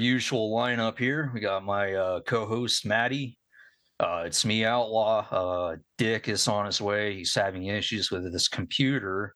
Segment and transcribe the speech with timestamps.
[0.00, 1.30] usual lineup here.
[1.34, 3.38] We got my uh, co-host Maddie.
[4.00, 5.26] Uh, it's me, Outlaw.
[5.30, 7.14] Uh, Dick is on his way.
[7.14, 9.34] He's having issues with this computer,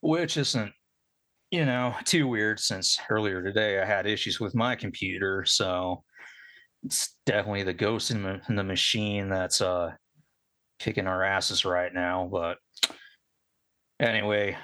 [0.00, 0.72] which isn't,
[1.50, 5.44] you know, too weird since earlier today I had issues with my computer.
[5.46, 6.02] So
[6.84, 9.92] it's definitely the ghost in the, in the machine that's uh,
[10.78, 12.28] kicking our asses right now.
[12.30, 12.58] But
[13.98, 14.58] anyway,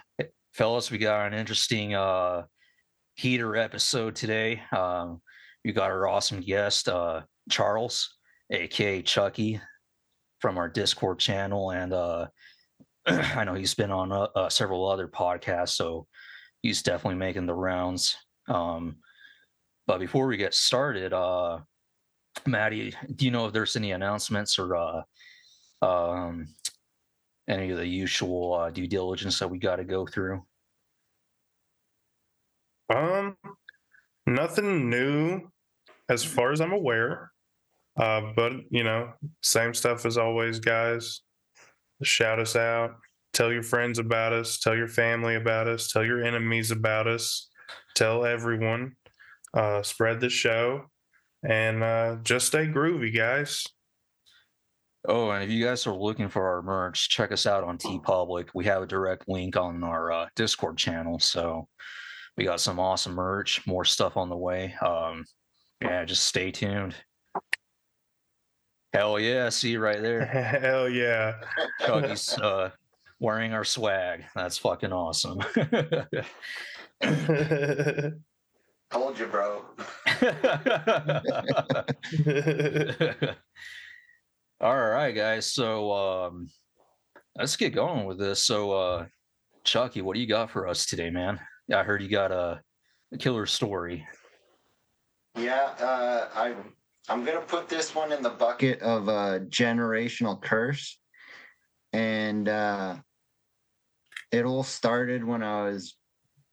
[0.53, 2.43] fellas, we got an interesting uh,
[3.15, 4.63] heater episode today.
[4.77, 5.21] Um,
[5.65, 8.17] we got our awesome guest, uh, Charles,
[8.51, 9.61] aka Chucky,
[10.41, 12.27] from our Discord channel, and uh,
[13.07, 16.07] I know he's been on uh, uh, several other podcasts, so
[16.63, 18.17] he's definitely making the rounds.
[18.49, 18.97] Um,
[19.87, 21.61] but before we get started, uh,
[22.47, 25.03] Maddie, do you know if there's any announcements or uh,
[25.83, 26.49] um,
[27.49, 30.43] any of the usual uh, due diligence that we got to go through?
[32.89, 33.37] Um,
[34.27, 35.43] nothing new
[36.09, 37.33] as far as I'm aware.
[37.99, 41.21] Uh, but you know, same stuff as always, guys.
[42.03, 42.97] Shout us out.
[43.33, 44.59] Tell your friends about us.
[44.59, 45.89] Tell your family about us.
[45.89, 47.49] Tell your enemies about us.
[47.95, 48.97] Tell everyone.
[49.55, 50.87] Uh, spread the show,
[51.47, 53.65] and uh, just stay groovy, guys.
[55.07, 58.51] Oh, and if you guys are looking for our merch, check us out on TeePublic.
[58.55, 61.69] We have a direct link on our uh, Discord channel, so
[62.37, 64.75] we got some awesome merch, more stuff on the way.
[64.85, 65.25] Um,
[65.81, 66.95] yeah, just stay tuned.
[68.93, 70.25] Hell yeah, see you right there.
[70.25, 71.35] Hell yeah.
[71.81, 72.71] Chucky's uh,
[73.21, 74.25] wearing our swag.
[74.35, 75.39] That's fucking awesome.
[78.91, 79.65] Told you, bro.
[84.61, 85.51] All right, guys.
[85.51, 86.49] So um,
[87.37, 88.45] let's get going with this.
[88.45, 89.07] So, uh,
[89.65, 91.41] Chucky, what do you got for us today, man?
[91.73, 92.63] I heard you got a,
[93.13, 94.07] a killer story.
[95.37, 96.55] Yeah, uh, I
[97.09, 100.99] I'm gonna put this one in the bucket of a generational curse,
[101.93, 102.97] and uh,
[104.31, 105.97] it all started when I was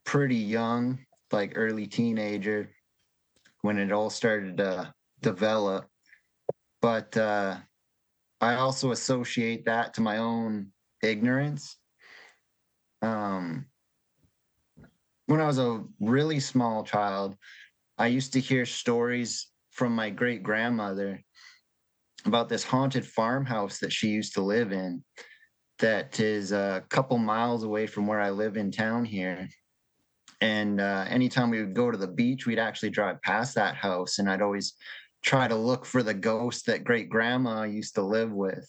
[0.06, 2.72] pretty young, like early teenager,
[3.62, 5.88] when it all started to develop.
[6.82, 7.58] But uh,
[8.42, 10.72] I also associate that to my own
[11.04, 11.78] ignorance.
[13.02, 13.66] Um,
[15.30, 17.36] when I was a really small child,
[18.00, 21.22] I used to hear stories from my great grandmother
[22.26, 25.04] about this haunted farmhouse that she used to live in
[25.78, 29.48] that is a couple miles away from where I live in town here.
[30.42, 34.18] And uh, anytime we would go to the beach, we'd actually drive past that house,
[34.18, 34.74] and I'd always
[35.22, 38.68] try to look for the ghost that great grandma used to live with.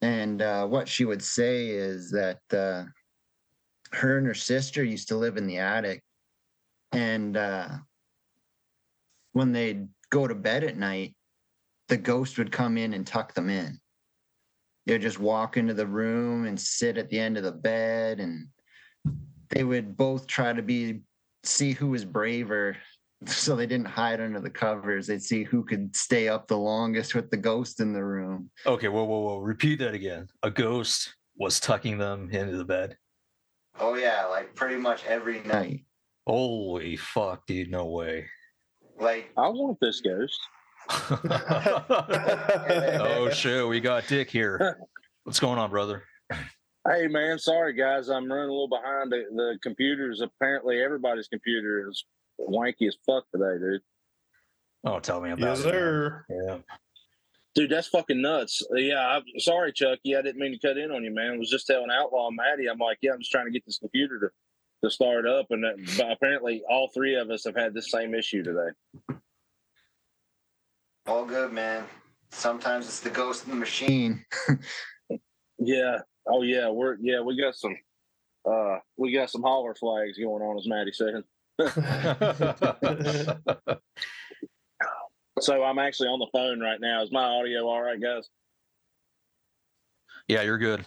[0.00, 2.84] And uh, what she would say is that uh,
[3.94, 6.02] her and her sister used to live in the attic.
[6.92, 7.68] And uh,
[9.32, 11.14] when they'd go to bed at night,
[11.88, 13.78] the ghost would come in and tuck them in.
[14.86, 18.20] They'd just walk into the room and sit at the end of the bed.
[18.20, 18.48] And
[19.50, 21.00] they would both try to be
[21.42, 22.76] see who was braver
[23.26, 25.06] so they didn't hide under the covers.
[25.06, 28.50] They'd see who could stay up the longest with the ghost in the room.
[28.66, 29.38] Okay, whoa, whoa, whoa.
[29.38, 30.28] Repeat that again.
[30.42, 32.96] A ghost was tucking them into the bed.
[33.78, 35.84] Oh yeah, like pretty much every night.
[36.26, 37.70] Holy fuck, dude.
[37.70, 38.26] No way.
[38.98, 40.40] Like I want this ghost.
[43.00, 44.78] oh shit, we got Dick here.
[45.24, 46.04] What's going on, brother?
[46.86, 49.10] Hey man, sorry guys, I'm running a little behind.
[49.10, 52.04] The, the computers, apparently everybody's computer is
[52.38, 53.80] wanky as fuck today, dude.
[54.84, 55.64] Oh, tell me about yes, it.
[55.64, 55.72] man.
[55.72, 56.24] sir.
[56.28, 56.58] Yeah.
[57.54, 58.62] Dude, that's fucking nuts.
[58.74, 60.16] Yeah, I'm sorry, Chucky.
[60.16, 61.34] I didn't mean to cut in on you, man.
[61.34, 63.64] I was just telling Outlaw and Maddie, I'm like, yeah, I'm just trying to get
[63.64, 64.30] this computer to,
[64.82, 65.46] to start up.
[65.50, 69.18] And that, but apparently, all three of us have had the same issue today.
[71.06, 71.84] all good, man.
[72.30, 74.24] Sometimes it's the ghost in the machine.
[75.58, 75.98] Yeah.
[76.26, 76.68] Oh yeah.
[76.68, 77.20] We're yeah.
[77.20, 77.76] We got some.
[78.44, 81.22] Uh, we got some holler flags going on, as Maddie said.
[85.40, 87.02] So I'm actually on the phone right now.
[87.02, 88.28] Is my audio all right, guys?
[90.28, 90.84] yeah, you're good.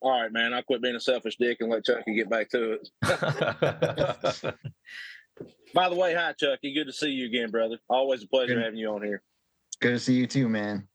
[0.00, 0.52] All right, man.
[0.52, 2.88] I'll quit being a selfish dick and let Chucky get back to it.
[5.74, 6.74] By the way, hi Chucky.
[6.74, 7.78] Good to see you again, brother.
[7.88, 8.64] Always a pleasure Good.
[8.64, 9.22] having you on here.
[9.80, 10.88] Good to see you too, man.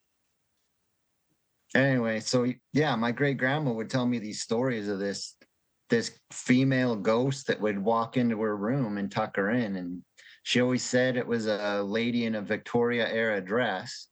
[1.73, 5.35] Anyway, so yeah, my great grandma would tell me these stories of this
[5.89, 10.01] this female ghost that would walk into her room and tuck her in and
[10.47, 14.07] she always said it was a lady in a Victoria era dress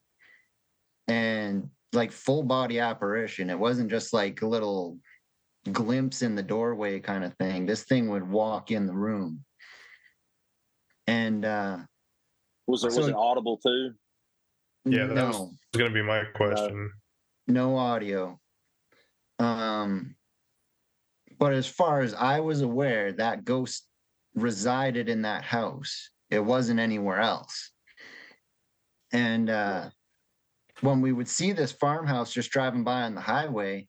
[1.08, 3.48] and like full body apparition.
[3.48, 4.98] It wasn't just like a little
[5.72, 7.64] glimpse in the doorway kind of thing.
[7.64, 9.46] This thing would walk in the room.
[11.06, 11.78] And uh
[12.66, 13.94] Was it was it audible too?
[14.84, 16.92] Yeah, that no, was- It's gonna be my question.
[17.48, 18.38] no audio.
[19.38, 20.14] Um
[21.38, 23.88] but as far as I was aware, that ghost
[24.34, 26.10] resided in that house.
[26.30, 27.70] It wasn't anywhere else.
[29.12, 29.90] And uh
[30.82, 33.88] when we would see this farmhouse just driving by on the highway,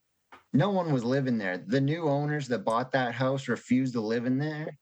[0.54, 1.58] no one was living there.
[1.58, 4.78] The new owners that bought that house refused to live in there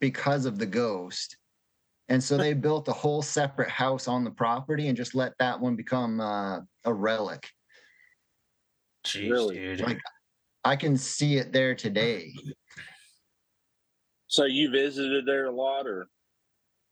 [0.00, 1.36] because of the ghost.
[2.08, 5.60] And so they built a whole separate house on the property and just let that
[5.60, 7.46] one become uh, a relic.
[9.06, 9.56] Jeez, Really?
[9.56, 9.80] dude.
[9.82, 10.00] Like-
[10.64, 12.32] I can see it there today.
[14.28, 16.08] So you visited there a lot, or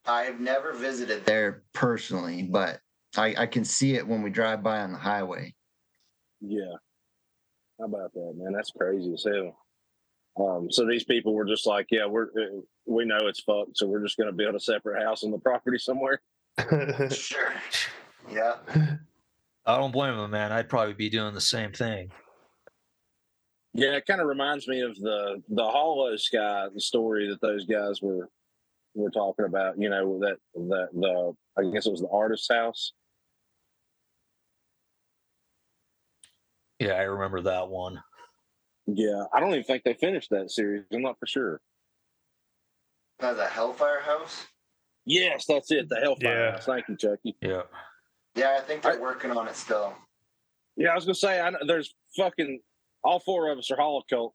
[0.06, 2.80] I have never visited there personally, but
[3.16, 5.54] I, I can see it when we drive by on the highway.
[6.40, 6.74] yeah?
[7.78, 8.52] How about that, man?
[8.52, 9.56] That's crazy as hell.
[10.38, 13.86] Um, so these people were just like, yeah, we're uh, we know it's fucked, so
[13.86, 16.20] we're just going to build a separate house on the property somewhere.
[17.10, 17.52] Sure.
[18.30, 18.54] Yeah.
[19.66, 20.52] I don't blame them, man.
[20.52, 22.10] I'd probably be doing the same thing.
[23.74, 27.64] Yeah, it kind of reminds me of the the Hollow Sky, the story that those
[27.64, 28.28] guys were
[28.94, 29.78] were talking about.
[29.78, 32.92] You know that that the I guess it was the artist's house.
[36.78, 38.02] Yeah, I remember that one.
[38.86, 40.84] Yeah, I don't even think they finished that series.
[40.92, 41.60] I'm not for sure.
[43.20, 44.44] That's a Hellfire House?
[45.04, 45.88] Yes, that's it.
[45.88, 46.50] The Hellfire Yeah.
[46.52, 46.66] House.
[46.66, 47.36] Thank you, Chucky.
[47.40, 47.62] Yeah.
[48.34, 49.94] Yeah, I think they're working on it still.
[50.76, 52.60] Yeah, I was gonna say I know there's fucking
[53.04, 54.34] all four of us are Hollow Cult.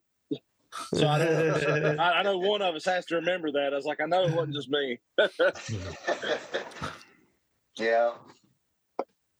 [0.94, 3.72] So I know, I, I know one of us has to remember that.
[3.72, 4.98] I was like, I know it wasn't just me.
[7.78, 8.12] yeah.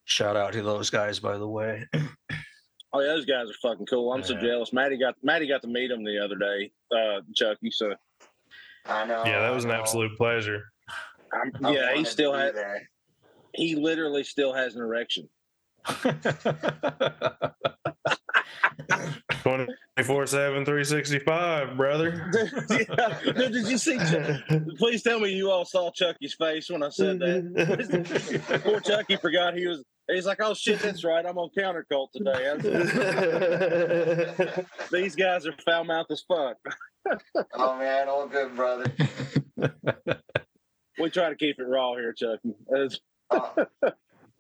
[0.04, 1.86] Shout out to those guys, by the way.
[2.92, 4.12] Oh yeah, those guys are fucking cool.
[4.14, 4.72] I'm so jealous.
[4.72, 7.70] Maddie got Maddie got to meet them the other day, uh, Chucky.
[7.70, 7.92] So
[8.86, 9.24] I know.
[9.26, 10.64] yeah, that was an absolute pleasure.
[11.30, 12.54] I'm, yeah, he still be has.
[12.54, 12.88] there.
[13.54, 15.28] He literally still has an erection.
[19.42, 22.30] 24 7, 365, brother.
[22.70, 23.18] yeah.
[23.26, 23.98] No, Did you see?
[24.76, 28.60] Please tell me you all saw Chucky's face when I said that.
[28.64, 29.82] Poor Chucky forgot he was.
[30.10, 31.24] He's like, oh shit, that's right.
[31.24, 32.54] I'm on counter cult today.
[34.92, 36.56] These guys are foul mouthed as fuck.
[37.54, 38.86] oh man, all good, brother.
[40.98, 42.54] We try to keep it raw here, Chucky.
[43.30, 43.64] Uh,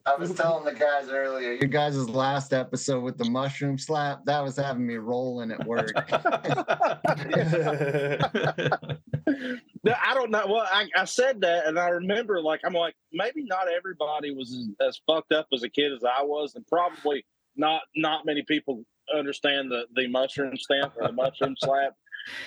[0.08, 4.42] I was telling the guys earlier, your guys' last episode with the mushroom slap, that
[4.42, 5.92] was having me rolling at work.
[9.84, 10.44] No, I don't know.
[10.48, 14.52] Well, I, I said that, and I remember, like, I'm like, maybe not everybody was
[14.52, 17.24] as, as fucked up as a kid as I was, and probably
[17.56, 18.84] not not many people
[19.14, 21.94] understand the the mushroom stamp or the mushroom slap.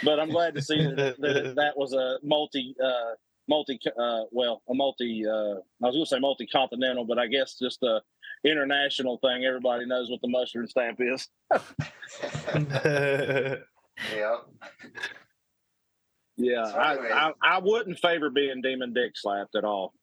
[0.03, 3.13] But I'm glad to see that that, that was a multi uh,
[3.47, 7.27] multi uh, well a multi uh, I was going to say multi continental, but I
[7.27, 8.01] guess just a
[8.45, 9.45] international thing.
[9.45, 11.27] Everybody knows what the mushroom stamp is.
[14.15, 14.37] yeah.
[16.37, 17.27] Yeah, So I.
[17.27, 19.93] I I wouldn't favor being demon dick slapped at all.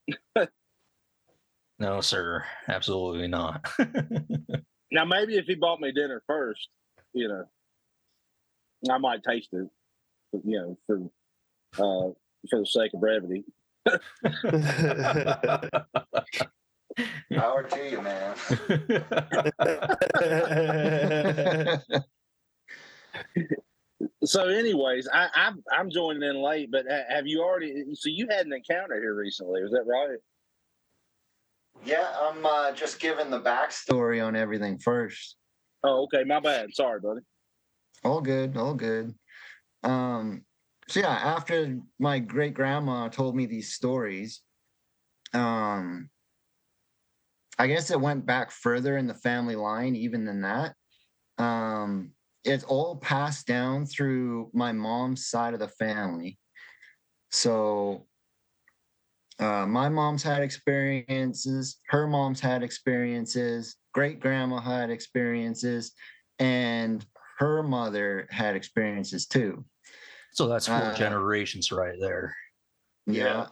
[1.79, 2.45] no, sir.
[2.69, 3.67] Absolutely not.
[4.91, 6.69] Now, maybe if he bought me dinner first,
[7.13, 7.45] you know,
[8.91, 9.69] I might taste it,
[10.45, 11.11] you know,
[11.77, 12.13] for uh,
[12.51, 13.45] for the sake of brevity.
[17.35, 18.35] Power to you, man.
[24.25, 27.85] So, anyways, I, I'm I'm joining in late, but have you already?
[27.95, 30.19] So you had an encounter here recently, was that right?
[31.85, 35.37] yeah, I'm uh, just giving the backstory on everything first.
[35.85, 36.75] Oh, okay, my bad.
[36.75, 37.21] Sorry, buddy.
[38.05, 39.15] All good, all good.
[39.83, 40.45] Um,
[40.89, 44.41] so yeah, after my great grandma told me these stories,
[45.35, 46.09] um,
[47.59, 50.75] I guess it went back further in the family line, even than that.
[51.37, 52.13] Um,
[52.45, 56.39] it's all passed down through my mom's side of the family.
[57.31, 58.07] So
[59.39, 65.93] uh, my mom's had experiences, her mom's had experiences, great grandma had experiences,
[66.39, 67.05] and
[67.39, 69.65] her mother had experiences too.
[70.33, 72.35] So that's four Uh, generations right there.
[73.07, 73.25] Yeah.
[73.25, 73.47] Yeah.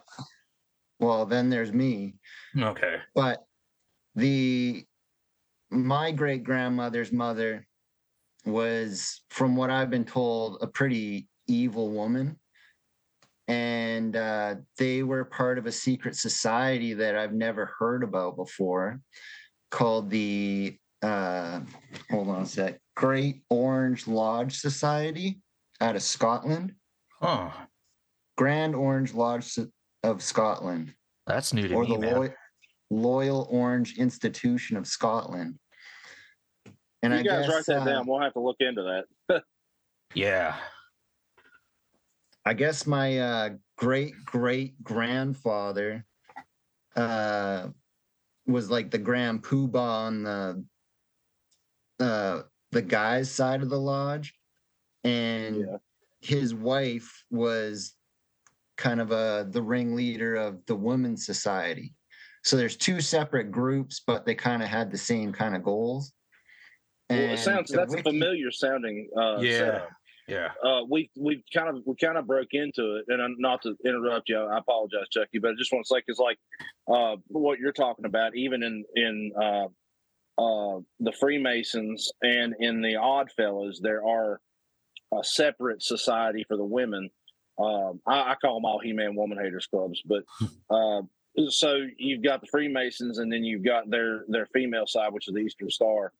[0.99, 2.15] Well, then there's me.
[2.57, 2.97] Okay.
[3.13, 3.45] But
[4.15, 4.85] the
[5.69, 7.67] my great grandmother's mother
[8.45, 12.39] was, from what I've been told, a pretty evil woman.
[13.49, 18.99] And uh, they were part of a secret society that I've never heard about before
[19.71, 21.61] called the uh,
[22.09, 22.79] hold on a sec.
[22.95, 25.39] Great Orange Lodge Society
[25.81, 26.73] out of Scotland.
[27.21, 27.49] Huh.
[28.37, 29.57] Grand Orange Lodge
[30.03, 30.93] of Scotland,
[31.25, 32.15] That's new to or me, the man.
[32.15, 32.33] Loy-
[32.89, 35.57] Loyal Orange Institution of Scotland.
[37.03, 38.07] And you I guys guess write that uh, down.
[38.07, 39.43] We'll have to look into that.
[40.15, 40.55] Yeah.
[42.45, 46.05] I guess my uh, great great grandfather
[46.95, 47.67] uh,
[48.47, 49.75] was like the grand poobah
[50.07, 50.65] on the
[51.99, 54.33] uh, the guy's side of the lodge,
[55.07, 55.77] and Yeah.
[56.21, 57.95] his wife was
[58.77, 61.93] kind of a the ringleader of the women's society.
[62.43, 66.13] So there's two separate groups, but they kind of had the same kind of goals.
[67.09, 69.09] Well, it sounds the that's a wiki- familiar sounding.
[69.17, 69.57] Uh, Yeah.
[69.59, 69.89] setup.
[70.27, 70.51] Yeah.
[70.61, 73.77] uh, we we kind of we kind of broke into it, and I'm not to
[73.85, 74.37] interrupt you.
[74.37, 76.37] I apologize, Chucky, but I just want to say because like
[76.89, 79.67] uh, what you're talking about, even in in uh,
[80.37, 84.41] uh, the Freemasons and in the Odd Fellows, there are
[85.13, 87.09] a separate society for the women.
[87.59, 90.23] Um, I, I call them all He-Man Woman Haters clubs, but
[90.69, 91.01] uh,
[91.49, 95.33] so you've got the Freemasons, and then you've got their their female side, which is
[95.33, 96.11] the Eastern Star.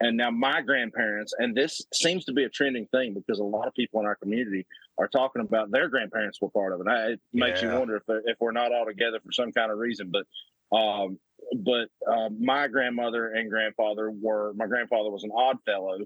[0.00, 3.68] And now my grandparents, and this seems to be a trending thing because a lot
[3.68, 4.66] of people in our community
[4.98, 6.88] are talking about their grandparents were part of it.
[6.88, 9.78] I, it makes you wonder if if we're not all together for some kind of
[9.78, 10.10] reason.
[10.10, 11.18] But um,
[11.58, 14.52] but uh, my grandmother and grandfather were.
[14.54, 15.98] My grandfather was an Odd Fellow,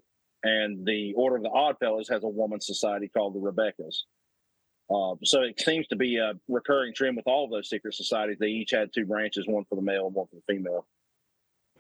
[0.43, 4.07] and the Order of the Odd Fellows has a woman's society called the Rebekah's.
[4.89, 8.37] Uh, so it seems to be a recurring trend with all of those secret societies.
[8.39, 10.87] They each had two branches, one for the male and one for the female.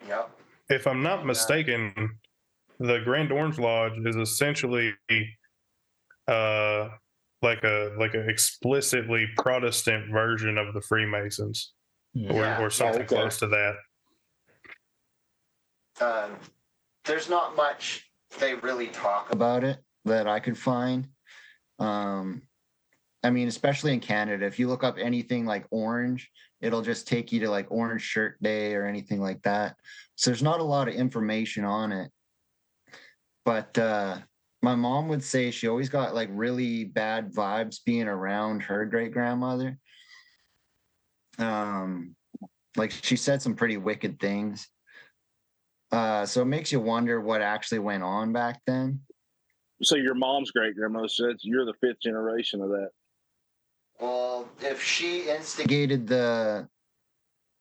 [0.08, 0.30] Yep.
[0.68, 2.18] if I'm not mistaken,
[2.80, 4.92] the Grand Orange Lodge is essentially
[6.28, 6.88] uh
[7.42, 11.72] like a like an explicitly Protestant version of the Freemasons
[12.16, 12.60] or, Yeah.
[12.60, 13.14] or something okay.
[13.14, 13.76] close to that.
[16.00, 16.28] uh,
[17.04, 18.05] there's not much
[18.38, 21.08] they really talk about it that I could find.
[21.78, 22.42] Um,
[23.22, 26.30] I mean, especially in Canada, if you look up anything like orange,
[26.60, 29.76] it'll just take you to like Orange Shirt Day or anything like that.
[30.14, 32.10] So there's not a lot of information on it.
[33.44, 34.18] But uh,
[34.62, 39.12] my mom would say she always got like really bad vibes being around her great
[39.12, 39.78] grandmother.
[41.38, 42.16] Um,
[42.76, 44.68] like she said some pretty wicked things.
[45.92, 49.00] Uh, so it makes you wonder what actually went on back then.
[49.82, 52.90] So your mom's great grandmother said you're the fifth generation of that.
[54.00, 56.68] Well, if she instigated the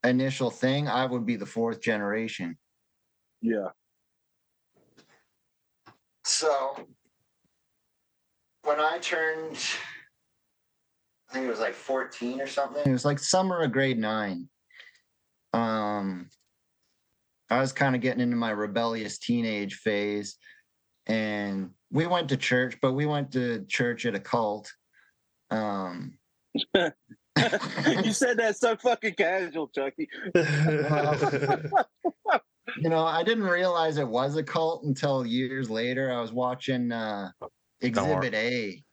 [0.03, 2.57] initial thing, I would be the fourth generation.
[3.41, 3.69] Yeah.
[6.23, 6.87] So
[8.63, 9.57] when I turned,
[11.29, 12.83] I think it was like 14 or something.
[12.85, 14.49] It was like summer of grade nine.
[15.53, 16.29] Um,
[17.49, 20.37] I was kind of getting into my rebellious teenage phase,
[21.05, 24.71] and we went to church, but we went to church at a cult.
[25.51, 26.17] Um,
[26.73, 30.07] you said that so fucking casual, Chucky.
[32.77, 36.11] you know, I didn't realize it was a cult until years later.
[36.11, 37.29] I was watching uh,
[37.81, 38.83] Exhibit A,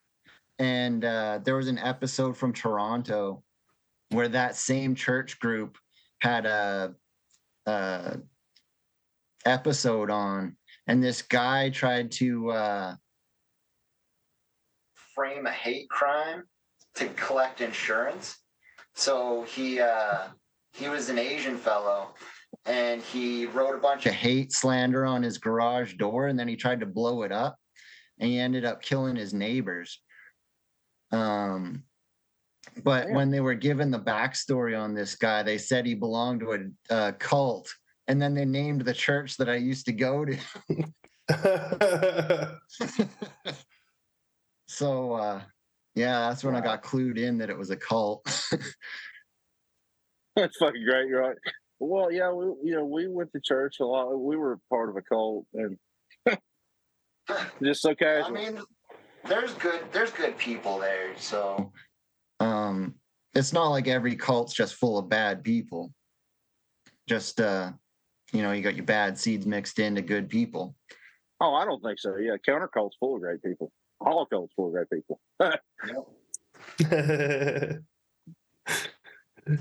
[0.58, 3.42] and uh, there was an episode from Toronto
[4.10, 5.78] where that same church group
[6.20, 6.94] had a,
[7.66, 8.18] a
[9.44, 10.56] episode on,
[10.86, 12.94] and this guy tried to uh,
[15.14, 16.44] frame a hate crime
[16.96, 18.38] to collect insurance.
[18.94, 20.28] So he uh,
[20.72, 22.14] he was an Asian fellow
[22.66, 26.56] and he wrote a bunch of hate slander on his garage door and then he
[26.56, 27.56] tried to blow it up
[28.18, 30.00] and he ended up killing his neighbors
[31.10, 31.82] um
[32.84, 33.14] but Damn.
[33.14, 36.52] when they were given the backstory on this guy they said he belonged to
[36.90, 37.72] a, a cult
[38.08, 40.36] and then they named the church that i used to go to
[44.68, 45.40] so uh
[45.94, 48.26] yeah that's when i got clued in that it was a cult
[50.36, 51.36] That's fucking great, right?
[51.78, 54.16] Well, yeah, we you know we went to church a lot.
[54.18, 55.76] We were part of a cult, and
[57.62, 58.60] just so I mean,
[59.26, 61.72] there's good there's good people there, so
[62.40, 62.94] um
[63.34, 65.92] it's not like every cult's just full of bad people.
[67.08, 67.72] Just uh
[68.32, 70.74] you know, you got your bad seeds mixed into good people.
[71.40, 72.16] oh, I don't think so.
[72.16, 73.72] Yeah, counter cult's full of great people.
[74.00, 75.20] All cult's full of great people.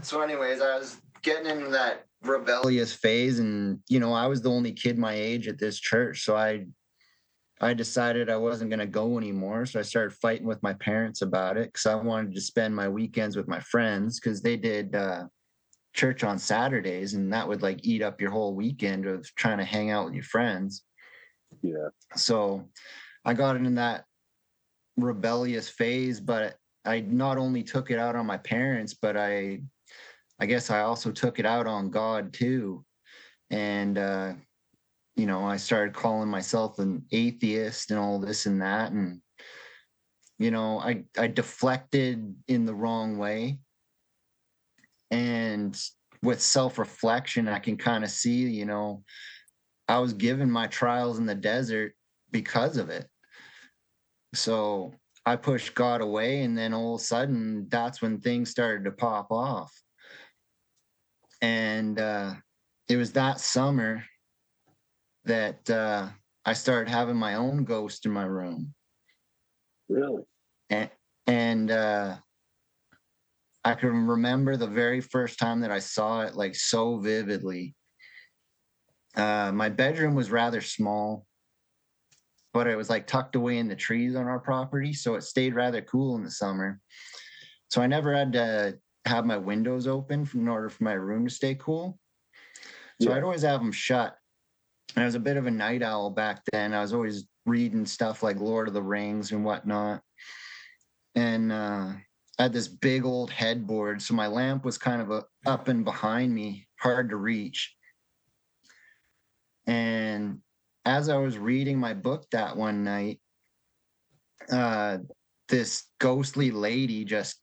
[0.03, 4.51] So anyways, I was getting into that rebellious phase and you know, I was the
[4.51, 6.67] only kid my age at this church, so I
[7.59, 11.21] I decided I wasn't going to go anymore, so I started fighting with my parents
[11.21, 14.95] about it cuz I wanted to spend my weekends with my friends cuz they did
[14.95, 15.25] uh
[15.93, 19.65] church on Saturdays, and that would like eat up your whole weekend of trying to
[19.65, 20.83] hang out with your friends.
[21.61, 21.89] Yeah.
[22.15, 22.69] So
[23.25, 24.05] I got in that
[24.97, 26.55] rebellious phase, but
[26.85, 29.61] I not only took it out on my parents, but I
[30.39, 32.83] I guess I also took it out on God too.
[33.51, 34.33] And uh,
[35.15, 38.91] you know, I started calling myself an atheist and all this and that.
[38.91, 39.21] And
[40.39, 43.59] you know, I I deflected in the wrong way.
[45.11, 45.77] And
[46.23, 49.03] with self-reflection, I can kind of see, you know,
[49.87, 51.93] I was given my trials in the desert
[52.31, 53.07] because of it.
[54.33, 54.93] So
[55.25, 58.91] I pushed God away, and then all of a sudden, that's when things started to
[58.91, 59.71] pop off.
[61.41, 62.35] And uh,
[62.87, 64.03] it was that summer
[65.25, 66.07] that uh,
[66.45, 68.73] I started having my own ghost in my room.
[69.89, 70.23] Really?
[70.69, 70.89] And,
[71.27, 72.15] and uh,
[73.63, 77.75] I can remember the very first time that I saw it like so vividly.
[79.15, 81.25] Uh, my bedroom was rather small
[82.53, 84.93] but it was like tucked away in the trees on our property.
[84.93, 86.79] So it stayed rather cool in the summer.
[87.69, 91.33] So I never had to have my windows open in order for my room to
[91.33, 91.97] stay cool.
[93.01, 93.17] So Yeah.
[93.17, 94.15] I'd always have them shut.
[94.95, 96.73] And I was a bit of a night owl back then.
[96.73, 100.01] I was always reading stuff like Lord of the Rings and whatnot.
[101.15, 101.93] And uh,
[102.41, 104.01] Had this big old headboard.
[104.01, 107.75] So my lamp was kind of a, up and behind me, hard to reach.
[109.67, 110.39] And
[110.83, 113.19] as I was reading my book that one night,
[114.51, 114.97] uh,
[115.49, 117.39] this ghostly lady just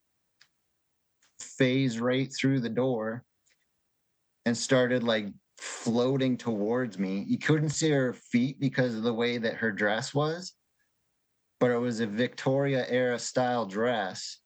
[1.38, 3.22] phased right through the door
[4.46, 7.24] and started like floating towards me.
[7.28, 10.54] You couldn't see her feet because of the way that her dress was,
[11.60, 14.38] but it was a Victoria era style dress.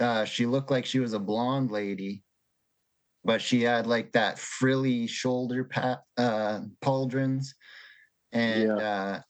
[0.00, 2.24] Uh, she looked like she was a blonde lady,
[3.22, 7.48] but she had like that frilly shoulder pat uh, pauldrons
[8.32, 9.20] and uh,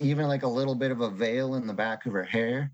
[0.00, 2.72] even like a little bit of a veil in the back of her hair.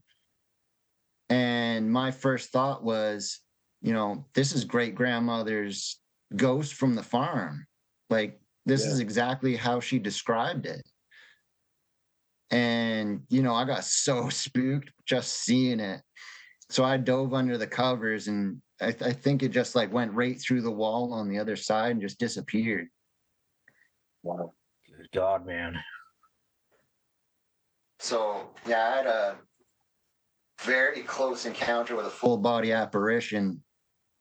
[1.29, 3.41] And my first thought was,
[3.81, 6.01] you know, this is great grandmother's
[6.37, 7.67] ghost from the farm.
[8.11, 8.93] Like, this Yeah.
[8.93, 10.87] is exactly how she described it.
[12.51, 16.03] And, you know, I got so spooked just seeing it.
[16.73, 20.41] So I dove under the covers and I, I think it just like went right
[20.41, 22.89] through the wall on the other side and just disappeared.
[24.23, 24.55] Wow.
[24.89, 25.79] Good God, man.
[27.99, 29.37] So yeah, I had a
[30.63, 33.63] very close encounter with a full body apparition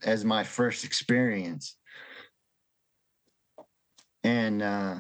[0.03, 1.77] as my first experience.
[4.25, 4.95] And uh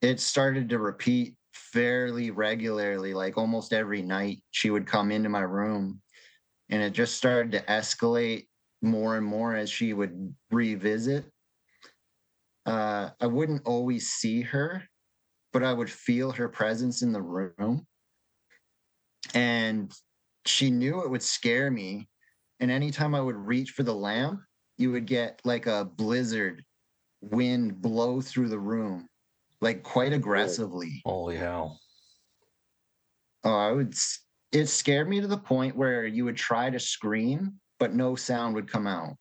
[0.00, 5.40] it started to repeat fairly regularly, like almost every night she would come into my
[5.40, 6.01] room
[6.72, 8.46] and it just started to escalate
[8.80, 11.26] more and more as she would revisit.
[12.66, 14.82] Uh I wouldn't always see her,
[15.52, 17.86] but I would feel her presence in the room.
[19.34, 19.92] And
[20.46, 22.08] she knew it would scare me.
[22.58, 24.40] And anytime I would reach for the lamp,
[24.78, 26.64] you would get like a blizzard
[27.20, 29.08] wind blow through the room,
[29.60, 31.02] like quite aggressively.
[31.04, 31.78] Holy hell.
[33.44, 34.20] Oh, I would, s-
[34.52, 38.54] it scared me to the point where you would try to scream, but no sound
[38.54, 39.16] would come out.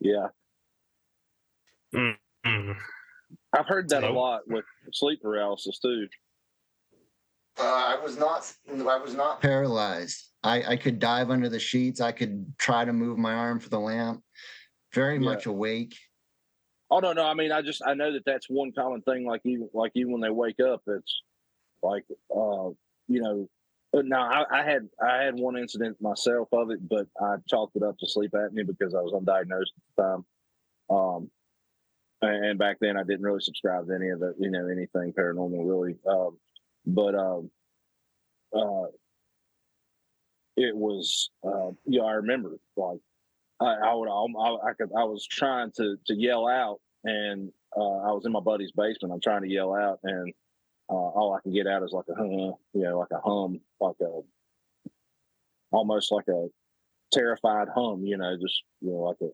[0.00, 0.28] Yeah.
[1.94, 2.76] Mm.
[3.52, 6.06] I've heard that a lot with sleep paralysis too.
[7.58, 8.52] Uh, I was not.
[8.68, 10.30] I was not paralyzed.
[10.44, 12.02] I, I could dive under the sheets.
[12.02, 14.22] I could try to move my arm for the lamp.
[14.92, 15.20] Very Yeah.
[15.20, 15.96] much awake.
[16.90, 17.24] Oh no, no.
[17.24, 19.26] I mean, I just I know that that's one common thing.
[19.26, 21.22] Like you, like you, when they wake up, it's
[21.82, 22.68] like, uh,
[23.08, 23.48] you know.
[23.96, 27.76] But now I, I had I had one incident myself of it, but I chalked
[27.76, 30.24] it up to sleep apnea because I was undiagnosed at the time.
[30.90, 31.30] Um,
[32.20, 35.66] and back then I didn't really subscribe to any of the, you know, anything paranormal
[35.66, 35.96] really.
[36.06, 36.36] Um,
[36.84, 37.50] but um,
[38.54, 38.88] uh,
[40.58, 42.98] it was, uh, yeah, I remember like
[43.60, 47.80] I, I would, I, I could, I was trying to to yell out, and uh,
[47.80, 49.14] I was in my buddy's basement.
[49.14, 50.34] I'm trying to yell out, and
[50.88, 53.60] uh, all I can get out is like a hum, you know, like a hum,
[53.80, 54.20] like a
[55.72, 56.48] almost like a
[57.12, 59.30] terrified hum, you know, just you know, like a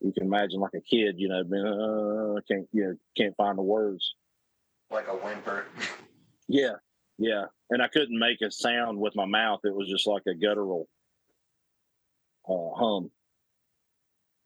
[0.00, 3.58] you can imagine like a kid, you know, being uh, can't you know, can't find
[3.58, 4.14] the words.
[4.90, 5.64] Like a whimper.
[6.46, 6.74] Yeah,
[7.16, 9.60] yeah, and I couldn't make a sound with my mouth.
[9.64, 10.88] It was just like a guttural
[12.46, 13.10] uh, hum.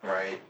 [0.03, 0.41] Right.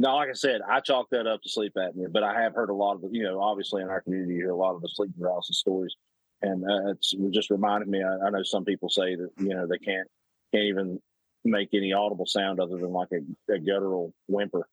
[0.00, 2.70] No, like I said, I chalk that up to sleep apnea, but I have heard
[2.70, 4.88] a lot of you know, obviously in our community, you hear a lot of the
[4.88, 5.94] sleep paralysis stories,
[6.40, 8.02] and uh, it's it just reminded me.
[8.02, 10.08] I, I know some people say that you know they can't
[10.54, 10.98] can't even
[11.44, 14.66] make any audible sound other than like a, a guttural whimper.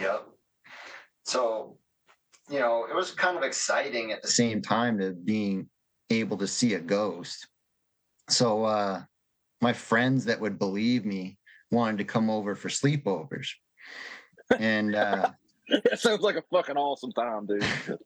[0.00, 0.26] Yep.
[1.26, 1.76] So,
[2.48, 5.68] you know, it was kind of exciting at the same time to being
[6.08, 7.46] able to see a ghost.
[8.30, 9.02] So, uh,
[9.60, 11.36] my friends that would believe me
[11.70, 13.48] wanted to come over for sleepovers.
[14.58, 15.30] And uh,
[15.68, 17.98] that sounds like a fucking awesome time, dude.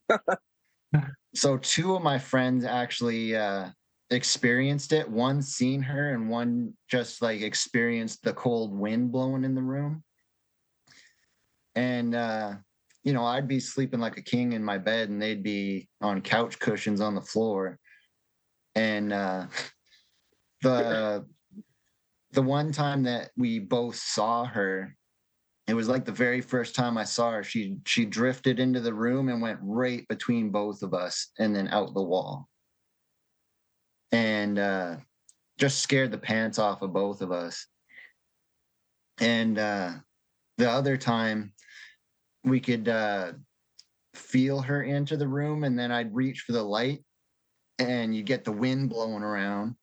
[1.35, 3.69] so, two of my friends actually uh,
[4.11, 5.09] experienced it.
[5.09, 10.03] One seen her, and one just like experienced the cold wind blowing in the room.
[11.75, 12.55] And uh,
[13.05, 16.21] you know, I'd be sleeping like a king in my bed, and they'd be on
[16.21, 17.79] couch cushions on the floor.
[18.75, 19.47] And uh,
[20.63, 21.25] the
[22.33, 24.95] the one time that we both saw her,
[25.69, 27.45] it was like the very first time I saw her.
[27.45, 31.69] She she drifted into the room and went right between both of us, and then
[31.69, 32.49] out the wall
[34.13, 34.97] and uh,
[35.59, 37.67] just scared the pants off of both of us.
[39.21, 39.93] And uh,
[40.57, 41.53] the other time,
[42.45, 43.33] we could uh,
[44.15, 47.01] feel her into the room, and then I'd reach for the light,
[47.79, 49.75] and you get the wind blowing around.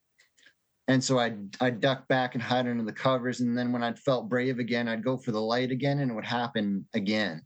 [0.87, 3.99] And so I'd I'd duck back and hide under the covers, and then when I'd
[3.99, 7.41] felt brave again, I'd go for the light again, and it would happen again.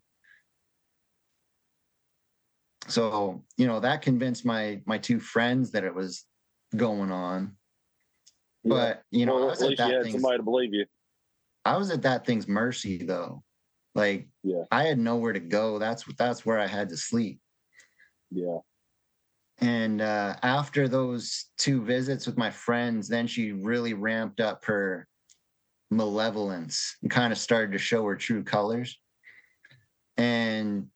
[2.88, 6.26] So you know that convinced my my two friends that it was
[6.76, 7.56] going on.
[8.64, 8.70] Yeah.
[8.70, 10.44] But you know, I well, was at at least you that had thing's, somebody to
[10.44, 10.86] believe you.
[11.66, 13.44] I was at that thing's mercy though.
[13.96, 14.64] Like Yeah.
[14.72, 15.80] I had nowhere to go.
[15.80, 17.40] That's that's where I had to sleep.
[18.32, 18.60] Yeah.
[19.62, 25.08] And uh, after those two visits with my friends, then she really ramped up her
[25.92, 28.98] malevolence and kind of started to show her true colors.
[30.18, 30.88] And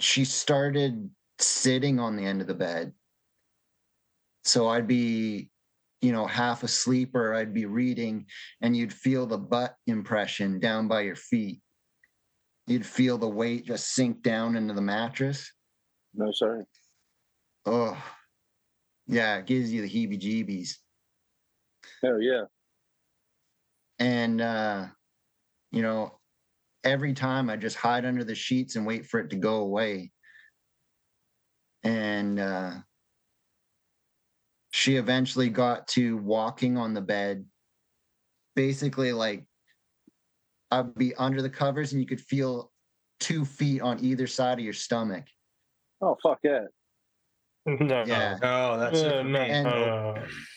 [0.00, 2.92] she started sitting on the end of the bed.
[4.44, 5.50] So I'd be,
[6.00, 8.26] you know, half asleep or I'd be reading
[8.60, 11.60] and you'd feel the butt impression down by your feet.
[12.68, 15.52] You'd feel the weight just sink down into the mattress.
[16.14, 16.64] No, sir.
[17.70, 18.02] Oh,
[19.06, 20.76] yeah, it gives you the heebie jeebies.
[22.02, 22.44] Hell yeah.
[23.98, 24.86] And, uh,
[25.70, 26.18] you know,
[26.82, 30.12] every time I just hide under the sheets and wait for it to go away.
[31.84, 32.72] And uh,
[34.70, 37.44] she eventually got to walking on the bed,
[38.56, 39.44] basically like
[40.70, 42.72] I'd be under the covers and you could feel
[43.20, 45.24] two feet on either side of your stomach.
[46.00, 46.68] Oh fuck that.
[47.80, 48.04] No.
[48.06, 48.38] Yeah.
[48.42, 49.40] Oh, that's it Uh, no.
[49.40, 50.14] And- uh,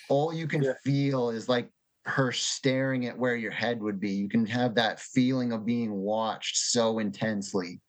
[0.09, 0.73] all you can Yeah.
[0.83, 1.69] feel is like
[2.05, 4.11] her staring at where your head would be.
[4.11, 7.79] You can have that feeling of being watched so intensely.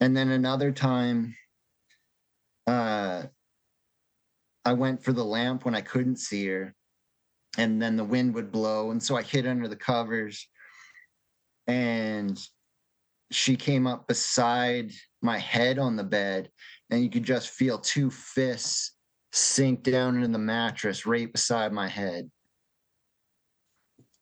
[0.00, 1.36] And then another time,
[2.66, 3.24] uh,
[4.64, 6.74] I went for the lamp when I couldn't see her,
[7.58, 8.92] and then the wind would blow.
[8.92, 10.48] And so I hid under the covers,
[11.66, 12.38] and
[13.30, 16.50] she came up beside my head on the bed,
[16.92, 18.92] and you could just feel two fists
[19.32, 22.30] sink down into the mattress right beside my head.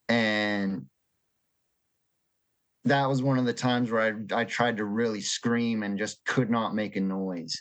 [0.08, 0.86] And
[2.84, 6.24] that was one of the times where I, I tried to really scream and just
[6.24, 7.60] could not make a noise.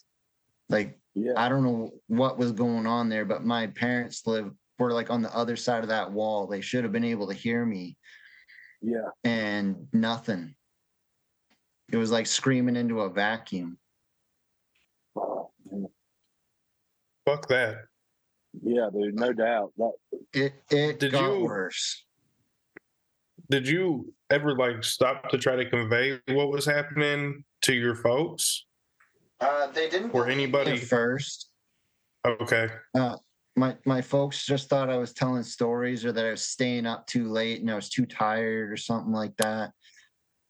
[0.70, 1.34] Like, Yeah.
[1.36, 5.24] I don't know what was going on there, but my parents live were like on
[5.24, 6.46] the other side of that wall.
[6.46, 7.98] They should have been able to hear me
[8.80, 9.10] Yeah.
[9.24, 10.54] and nothing.
[11.92, 13.80] It was like screaming into a vacuum.
[15.16, 15.88] Oh, man.
[17.30, 17.76] Fuck that.
[18.64, 19.72] Yeah, dude, no doubt.
[19.78, 19.92] That,
[20.34, 22.06] It it Did got you- worse.
[23.50, 28.66] Did you ever like stop to try to convey what was happening to your folks?
[29.40, 31.50] Uh, they didn't Or anybody- at first.
[32.26, 32.68] Okay.
[32.96, 33.18] Uh,
[33.56, 37.08] My my folks just thought I was telling stories or that I was staying up
[37.08, 39.72] too late and I was too tired or something like that.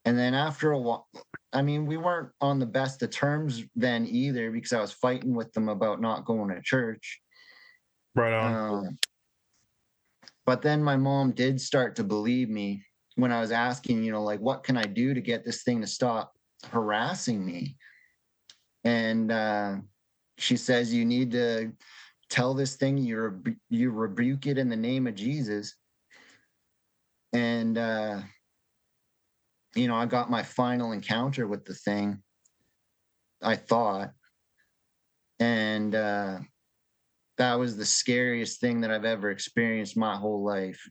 [0.05, 1.07] And then after a while,
[1.51, 5.33] I mean, we weren't on the best of terms then either because I was fighting
[5.33, 7.21] with them about not going to church.
[8.15, 8.53] Right on.
[8.53, 8.99] Um,
[10.45, 12.83] but then my mom did start to believe me
[13.15, 15.81] when I was asking, you know, like, what can I do to get this thing
[15.81, 16.33] to stop
[16.71, 17.75] harassing me?
[18.83, 19.75] And uh,
[20.37, 21.73] she says, you need to
[22.29, 25.75] tell this thing you rebu- you rebuke it in the name of Jesus.
[27.33, 28.21] And uh,
[29.75, 32.21] you know, I got my final encounter with the thing.
[33.41, 34.11] I thought,
[35.39, 36.39] and uh,
[37.37, 40.81] that was the scariest thing that I've ever experienced my whole life.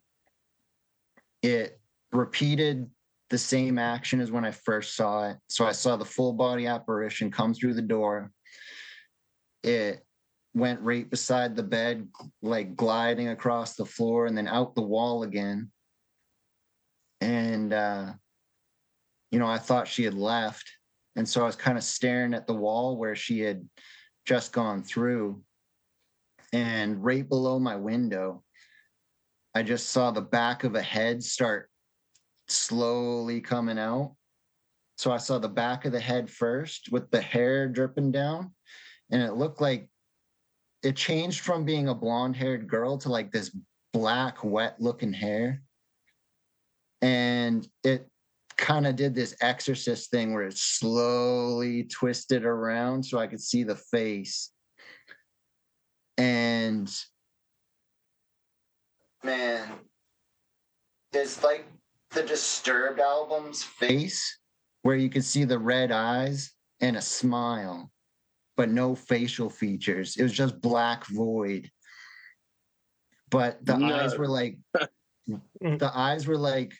[1.43, 1.79] It
[2.13, 2.89] repeated
[3.31, 5.37] the same action as when I first saw it.
[5.49, 8.33] So I saw the full body apparition come through the door.
[9.63, 10.03] It
[10.55, 12.09] went right beside the bed,
[12.41, 15.71] like gliding across the floor and then out the wall again.
[17.21, 18.13] And, uh,
[19.31, 20.71] you know, I thought she had left.
[21.17, 23.69] And so I was kind of staring at the wall where she had
[24.27, 25.43] just gone through.
[26.53, 28.43] And right below my window,
[29.55, 31.71] I just saw the back of a head start
[32.47, 34.15] slowly coming out.
[34.97, 38.53] So I saw the back of the head first with the hair dripping down.
[39.11, 39.89] And it looked like
[40.83, 43.55] it changed from being a blonde haired girl to like this
[43.93, 45.63] black, wet looking hair.
[47.01, 48.09] And it
[48.59, 53.63] kind of did this exorcist thing where it slowly twisted around so I could see
[53.63, 54.51] the face.
[56.19, 56.93] And
[59.23, 59.69] man,
[61.13, 61.67] it's like
[62.11, 64.39] the Disturbed album's face,
[64.83, 67.91] where you could see the red eyes and a smile,
[68.57, 70.17] but no facial features.
[70.17, 71.71] It was just black void.
[73.31, 73.95] But the No.
[73.95, 74.59] eyes were like,
[75.61, 76.75] the eyes were like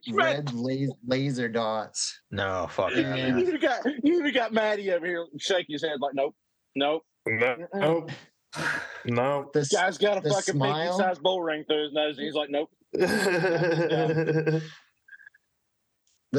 [0.12, 2.20] red laser, laser dots.
[2.30, 3.14] No, fuck Yeah.
[3.14, 3.26] yeah.
[3.28, 6.34] You even got you even got Maddie over here shaking his head like, nope,
[6.74, 7.02] nope.
[7.26, 8.06] No, no,
[9.06, 9.50] no.
[9.54, 10.88] The, Guy's got a fucking smile?
[10.90, 12.68] pinky sized bull ring through his nose, and he's like, nope.
[12.92, 14.62] the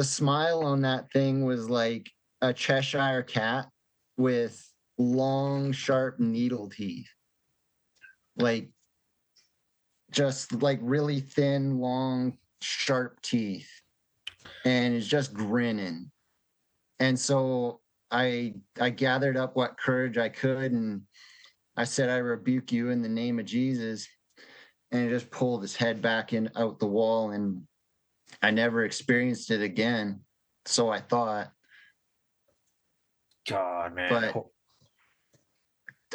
[0.02, 2.12] smile on that thing was like
[2.42, 3.70] a Cheshire cat
[4.18, 4.62] with
[4.98, 7.08] long, sharp needle teeth.
[8.36, 8.70] Like
[10.12, 13.70] just like really thin, long, sharp teeth.
[14.66, 16.12] And it's just grinning.
[17.00, 21.02] And so I I gathered up what courage I could and
[21.76, 24.08] I said, I rebuke you in the name of Jesus.
[24.92, 27.64] And it just pulled his head back in out the wall and
[28.42, 30.22] I never experienced it again.
[30.66, 31.52] So I thought
[33.48, 34.10] God, man.
[34.34, 34.46] But-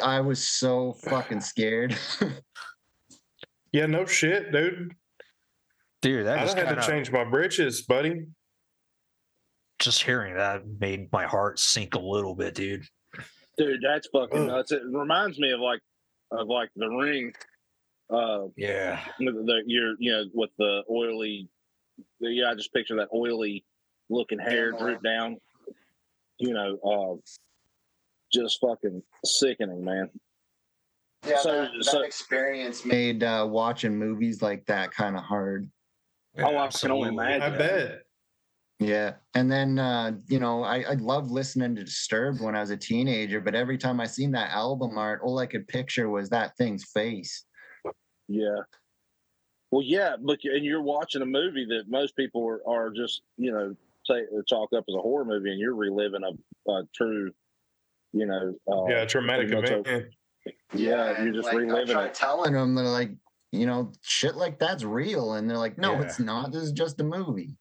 [0.01, 1.97] I was so fucking scared.
[3.73, 4.95] yeah, no shit, dude.
[6.01, 8.27] Dude, that I just had kind to change my britches, buddy.
[9.79, 12.83] just hearing that made my heart sink a little bit, dude.
[13.57, 14.47] Dude, that's fucking Ugh.
[14.47, 14.71] nuts.
[14.71, 15.81] It reminds me of like
[16.31, 17.33] of like the ring.
[18.09, 19.03] Uh Yeah.
[19.19, 21.49] the, the you're you know, with the oily
[22.21, 23.65] yeah, I just picture that oily
[24.09, 24.79] looking hair Yeah.
[24.79, 25.37] droop down.
[26.37, 27.21] You know, uh
[28.33, 30.09] just fucking sickening, man.
[31.27, 35.69] yeah, So- that, that so- experience made uh, watching movies like that kind of hard.
[36.43, 37.09] Oh, I can only absolutely.
[37.09, 37.41] imagine.
[37.41, 38.01] I bet.
[38.79, 39.15] Yeah.
[39.35, 42.77] And then, uh, you know, I, I loved listening to Disturbed when I was a
[42.77, 46.55] teenager, but every time I seen that album art, all I could picture was that
[46.57, 47.43] thing's face.
[48.27, 48.59] Yeah.
[49.71, 53.51] Well, yeah, but and you're watching a movie that most people are, are just you
[53.51, 53.75] know
[54.05, 57.31] say chalk up as a horror movie, and you're reliving a, a true,
[58.13, 60.05] you know, uh, Yeah, traumatic pretty a- event.
[60.73, 62.13] Yeah, you're just like, reliving I tried it.
[62.15, 63.11] telling them, they're like,
[63.51, 65.33] you know, shit like that's real.
[65.33, 66.01] And they're like, no, Yeah.
[66.01, 66.51] it's not.
[66.51, 67.57] This is just a movie.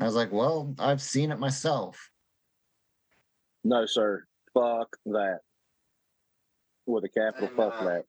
[0.00, 2.10] I was like, well, I've seen it myself.
[3.64, 4.24] no, sir,
[4.54, 5.40] fuck that,
[6.86, 8.04] with a capital And, fuck uh, that.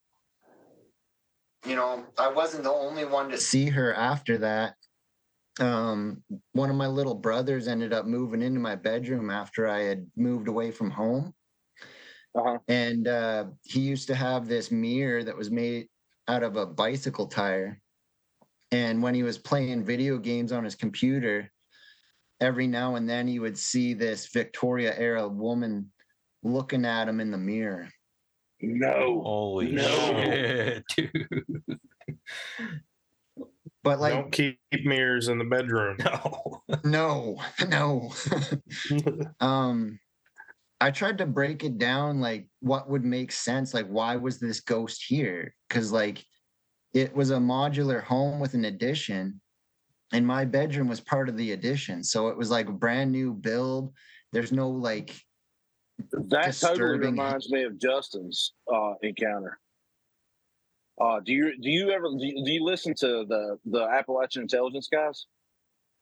[1.65, 4.75] you know, I wasn't the only one to see her after that.
[5.59, 10.09] Um, one of my little brothers ended up moving into my bedroom after I had
[10.15, 11.33] moved away from home.
[12.35, 12.59] Uh-huh.
[12.69, 15.89] And uh, he used to have this mirror that was made
[16.29, 17.81] out of a bicycle tire.
[18.71, 21.51] And when he was playing video games on his computer,
[22.39, 25.91] every now and then he would see this Victoria era woman
[26.43, 27.89] looking at him in the mirror.
[28.61, 29.81] No, Holy No.
[29.81, 31.45] shit, dude.
[33.81, 35.97] But like, Don't keep mirrors in the bedroom.
[36.05, 36.61] No.
[36.83, 38.13] no, no.
[39.39, 39.99] um
[40.81, 44.61] i tried to break it down like what would make sense like why was this
[44.61, 46.23] ghost here because like
[46.93, 49.39] it was a modular home with an addition
[50.11, 53.33] and my bedroom was part of the addition so it was like a brand new
[53.33, 53.93] build
[54.31, 55.15] there's no like
[56.27, 59.59] that totally reminds me of Justin's uh, encounter.
[61.01, 64.41] Uh, do you do you ever do you, do you listen to the the Appalachian
[64.41, 65.25] Intelligence guys?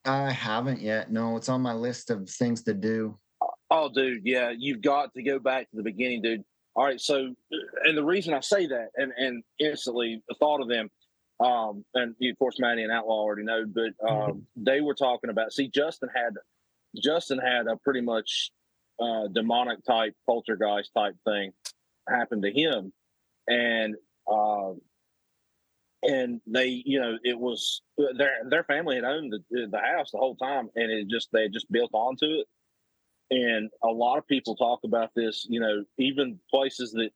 [0.06, 3.18] i haven't yet no it's on my list of things to do
[3.70, 6.44] Oh, dude, yeah, you've got to go back to the beginning, dude.
[6.76, 7.34] All right, so,
[7.84, 10.90] and the reason I say that, and and instantly the thought of them,
[11.40, 15.52] um, and of course, Maddie and Outlaw already know, but um, they were talking about.
[15.52, 16.34] See, Justin had,
[17.02, 18.52] Justin had a pretty much
[19.02, 21.52] uh, demonic type poltergeist type thing
[22.08, 22.94] happen to him,
[23.48, 23.96] and
[24.32, 24.80] um,
[26.04, 30.20] and they, you know, it was their their family had owned the the house the
[30.20, 32.48] whole time, and it just they just built onto it
[33.30, 37.12] and a lot of people talk about this you know even places that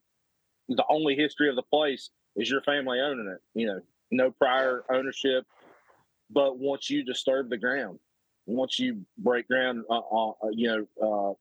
[0.76, 3.42] the only history of the place is your family owning it.
[3.60, 5.46] You know, no prior ownership.
[6.30, 8.00] But once you disturb the ground,
[8.46, 11.38] once you break ground, uh, uh, you know,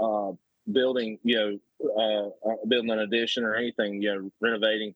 [0.00, 0.32] uh, uh,
[0.72, 1.58] building, you know,
[1.98, 4.94] uh, uh, building an addition or anything, you know, renovating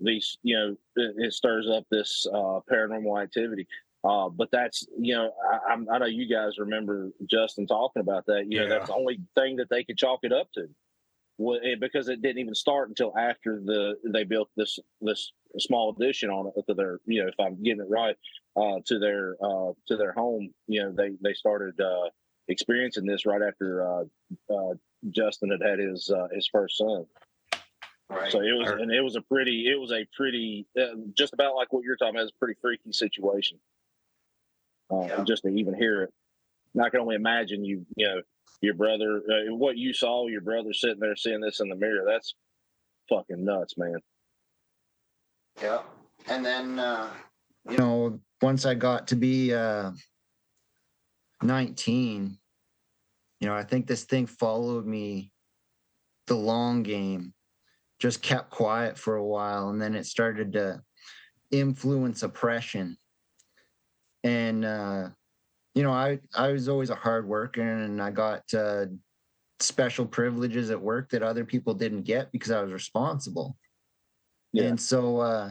[0.00, 3.66] these, you know, it, it stirs up this uh, paranormal activity.
[4.04, 8.26] Uh, but that's, you know, I, I'm- I know you guys remember Justin talking about
[8.26, 8.46] that.
[8.48, 8.68] You know, Yeah.
[8.70, 10.68] that's the only thing that they could chalk it up to.
[11.36, 15.90] Well, it, because it didn't even start until after the they built this this small
[15.96, 18.16] addition on it to their you know if I'm getting it right
[18.56, 22.08] uh, to their uh, to their home you know they they started uh,
[22.48, 24.04] experiencing this right after uh,
[24.52, 24.74] uh,
[25.10, 27.06] Justin had had his uh, his first son
[28.10, 28.32] Right.
[28.32, 31.54] so it was and it was a pretty it was a pretty uh, just about
[31.54, 33.58] like what you're talking about it's a pretty freaky situation
[34.90, 35.24] uh, Yeah.
[35.24, 36.12] just to even hear it
[36.74, 38.22] And I can only imagine you you know
[38.60, 42.04] your brother uh, what you saw your brother sitting there seeing this in the mirror
[42.06, 42.34] that's
[43.08, 43.98] fucking nuts man
[45.62, 45.82] Yeah.
[46.28, 47.10] And then, uh,
[47.70, 49.92] you know, once I got to be uh,
[51.42, 52.38] 19,
[53.40, 55.32] you know, I think this thing followed me
[56.26, 57.32] the long game,
[57.98, 59.70] just kept quiet for a while.
[59.70, 60.82] And then it started to
[61.50, 62.98] influence oppression.
[64.24, 65.10] And, uh,
[65.74, 68.86] you know, I, I was always a hard worker and I got uh,
[69.60, 73.56] special privileges at work that other people didn't get because I was responsible.
[74.52, 74.64] Yeah.
[74.64, 75.50] And so, uh,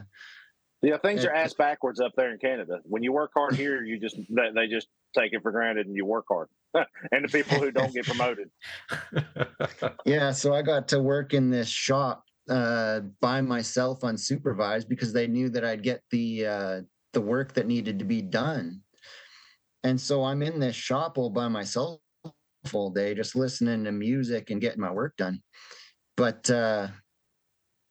[0.82, 1.30] yeah things Yeah.
[1.30, 4.52] are ass backwards up there in Canada when you work hard here you just they,
[4.54, 6.48] they just take it for granted and you work hard
[7.12, 8.50] and the people who don't get promoted
[10.06, 15.28] Yeah, so I got to work in this shop uh, by myself unsupervised because they
[15.28, 16.82] knew that I'd get the uh,
[17.18, 18.80] the work that needed to be done.
[19.84, 22.00] And so I'm in this shop all by myself
[22.72, 25.42] all day, just listening to music and getting my work done.
[26.16, 26.90] But uh,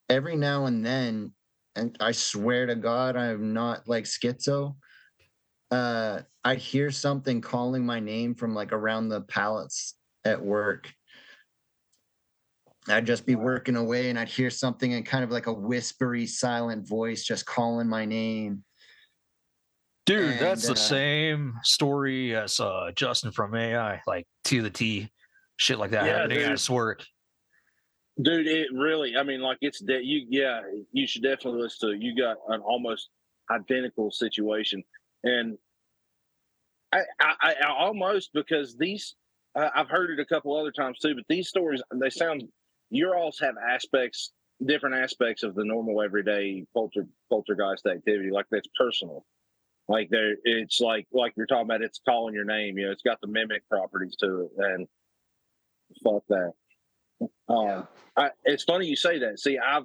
[0.08, 1.32] every now and then,
[1.74, 4.76] and I swear to God, I'm not like schizo.
[5.72, 10.88] Uh, I'd hear something calling my name from like around the pallets at work.
[12.88, 16.28] I'd just be working away and I'd hear something and kind of like a whispery,
[16.28, 18.62] silent voice just calling my name.
[20.06, 24.70] Dude, that's And, the uh, same story as uh, Justin from AI, like to the
[24.70, 25.10] T,
[25.56, 27.04] shit like that Yeah, at his work.
[28.22, 31.94] dude it really i mean like it's that you yeah you should definitely listen to
[31.94, 32.00] it.
[32.00, 33.10] You got an almost
[33.50, 34.82] identical situation.
[35.24, 35.58] And
[36.92, 39.16] i i, I almost because these
[39.54, 42.44] I i've heard it a couple other times too but these stories they sound
[42.90, 44.32] your alls have aspects
[44.64, 49.26] different aspects of the normal everyday polter, poltergeist activity like that's personal
[49.88, 53.02] like there it's like like you're talking about it's calling your name you know it's
[53.02, 54.88] got the mimic properties to it and
[56.02, 56.52] fuck that
[57.48, 59.38] um, I, it's funny you say that.
[59.38, 59.84] See, I've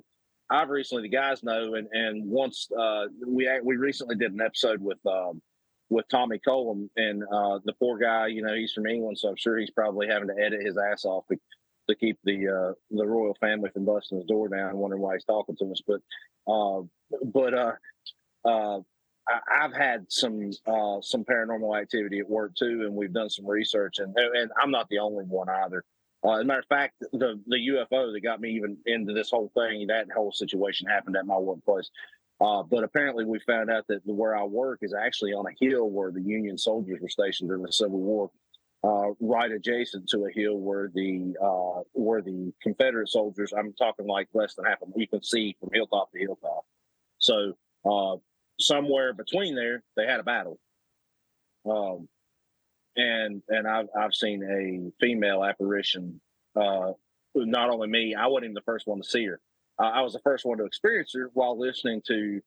[0.49, 4.41] I've recently the guys know, and and once uh, we act- we recently did an
[4.41, 5.41] episode with um,
[5.89, 9.35] with Tommy Colum, and uh, the poor guy, you know, he's from England, so I'm
[9.37, 11.37] sure he's probably having to edit his ass off to,
[11.89, 15.25] to keep the uh, the royal family from busting his door down, wondering why he's
[15.25, 15.81] talking to us.
[15.87, 16.01] But
[16.51, 16.81] uh,
[17.25, 17.73] but uh,
[18.43, 18.79] uh,
[19.27, 23.99] I've had some uh, some paranormal activity at work too, and we've done some research,
[23.99, 25.83] and and I'm not the only one either.
[26.23, 29.31] Uh, as a matter of fact, the the UFO that got me even into this
[29.31, 31.89] whole thing, that whole situation happened at my workplace.
[32.39, 35.89] Uh, but apparently, we found out that where I work is actually on a hill
[35.89, 38.31] where the Union soldiers were stationed during the Civil War,
[38.83, 43.53] uh, right adjacent to a hill where the uh, where the Confederate soldiers.
[43.55, 44.99] I'm talking like less than half of them.
[44.99, 46.65] You can see from hilltop to hilltop.
[47.19, 47.53] So
[47.85, 48.15] uh,
[48.61, 50.59] somewhere between there, they had a battle.
[51.69, 52.07] Um,
[52.95, 56.19] and and I've I've seen a female apparition.
[56.55, 56.91] Uh,
[57.35, 59.39] not only me, I wasn't even the first one to see her.
[59.79, 62.41] Uh, I was the first one to experience her while listening to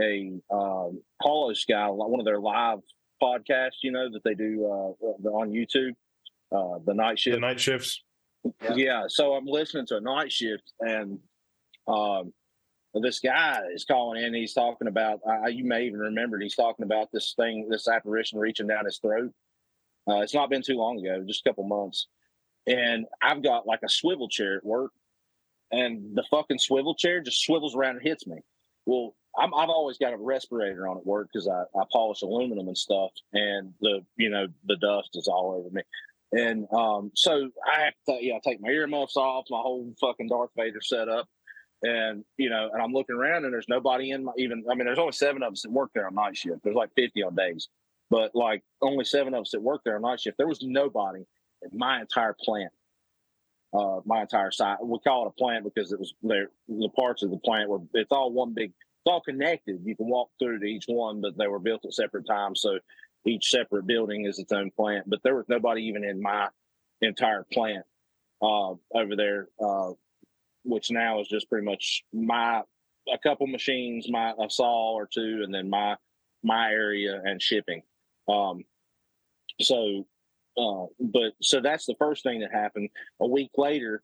[0.00, 2.80] a um, Hollow Sky, one of their live
[3.22, 3.82] podcasts.
[3.82, 5.92] You know that they do uh, on YouTube,
[6.50, 7.36] uh, the night shift.
[7.36, 8.02] The night shifts.
[8.62, 8.74] Yeah.
[8.74, 9.02] Yeah.
[9.08, 11.20] So I'm listening to a night shift, and
[11.86, 12.32] um,
[13.02, 14.34] this guy is calling in.
[14.34, 15.20] He's talking about.
[15.26, 16.38] Uh, you may even remember.
[16.38, 19.32] He's talking about this thing, this apparition reaching down his throat.
[20.08, 22.06] Uh, it's not been too long ago, just a couple months.
[22.66, 24.92] And I've got like a swivel chair at work,
[25.72, 28.38] and the fucking swivel chair just swivels around and hits me.
[28.86, 32.68] Well, I'm, I've always got a respirator on at work because I, I polish aluminum
[32.68, 35.82] and stuff, and the you know the dust is all over me.
[36.32, 40.28] And um, so I have to, yeah, I take my earmuffs off, my whole fucking
[40.28, 41.28] Darth Vader setup,
[41.84, 44.64] and you know, and I'm looking around, and there's nobody in my even.
[44.70, 46.62] I mean, there's only seven of us that work there on night shift.
[46.64, 47.68] There's like 50 on days,
[48.10, 50.38] but like only seven of us that work there on night shift.
[50.38, 51.26] There was nobody
[51.62, 52.72] in my entire plant.
[53.74, 54.78] uh, my entire site.
[54.84, 56.50] We call it a plant because it was there.
[56.68, 58.70] The parts of the plant were it's all one big.
[58.70, 59.82] It's all connected.
[59.84, 62.60] You can walk through to each one, but they were built at separate times.
[62.62, 62.78] So
[63.26, 65.08] each separate building is its own plant.
[65.10, 66.48] But there was nobody even in my
[67.02, 67.84] entire plant
[68.42, 69.92] uh, over there, uh,
[70.64, 72.62] which now is just pretty much my
[73.12, 75.96] a couple machines, my a saw or two, and then my
[76.42, 77.82] my area and shipping.
[78.28, 78.64] Um,
[79.60, 80.06] so,
[80.58, 82.90] uh, but so that's the first thing that happened.
[83.20, 84.02] A week later,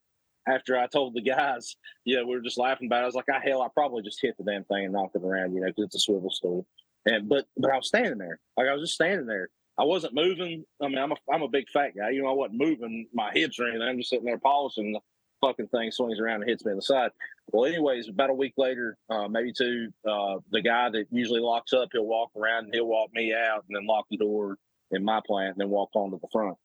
[0.48, 3.02] after I told the guys, yeah, we were just laughing about it.
[3.02, 5.24] I was like, "I hell, I probably just hit the damn thing and knocked it
[5.24, 6.66] around, you know, because it's a swivel stool."
[7.06, 9.48] And but but I was standing there, like I was just standing there.
[9.78, 10.64] I wasn't moving.
[10.82, 12.10] I mean, I'm a I'm a big fat guy.
[12.10, 13.82] You know, I wasn't moving my hips or anything.
[13.82, 14.98] I'm just sitting there polishing
[15.40, 17.10] fucking thing swings around and hits me in the side.
[17.52, 21.72] Well, anyways, about a week later, uh, maybe two, uh, the guy that usually locks
[21.72, 24.56] up, he'll walk around and he'll walk me out and then lock the door
[24.90, 26.56] in my plant and then walk onto the front.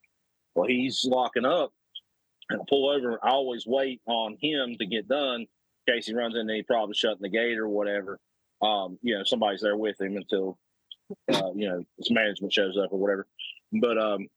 [0.55, 1.71] Well, he's locking up
[2.49, 3.19] and I pull over.
[3.23, 5.41] I always wait on him to get done
[5.87, 8.19] in case he runs in and he probably shutting the gate or whatever.
[8.61, 10.57] Um, you know, somebody's there with him until
[11.31, 13.27] uh, you know his management shows up or whatever.
[13.73, 14.27] But um,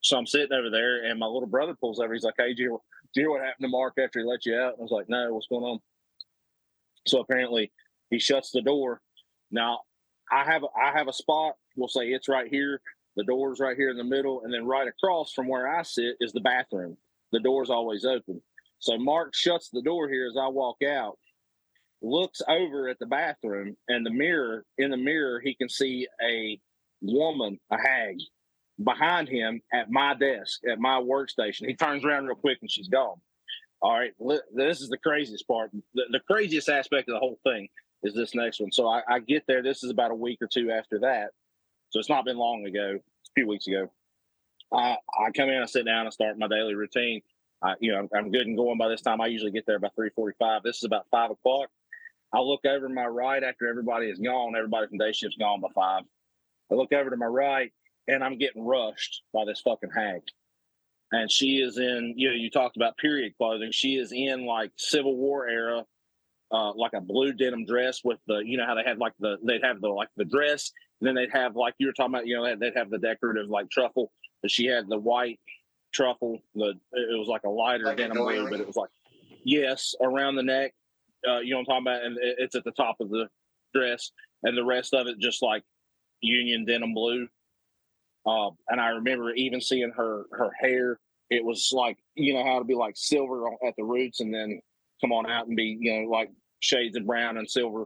[0.00, 2.14] so I'm sitting over there, and my little brother pulls over.
[2.14, 2.82] He's like, "Hey, do you,
[3.20, 5.32] you hear what happened to Mark after he let you out?" I was like, "No,
[5.32, 5.80] what's going on?"
[7.06, 7.72] So apparently,
[8.10, 9.00] he shuts the door.
[9.50, 9.80] Now,
[10.30, 11.54] I have a, I have a spot.
[11.76, 12.80] We'll say it's right here.
[13.16, 16.16] The door's right here in the middle, and then right across from where I sit
[16.20, 16.96] is the bathroom.
[17.32, 18.42] The door's always open.
[18.78, 21.18] So Mark shuts the door here as I walk out,
[22.02, 24.64] looks over at the bathroom and the mirror.
[24.78, 26.60] In the mirror, he can see a
[27.00, 28.18] woman, a hag,
[28.82, 31.66] behind him at my desk, at my workstation.
[31.66, 33.20] He turns around real quick and she's gone.
[33.82, 34.12] All right,
[34.54, 35.70] this is the craziest part.
[35.94, 37.68] The, the craziest aspect of the whole thing
[38.02, 38.72] is this next one.
[38.72, 39.62] So I, I, get there.
[39.62, 41.30] This is about a week or two after that.
[41.90, 42.94] So it's not been long ago.
[42.96, 43.90] It's a few weeks ago.
[44.72, 47.20] I, I come in, I sit down, I start my daily routine.
[47.62, 49.20] I, you know, I'm, I'm good and going by this time.
[49.20, 50.62] I usually get there about 3:45.
[50.62, 51.68] This is about five o'clock.
[52.32, 54.56] I look over my right after everybody is gone.
[54.56, 56.02] Everybody from day shift's gone by five.
[56.70, 57.72] I look over to my right
[58.08, 60.22] and I'm getting rushed by this fucking hag.
[61.12, 63.70] And she is in, you know, you talked about period clothing.
[63.72, 65.84] She is in like Civil War era,
[66.50, 69.36] uh, like a blue denim dress with the, you know, how they had like the,
[69.44, 72.26] they'd have the, like the dress, and then they'd have like you were talking about,
[72.26, 74.10] you know, they'd have the decorative like truffle,
[74.42, 75.38] but she had the white
[75.92, 76.40] truffle.
[76.54, 78.90] The, it was like a lighter like denim blue, but it was like,
[79.44, 80.74] yes, around the neck,
[81.28, 82.04] uh, you know what I'm talking about?
[82.04, 83.28] And it's at the top of the
[83.74, 84.10] dress,
[84.42, 85.62] and the rest of it just like
[86.20, 87.28] Union denim blue.
[88.26, 90.98] Uh, and I remember even seeing her her hair.
[91.30, 94.60] It was like you know how to be like silver at the roots, and then
[95.00, 97.84] come on out and be you know like shades of brown and silver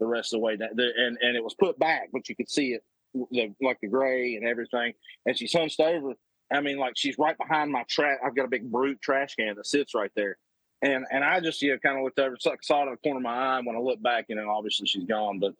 [0.00, 0.56] the rest of the way.
[0.56, 0.70] Down.
[0.78, 2.82] And and it was put back, but you could see it
[3.14, 4.94] the, like the gray and everything.
[5.26, 6.14] And she's hunched over.
[6.52, 8.18] I mean, like she's right behind my trash.
[8.24, 10.38] I've got a big brute trash can that sits right there.
[10.82, 12.96] And and I just you know kind of looked over, saw, saw it in the
[12.96, 13.60] corner of my eye.
[13.62, 15.38] When I looked back, you know, obviously she's gone.
[15.38, 15.54] But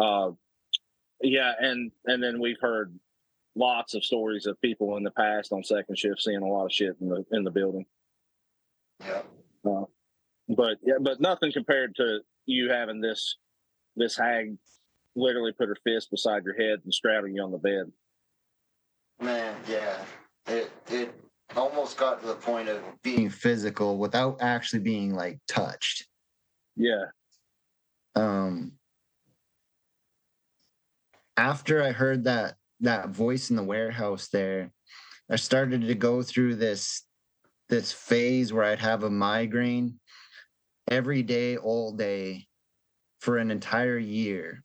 [0.00, 0.32] uh,
[1.20, 2.94] yeah, and and then we've heard
[3.58, 6.72] lots of stories of people in the past on second shift seeing a lot of
[6.72, 7.84] shit in the in the building.
[9.00, 9.22] Yeah.
[9.66, 9.84] Uh,
[10.48, 13.36] but yeah, but nothing compared to you having this
[13.96, 14.56] this hag
[15.16, 17.90] literally put her fist beside your head and straddle you on the bed.
[19.20, 19.96] Man, yeah,
[20.46, 21.12] it it
[21.56, 26.06] almost got to the point of being physical without actually being like touched.
[26.76, 27.06] Yeah.
[28.14, 28.72] Um.
[31.36, 34.72] After I heard that that voice in the warehouse there,
[35.30, 37.02] I started to go through this
[37.68, 40.00] this phase where I'd have a migraine
[40.90, 42.46] every day, all day,
[43.20, 44.62] for an entire year.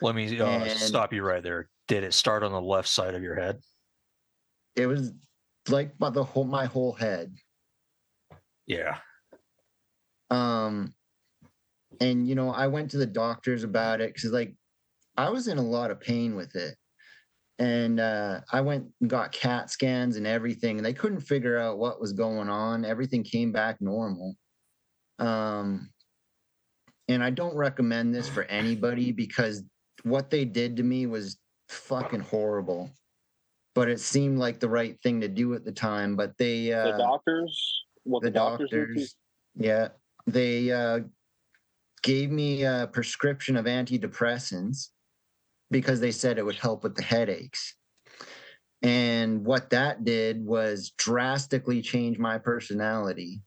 [0.00, 1.68] Let me uh, and stop you right there.
[1.88, 3.58] Did it start on the left side of your head?
[4.76, 5.12] It was
[5.68, 7.34] like my the whole my whole head.
[8.66, 8.98] Yeah.
[10.30, 10.94] Um,
[12.00, 14.54] and you know, I went to the doctors about it because like
[15.16, 16.76] I was in a lot of pain with it.
[17.60, 21.78] And uh, I went and got CAT scans and everything, and they couldn't figure out
[21.78, 22.86] what was going on.
[22.86, 24.34] Everything came back normal.
[25.18, 25.90] Um,
[27.08, 29.62] and I don't recommend this for anybody because
[30.04, 31.36] what they did to me was
[31.68, 32.90] fucking horrible.
[33.74, 36.16] But it seemed like the right thing to do at the time.
[36.16, 39.16] But they uh, the doctors, what the, the doctors, doctors
[39.54, 39.88] yeah,
[40.26, 41.00] they uh,
[42.02, 44.88] gave me a prescription of antidepressants
[45.70, 47.74] because they said it would help with the headaches.
[48.82, 53.42] And what that did was drastically change my personality.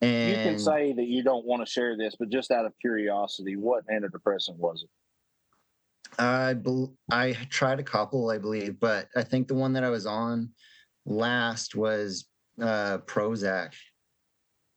[0.00, 2.74] And you can say that you don't want to share this, but just out of
[2.80, 4.90] curiosity, what antidepressant was it?
[6.22, 9.90] I be, I tried a couple, I believe, but I think the one that I
[9.90, 10.50] was on
[11.06, 12.26] last was
[12.60, 13.72] uh, Prozac.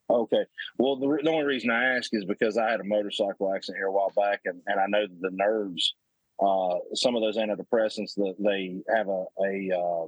[0.10, 0.46] Okay.
[0.78, 3.80] Well, the, re- the only reason I ask is because I had a motorcycle accident
[3.80, 5.96] here a while back, and, and I know that the nerves,
[6.40, 10.08] uh, some of those antidepressants, that they have a a uh,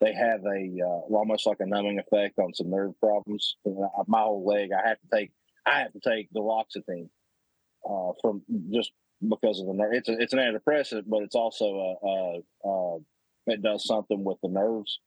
[0.00, 3.56] they have a uh, almost like a numbing effect on some nerve problems.
[4.06, 5.32] My whole leg, I have to take
[5.66, 7.08] I have to take duloxetine
[7.88, 8.42] uh, from
[8.72, 8.92] just
[9.28, 9.92] because of the nerve.
[9.92, 11.66] It's a, it's an antidepressant, but it's also
[12.02, 12.98] a, a, a
[13.46, 15.00] it does something with the nerves.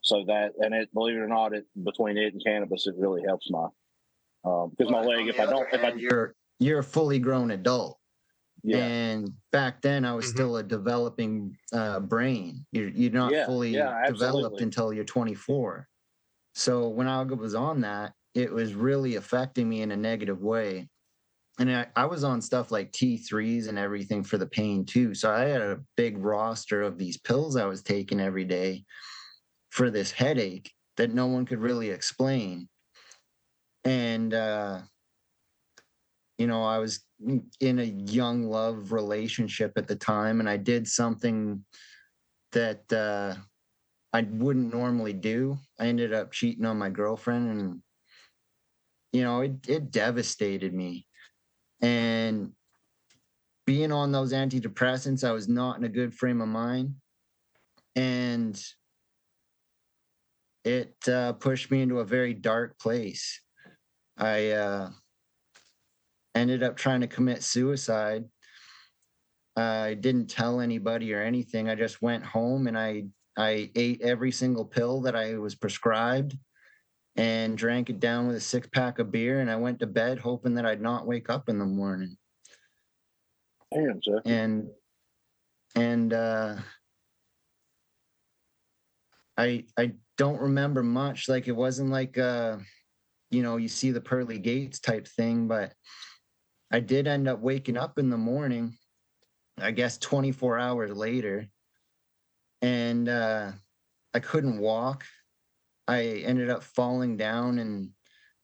[0.00, 3.22] So that and it believe it or not, it between it and cannabis, it really
[3.24, 3.68] helps my
[4.42, 5.28] because my leg.
[5.28, 7.98] If I don't, other if I you're you're a fully grown adult.
[8.62, 10.28] Yeah, And back then, I was Mhm.
[10.28, 12.66] still a developing uh, brain.
[12.72, 15.88] You're you're not Yeah, fully yeah, developed until you're 24.
[16.54, 20.88] So when I was on that, it was really affecting me in a negative way.
[21.58, 25.14] And I, I was on stuff like T3s and everything for the pain too.
[25.14, 28.84] So I had a big roster of these pills I was taking every day
[29.70, 32.68] for this headache that no one could really explain.
[33.84, 34.82] And uh,
[36.42, 37.04] you know, I was
[37.60, 41.64] in- a young love relationship at the time, and I did something
[42.50, 43.36] that uh,
[44.12, 45.56] I wouldn't normally do.
[45.78, 47.82] I ended up cheating on my girlfriend, and
[49.12, 51.06] you know, it it devastated me.
[51.80, 52.54] And
[53.64, 56.96] being on those antidepressants, I was not in a good frame of mind,
[57.94, 58.60] and
[60.64, 63.40] it uh, pushed me into a very dark place.
[64.18, 64.90] I uh,
[66.34, 68.24] ended up trying to commit suicide.
[69.56, 71.68] I didn't tell anybody or anything.
[71.68, 73.04] I just went home and I
[73.36, 76.36] I ate every single pill that I was prescribed
[77.16, 80.18] and drank it down with a six pack of beer and I went to bed
[80.18, 82.16] hoping that I'd not wake up in the morning.
[83.72, 84.22] damn, Jeff.
[84.24, 84.68] And
[85.74, 86.56] and uh
[89.36, 91.28] I I don't remember much.
[91.28, 92.58] Like it wasn't like uh
[93.30, 95.72] you know, you see the pearly gates type thing, but
[96.72, 98.74] I did end up waking up in the morning,
[99.58, 101.46] I guess 24 hours later,
[102.62, 103.52] and uh,
[104.14, 105.04] I couldn't walk.
[105.86, 107.92] I ended up falling down in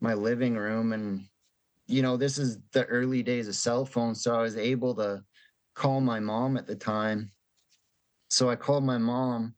[0.00, 0.92] my living room.
[0.92, 1.24] And,
[1.86, 4.22] you know, this is the early days of cell phones.
[4.22, 5.22] So I was able to
[5.74, 7.30] call my mom at the time.
[8.28, 9.54] So I called my mom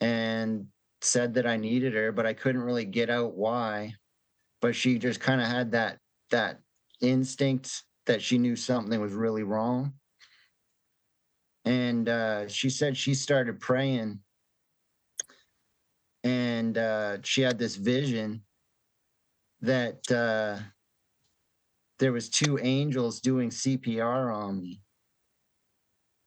[0.00, 0.66] and
[1.00, 3.94] said that I needed her, but I couldn't really get out why.
[4.60, 5.98] But she just kind of had that
[6.30, 6.60] that
[7.00, 9.94] instinct that she knew something was really wrong.
[11.64, 14.20] And uh, she said she started praying
[16.26, 18.42] and uh, she had this vision
[19.60, 20.60] that uh,
[22.00, 24.80] there was two angels doing CPR on me.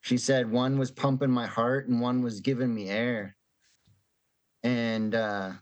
[0.00, 3.36] She said one was pumping my heart and one was giving me air.
[4.62, 5.52] And uh,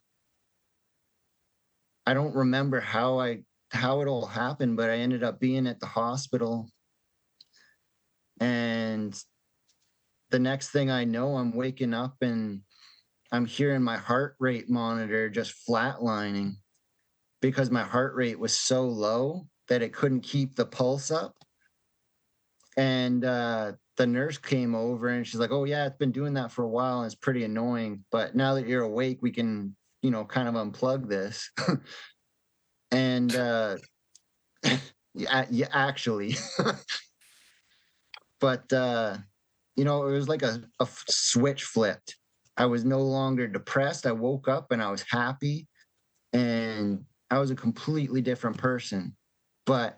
[2.07, 3.41] I don't remember how I
[3.71, 6.69] how it all happened, but I ended up being at the hospital.
[8.41, 9.21] And
[10.31, 12.63] the next thing I know, I'm waking up and
[13.33, 16.55] I'm hearing my heart rate monitor just flatlining
[17.41, 21.35] because my heart rate was so low that it couldn't keep the pulse up.
[22.77, 26.53] And uh, the nurse came over and she's like, Oh, yeah, it's been doing that
[26.53, 28.05] for a while and it's pretty annoying.
[28.11, 31.51] But now that you're awake, we can, you know, kind of unplug this.
[32.91, 33.77] and uh,
[35.15, 36.37] yeah, yeah, actually.
[38.41, 39.17] but uh,
[39.77, 42.17] you know, it was like a, a switch flipped.
[42.57, 44.07] I was no longer depressed.
[44.07, 45.69] I woke up and I was happy,
[46.33, 49.17] and I was a completely different person.
[49.67, 49.97] But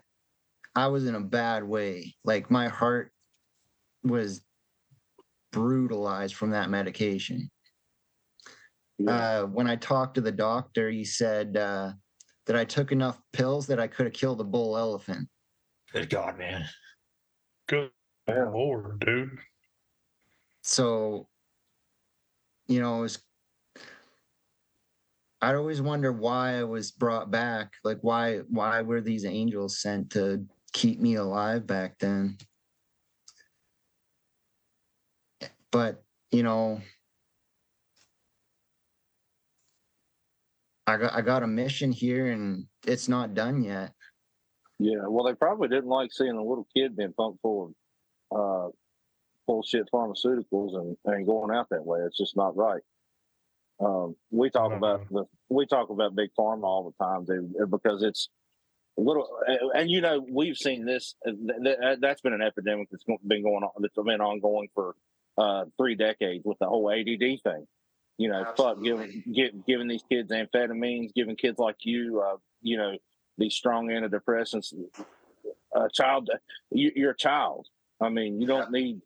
[0.75, 2.15] I was in a bad way.
[2.23, 3.11] Like my heart
[4.03, 4.41] was
[5.51, 7.49] brutalized from that medication.
[9.07, 11.93] Uh, when I talked to the doctor, he said uh,
[12.47, 15.27] that I took enough pills that I could have killed a bull elephant.
[15.93, 16.65] Good God, man.
[17.67, 17.91] Good
[18.27, 19.37] lord, dude.
[20.63, 21.27] So,
[22.67, 23.21] you know, it was,
[25.41, 27.73] I'd always wonder why I was brought back.
[27.83, 32.37] Like, why, why were these angels sent to keep me alive back then?
[35.71, 36.81] But, you know,
[40.91, 43.93] I got, I got a mission here and it's not done yet.
[44.79, 47.73] Yeah, well, they probably didn't like seeing a little kid being pumped full
[48.31, 48.71] of uh,
[49.47, 51.99] bullshit pharmaceuticals and, and going out that way.
[52.05, 52.81] It's just not right.
[53.79, 54.77] Um, we talk No.
[54.77, 58.29] about the we talk about big pharma all the time, dude, because it's
[58.97, 59.27] a little.
[59.75, 61.15] And you know, we've seen this.
[61.27, 63.71] uh, th- th- That's been an epidemic that's been going on.
[63.79, 64.95] That's been ongoing for
[65.37, 67.65] uh, three decades with the whole ADD thing.
[68.17, 72.77] You know, fuck giving give, giving these kids amphetamines, giving kids like you, uh, you
[72.77, 72.97] know,
[73.37, 74.73] these strong antidepressants.
[75.73, 76.29] A child,
[76.69, 77.67] you, you're a child.
[77.99, 79.01] I mean, you don't need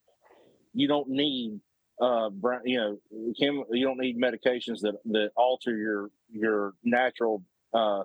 [0.74, 1.60] you don't need
[2.02, 2.30] uh
[2.66, 2.98] you know
[3.40, 7.42] chem- you don't need medications that that alter your your natural
[7.74, 8.04] uh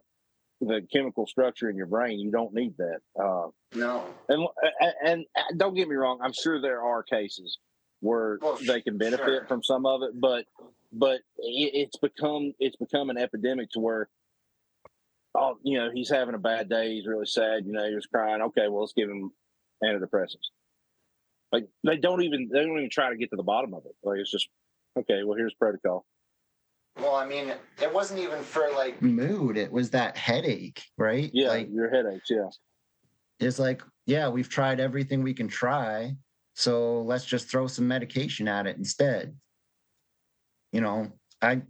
[0.61, 4.05] the chemical structure in your brain you don't need that uh No.
[4.29, 4.47] and
[4.81, 7.59] and, and don't get me wrong i'm sure there are cases
[7.99, 9.47] where Well, they can benefit sure.
[9.49, 10.45] from some of it but
[10.93, 14.09] but it's become it's become an epidemic to where
[15.37, 18.07] oh you know he's having a bad day he's really sad you know he was
[18.07, 19.31] crying okay well let's give him
[19.85, 20.51] antidepressants
[21.53, 23.95] like they don't even they don't even try to get to the bottom of it
[24.03, 24.49] like it's just
[24.99, 26.05] okay well here's protocol
[26.99, 29.57] Well, I mean, it wasn't even for like mood.
[29.57, 31.31] It was that headache, right?
[31.33, 32.49] yeah Like your headaches yeah
[33.41, 36.15] it's like, yeah, we've tried everything we can try.
[36.55, 39.35] So let's just throw some medication at it instead.
[40.73, 41.13] You know,
[41.43, 41.63] I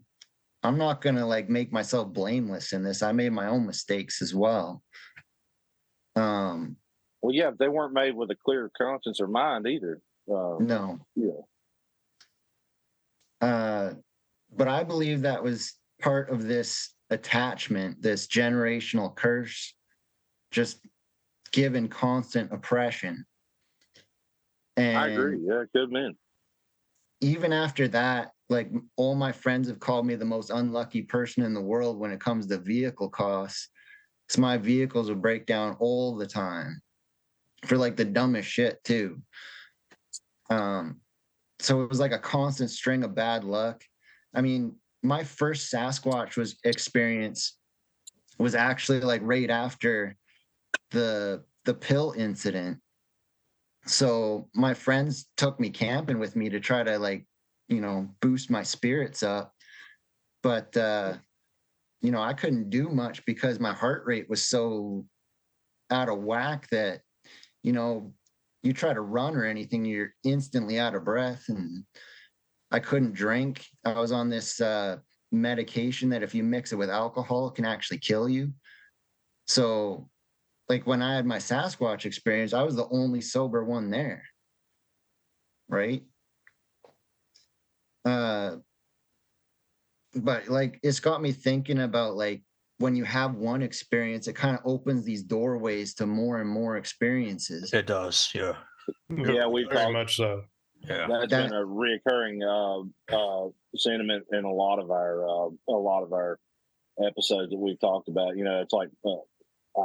[0.62, 3.02] I'm not gonna like make myself blameless in this.
[3.02, 4.82] I made my own mistakes as well.
[6.16, 6.76] Um,
[7.22, 10.98] well yeah they weren't made with a clear conscience or mind either uh, no.
[11.14, 11.40] yeah
[13.40, 13.94] Uh,
[14.54, 19.74] but I believe that was part of this attachment, this generational curse,
[20.50, 20.80] just
[21.52, 23.24] given constant oppression.
[24.76, 26.16] And i agree yeah good man
[27.20, 31.54] even after that, like all my friends have called me the most unlucky person in
[31.54, 33.68] the world when it comes to vehicle costs.
[34.26, 36.82] Because my vehicles would break down all the time
[37.64, 39.22] for like the dumbest shit too.
[40.50, 41.00] Um,
[41.60, 43.82] so it was like a constant string of bad luck.
[44.34, 47.56] I mean, my first Sasquatch was experience
[48.38, 50.16] was actually like right after
[50.90, 52.78] the the pill incident
[53.86, 57.26] so my friends took me camping with me to try to like
[57.70, 59.54] you know boost my spirits up.
[60.42, 61.14] But uh
[62.02, 65.04] you know i couldn't do much because my heart rate was so
[65.90, 67.00] out of whack that
[67.62, 68.12] you know
[68.62, 71.44] you try to run or anything you're instantly out of breath.
[71.48, 71.84] And
[72.70, 73.64] i couldn't drink.
[73.84, 74.98] I was on this uh
[75.32, 78.52] medication that if you mix it with alcohol it can actually kill you.
[79.46, 80.08] So
[80.68, 84.22] like when I had my Sasquatch experience, I was the only sober one there.
[85.68, 86.02] Right.
[88.04, 88.56] Uh
[90.14, 92.42] but like it's got me thinking about like
[92.78, 96.78] when you have one experience, it kind of opens these doorways to more and more
[96.78, 97.72] experiences.
[97.74, 98.30] It does.
[98.34, 98.54] Yeah.
[99.10, 100.42] Yeah, we've very talked- much so.
[100.88, 101.06] Yeah.
[101.08, 105.72] That's That- been a reoccurring uh, uh, sentiment in a lot of our uh, a
[105.72, 106.40] lot of our
[107.04, 108.36] episodes that we've talked about.
[108.36, 109.10] You know, it's like uh,
[109.76, 109.82] I,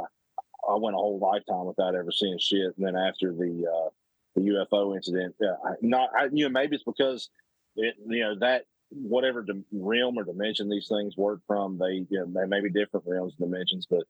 [0.72, 3.90] I went a whole lifetime without ever seeing shit, and then after the uh,
[4.36, 7.28] the UFO incident, uh, I, not I, you know maybe it's because
[7.76, 12.18] it, you know that whatever dim- realm or dimension these things work from, they you
[12.26, 14.00] know, they may be different realms and dimensions, but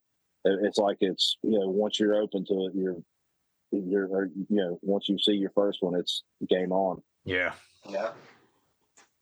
[0.44, 2.96] it- it's like it's you know once you're open to it, you're
[3.72, 7.02] you're or, you know once you see your first one, it's game on.
[7.24, 7.52] Yeah.
[7.88, 8.10] Yeah.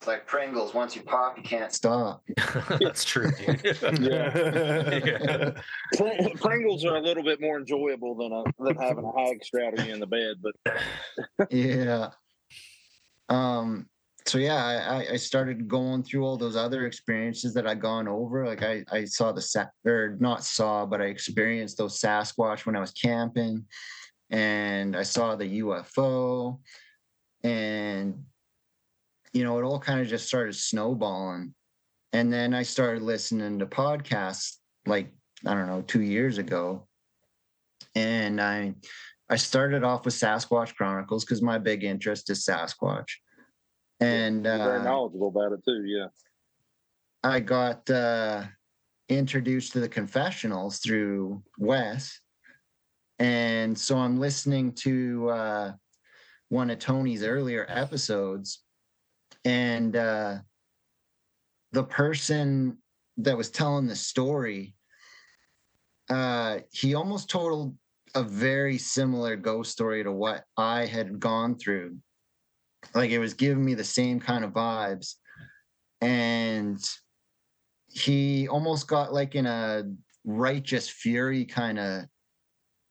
[0.01, 0.75] It's like Pringles.
[0.75, 2.23] Once you pop, you can't stop.
[2.69, 3.63] That's true, dude.
[4.03, 5.53] Yeah.
[5.97, 9.91] Pring- Pringles are a little bit more enjoyable than a, than having a hag strategy
[9.91, 12.11] in the bed, but yeah.
[13.31, 13.89] Um.
[14.27, 18.47] So yeah, I, I- started going through all those other experiences that I gone over.
[18.47, 22.77] Like I I saw the sa- or not saw, but I experienced those Sasquatch when
[22.77, 23.65] I was camping,
[24.31, 26.59] and I saw the UFO,
[27.43, 28.25] and
[29.35, 31.55] you know it all kind of just started snowballing,
[32.15, 34.57] and then I started listening to podcasts
[34.87, 35.13] like
[35.47, 36.89] I don't know two years ago,
[37.95, 38.75] and I
[39.29, 43.09] I started off with Sasquatch Chronicles because my big interest is Sasquatch.
[44.01, 45.85] And very uh, knowledgeable about it too.
[45.85, 46.09] Yeah,
[47.23, 48.45] I got uh,
[49.09, 52.21] introduced to the confessionals through Wes.
[53.19, 55.73] And so I'm listening to uh,
[56.49, 58.63] one of Tony's earlier episodes.
[59.45, 60.39] And uh,
[61.73, 62.79] the person
[63.19, 64.75] that was telling the story,
[66.11, 67.77] uh, he almost told
[68.15, 71.99] a very similar ghost story to what I had gone through.
[72.95, 75.15] Like it was giving me the same kind of vibes.
[76.01, 76.79] And
[77.89, 79.85] he almost got like in a
[80.25, 82.05] righteous fury kind of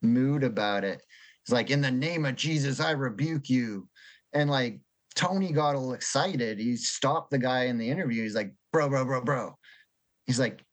[0.01, 1.01] mood about it.
[1.43, 3.87] It's like, in the name of Jesus, I rebuke you.
[4.33, 4.79] And like
[5.15, 6.59] Tony got all excited.
[6.59, 8.23] He stopped the guy in the interview.
[8.23, 9.57] He's like, bro, bro, bro, bro.
[10.25, 10.63] He's like,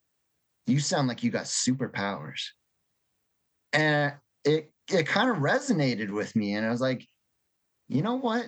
[0.66, 2.40] you sound like you got superpowers.
[3.72, 4.14] And
[4.44, 6.54] it it kind of resonated with me.
[6.54, 7.06] And I was like,
[7.88, 8.46] you know what?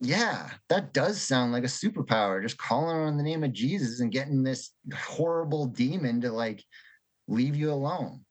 [0.00, 2.40] Yeah, that does sound like a superpower.
[2.40, 6.64] Just calling on the name of Jesus and getting this horrible demon to like
[7.26, 8.24] leave you alone,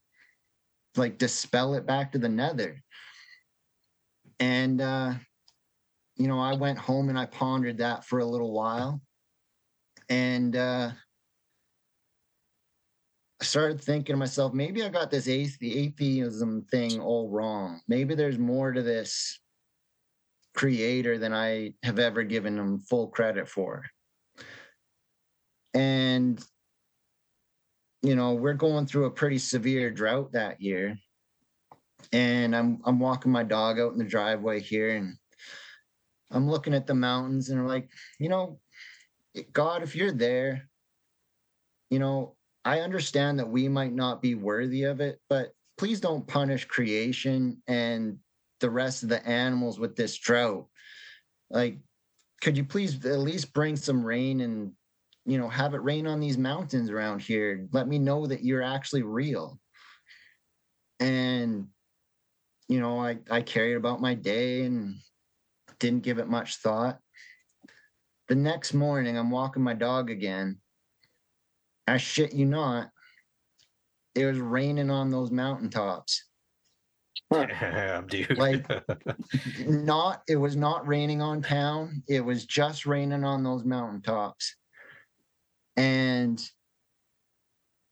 [0.95, 2.81] like dispel it back to the nether.
[4.39, 5.15] And, uh,
[6.15, 9.01] you know, I went home and I pondered that for a little while.
[10.09, 10.91] And, uh,
[13.39, 17.81] I started thinking to myself, maybe I got this atheism thing all wrong.
[17.87, 19.39] Maybe there's more to this
[20.57, 23.85] creator than I have ever given him full credit for.
[25.75, 26.43] And
[28.01, 30.97] you know, we're going through a pretty severe drought that year.
[32.11, 35.15] And I'm I'm walking my dog out in the driveway here and
[36.31, 37.89] I'm looking at the mountains and I'm like,
[38.19, 38.59] you know,
[39.53, 40.69] God, if you're there,
[41.89, 42.35] you know,
[42.65, 47.61] I understand that we might not be worthy of it, but please don't punish creation
[47.67, 48.17] and
[48.59, 50.67] the rest of the animals with this drought.
[51.49, 51.79] Like,
[52.41, 54.71] could you please at least bring some rain and
[55.25, 57.67] you know have it rain on these mountains around here?
[57.71, 59.59] Let me know that you're actually real.
[60.99, 61.67] And
[62.67, 64.95] you know, I I carried about my day and
[65.79, 66.99] didn't give it much thought.
[68.27, 70.59] The next morning, I'm walking my dog again.
[71.87, 72.89] I shit you not,
[74.13, 76.26] it was raining on those mountaintops.
[77.31, 78.37] Damn, dude.
[78.37, 78.65] Like,
[79.65, 82.03] not it was not raining on town.
[82.07, 84.55] It was just raining on those mountaintops.
[85.75, 86.41] And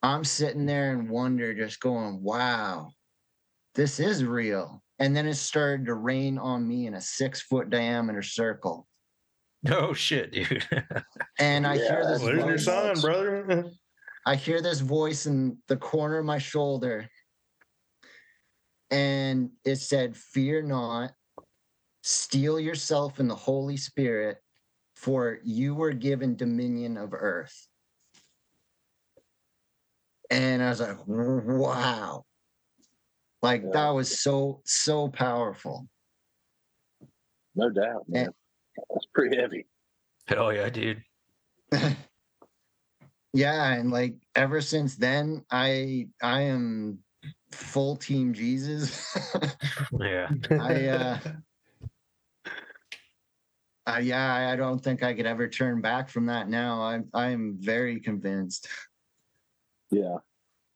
[0.03, 2.91] i'm sitting there and wonder just going wow
[3.76, 4.82] this is real.
[4.99, 8.88] And then it started to rain on me in a six foot diameter circle.
[9.63, 10.65] No shit, dude.
[11.39, 13.65] and i hear this There's your son, brother.
[14.26, 17.09] i hear this voice in the corner of my shoulder
[18.91, 21.11] and it said fear not
[22.03, 24.38] steel yourself in the holy spirit
[24.95, 27.67] for you were given dominion of earth
[30.29, 32.23] and i was like wow
[33.41, 33.69] like Yeah.
[33.73, 35.88] that was so so powerful
[37.55, 38.23] No doubt, eh.
[38.25, 38.33] man.
[38.89, 39.65] That's pretty heavy.
[40.27, 41.01] Hell yeah, dude.
[43.33, 46.99] yeah and like ever since then i i am
[47.55, 49.15] full team jesus
[49.99, 50.29] Yeah.
[50.51, 51.19] I, uh,
[53.87, 56.81] Uh, yeah, I- I don't think I could ever turn back from that now.
[56.81, 58.67] I'm I am very convinced,
[59.91, 60.17] Yeah.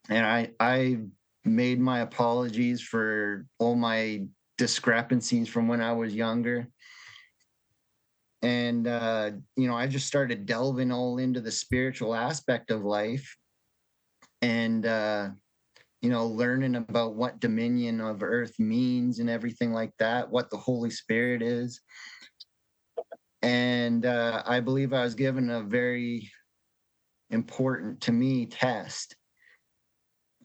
[0.09, 0.99] and I I
[1.43, 4.27] made my apologies for all my
[4.59, 6.67] discrepancies from when I was younger.
[8.43, 13.35] And uh, you know, I just started delving all into the spiritual aspect of life,
[14.43, 15.31] and uh,
[16.01, 20.57] you know, learning about what dominion of earth means and everything like that, what the
[20.57, 21.81] Holy Spirit is
[23.41, 26.29] and uh, I believe I was given a very
[27.29, 29.15] important to me test.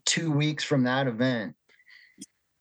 [0.05, 1.55] Two weeks from that event,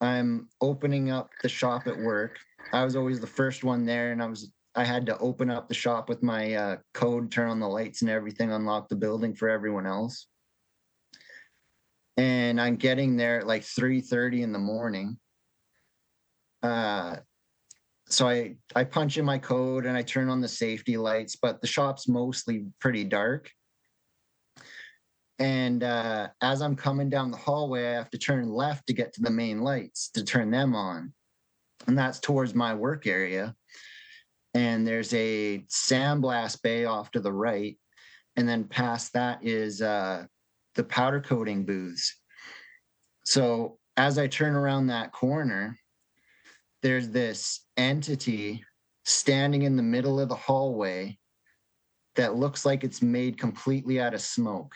[0.01, 2.39] I'm opening up the shop at work.
[2.71, 5.67] I was always the first one there, and I was I had to open up
[5.67, 9.35] the shop with my uh, code, turn on the lights and everything, unlock the building
[9.35, 10.27] for everyone else.
[12.17, 15.17] And I'm getting there at like 3:30 in the morning.
[16.61, 17.17] Uh,
[18.07, 21.61] so I I punch in my code and I turn on the safety lights, but
[21.61, 23.49] the shop's mostly pretty dark.
[25.39, 29.13] And uh, as I'm coming down the hallway, I have to turn left to get
[29.13, 31.13] to the main lights to turn them on,
[31.87, 33.55] and that's towards my work area.
[34.53, 37.77] And there's a sandblast bay off to the right,
[38.35, 40.25] and then past that is uh,
[40.75, 42.15] the powder coating booths.
[43.25, 45.77] So as I turn around that corner,
[46.81, 48.63] there's this entity
[49.05, 51.17] standing in the middle of the hallway
[52.15, 54.73] that looks like it's made completely out of smoke.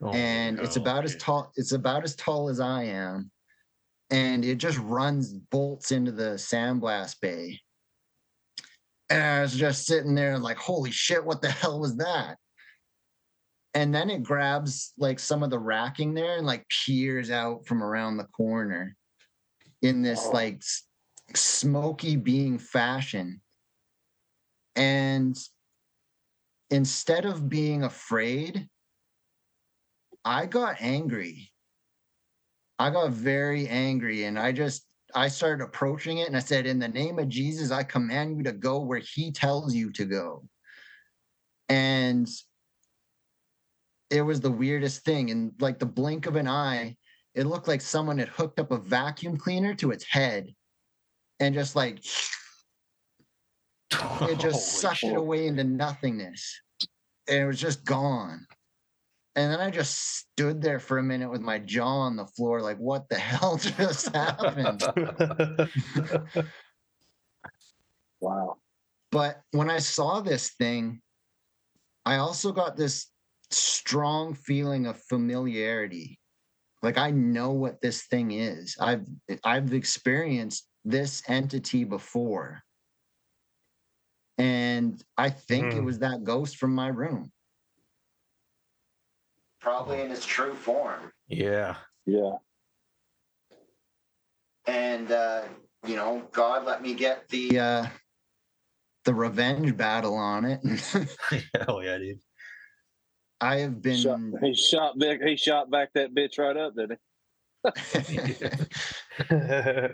[0.00, 3.30] Oh, and it's about as tall it's about as tall as i am.
[4.10, 7.60] And it just runs bolts into the sandblast bay.
[9.10, 12.38] And i was just sitting there like holy shit what the hell was that
[13.78, 17.80] and then it grabs like some of the racking there and like peers out from
[17.80, 18.96] around the corner
[19.82, 20.32] in this Oh.
[20.32, 20.62] like
[21.34, 23.40] smoky being fashion
[24.74, 25.38] and
[26.70, 28.68] instead of being afraid
[30.24, 31.52] I got angry.
[32.80, 36.80] I got very angry and I just I started approaching it and I said, In
[36.80, 40.44] the name of Jesus, I command you to go where he tells you to go.
[41.70, 42.28] And
[44.10, 45.30] it was the weirdest thing.
[45.30, 46.96] And like the blink of an eye,
[47.34, 50.48] it looked like someone had hooked up a vacuum cleaner to its head
[51.40, 52.04] and just like
[54.22, 56.60] it just sucked it away into nothingness
[57.28, 58.46] and it was just gone
[59.36, 62.60] and then i just stood there for a minute with my jaw on the floor
[62.60, 64.82] like what the hell just happened
[68.20, 68.56] Wow.
[69.12, 71.00] but when i saw this thing
[72.04, 73.06] i also got this
[73.50, 76.18] strong feeling of familiarity
[76.82, 79.06] like i know what this thing is i've
[79.44, 82.60] i've experienced this entity before
[84.36, 85.84] and i think it Hmm.
[85.86, 87.32] was that ghost from my room
[89.60, 91.76] probably in its true form yeah.
[92.06, 92.36] Yeah.
[94.66, 95.42] and uh
[95.86, 97.86] you know god let me get the uh
[99.04, 100.60] the revenge battle on it
[101.54, 102.18] Hell yeah, dude.
[103.40, 105.20] I have been Shot, he shot back.
[105.22, 106.98] He shot back that bitch right up, didn't he?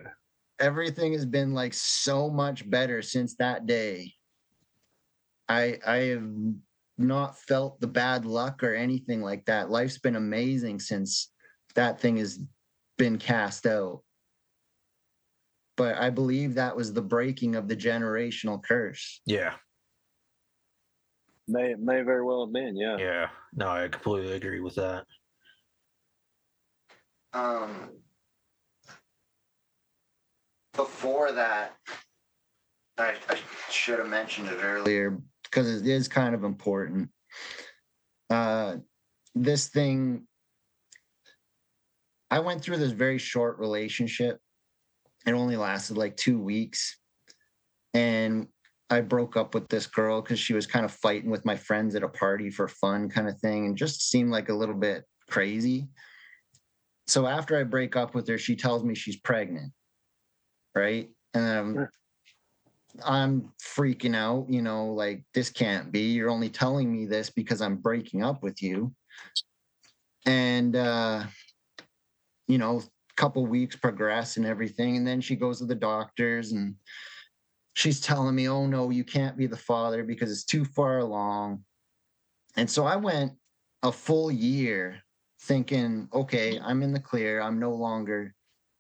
[0.61, 4.13] everything has been like so much better since that day.
[5.49, 6.29] I I have
[6.97, 9.71] not felt the bad luck or anything like that.
[9.71, 11.31] Life's been amazing since
[11.75, 12.39] that thing has
[12.99, 14.03] been cast out.
[15.77, 19.21] But I believe that was the breaking of the generational curse.
[19.27, 19.55] Yeah.
[21.47, 21.53] He?
[21.53, 22.77] May may very well have been.
[22.77, 22.97] Yeah.
[22.99, 23.29] Yeah.
[23.55, 25.05] No, I completely agree with that.
[27.33, 27.91] Um
[30.75, 31.77] before that
[32.99, 33.39] I, I
[33.71, 37.11] should have mentioned it earlier because it is kind of important.
[38.31, 38.77] Uh
[39.35, 40.27] this thing
[42.31, 44.39] I went through this very short relationship.
[45.27, 46.99] It only lasted like 2 weeks.
[47.93, 48.49] And
[48.91, 51.95] I broke up with this girl because she was kind of fighting with my friends
[51.95, 55.05] at a party for fun, kind of thing, and just seemed like a little bit
[55.29, 55.89] crazy
[57.07, 59.73] so after I break up with her, she tells me she's pregnant,
[60.75, 61.09] right?
[61.35, 61.91] And I'm, Sure.
[63.05, 66.13] I'm freaking out, you know, like this can't be.
[66.13, 68.95] You're only telling me this because I'm breaking up with you.
[70.27, 71.25] And uh,
[72.47, 76.53] you know, a couple weeks progress and everything, and then she goes to the doctors
[76.53, 76.77] and
[77.75, 81.65] she's telling me, "Oh no, you can't be the father because it's too far along."
[82.57, 83.33] And so I went
[83.83, 85.03] a full year
[85.43, 87.41] thinking, okay, I'm in the clear.
[87.41, 88.35] I'm no longer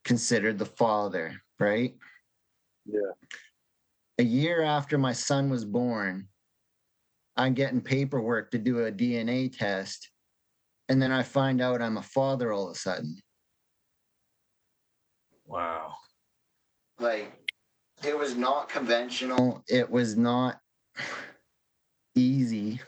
[0.04, 1.94] considered the father, right?
[2.86, 3.12] Yeah.
[4.18, 6.28] A year after my son was born,
[7.36, 10.10] I'm getting paperwork to do a DNA test.
[10.88, 13.16] And then I find out I'm a father all of a sudden.
[15.46, 15.94] Wow.
[16.98, 17.43] Like,
[18.06, 19.62] it was not conventional.
[19.68, 20.60] It was not
[22.14, 22.80] easy.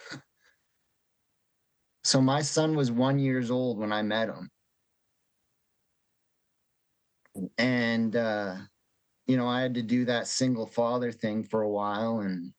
[2.04, 4.48] So my son was one years old when I met him.
[7.58, 8.56] And uh,
[9.26, 12.52] you know, I had to do that single father thing for a while and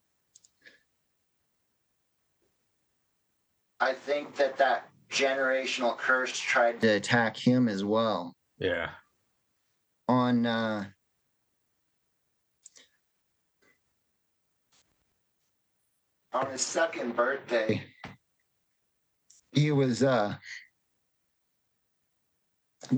[3.80, 8.90] I think that that generational curse tried to attack him as well Yeah.
[10.08, 10.86] on uh
[16.38, 17.84] on his second birthday
[19.54, 20.36] he was uh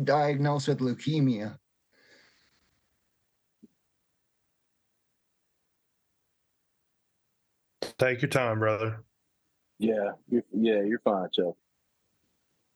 [0.03, 1.55] diagnosed with leukemia
[7.97, 9.03] Take your time, brother.
[9.77, 10.11] Yeah.
[10.29, 10.81] You're, yeah.
[10.83, 11.55] You're fine, Chuck.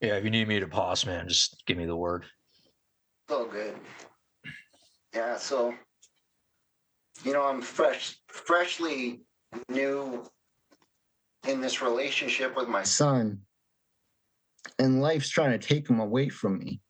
[0.02, 0.16] Yeah.
[0.18, 2.26] If you need me to pause, man, just give me the word.
[3.30, 3.76] so good
[5.16, 5.74] yeah so
[7.24, 9.22] you know i'm fresh freshly
[9.70, 10.26] new
[11.48, 13.40] in this relationship with my son.
[14.80, 16.82] And life's trying to take him away from me.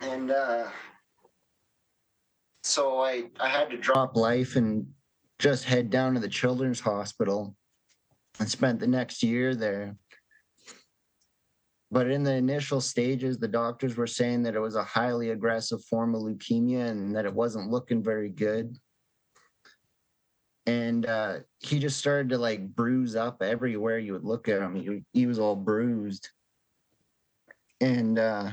[0.00, 0.64] And uh
[2.62, 4.86] so i i had to drop life and
[5.38, 7.54] just head down to the children's hospital
[8.38, 9.96] and spent the next year there.
[11.90, 15.84] But in the initial stages, the doctors were saying that it was a highly aggressive
[15.84, 18.76] form of leukemia and that it wasn't looking very good.
[20.66, 24.74] And uh, he just started to like bruise up everywhere you would look at him.
[24.74, 26.30] He, he was all bruised.
[27.80, 28.52] And uh,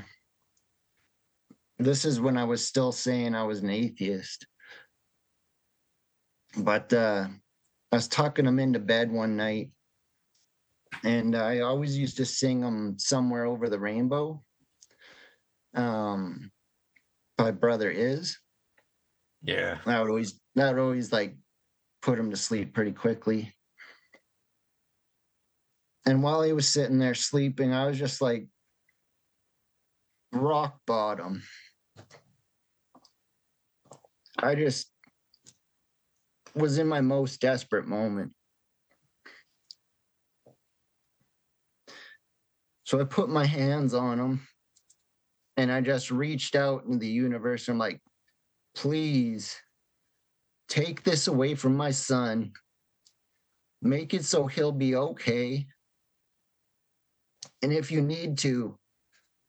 [1.79, 4.45] this is when I was still saying I was an atheist.
[6.57, 7.27] But uh,
[7.91, 9.71] I was tucking him into bed one night
[11.03, 14.43] and I always used to sing him somewhere over the rainbow.
[15.73, 16.51] Um,
[17.37, 18.37] by brother is
[19.41, 19.79] Yeah.
[19.85, 21.35] that would always that would always like
[22.01, 23.53] put him to sleep pretty quickly.
[26.05, 28.47] And while he was sitting there sleeping, I was just like
[30.31, 31.43] rock bottom.
[34.39, 34.91] I just
[36.55, 38.33] was in my most desperate moment.
[42.83, 44.47] So I put my hands on him
[45.55, 47.69] and I just reached out into the universe.
[47.69, 48.01] I'm like,
[48.75, 49.55] please
[50.71, 52.53] take this away from my son.
[53.81, 55.67] Make it so he'll be okay.
[57.61, 58.77] And if you need to,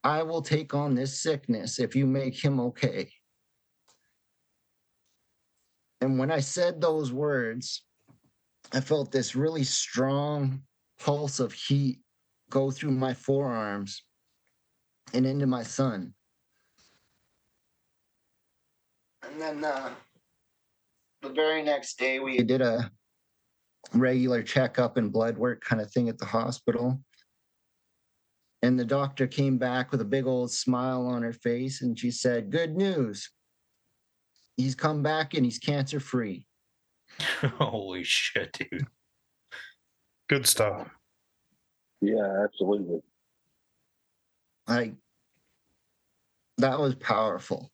[0.02, 3.08] I will take on this sickness if you make him okay.
[6.00, 7.84] And when I said those words,
[8.72, 10.62] I felt this really strong
[10.98, 12.00] pulse of heat
[12.50, 14.02] go through my forearms
[15.14, 16.14] and into my son.
[19.22, 19.90] And then uh,
[21.22, 22.90] the very next day, we did a
[23.94, 27.00] regular checkup and blood work kind of thing at the hospital.
[28.62, 32.10] And the doctor came back with a big old smile on her face and she
[32.10, 33.30] said, Good news.
[34.56, 36.46] He's come back and he's cancer free.
[37.58, 38.86] Holy shit, dude.
[40.28, 40.88] Good stuff.
[42.00, 43.00] Yeah, absolutely.
[44.68, 44.94] Like,
[46.58, 47.70] that was powerful.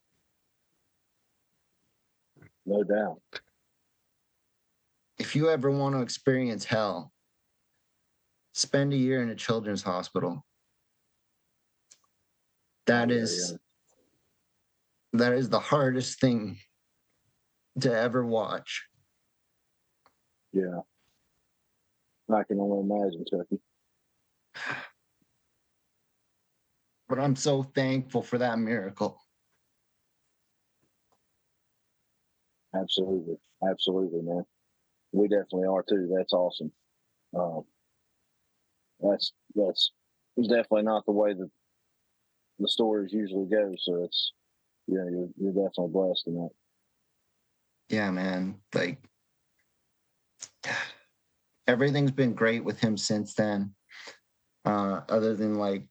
[2.68, 3.22] No doubt.
[5.18, 7.14] If you ever want to experience hell,
[8.52, 10.44] spend a year in a children's hospital.
[12.86, 13.56] That Yeah, is
[15.14, 16.58] that is the hardest thing
[17.80, 18.86] to ever watch.
[20.52, 20.80] Yeah.
[22.30, 23.62] I can only imagine, Chucky.
[27.08, 29.18] But I'm so thankful for that miracle.
[32.74, 33.36] Absolutely.
[33.68, 34.44] Absolutely, man.
[35.12, 36.12] We definitely are too.
[36.14, 36.70] That's awesome.
[37.36, 37.64] Um,
[39.00, 39.92] that's that's
[40.36, 41.50] definitely not the way that
[42.58, 43.74] the stories usually go.
[43.78, 44.32] So it's
[44.86, 46.50] yeah, you're you're definitely blessed in that.
[47.88, 48.56] Yeah, man.
[48.74, 48.98] Like
[51.66, 53.74] everything's been great with him since then.
[54.64, 55.84] Uh, other than like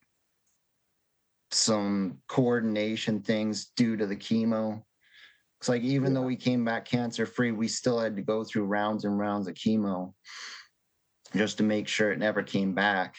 [1.52, 4.84] some coordination things due to the chemo.
[5.60, 8.66] It's like even though we came back cancer free, we still had to go through
[8.66, 10.14] rounds and rounds of chemo
[11.36, 13.16] just to make sure it never came back.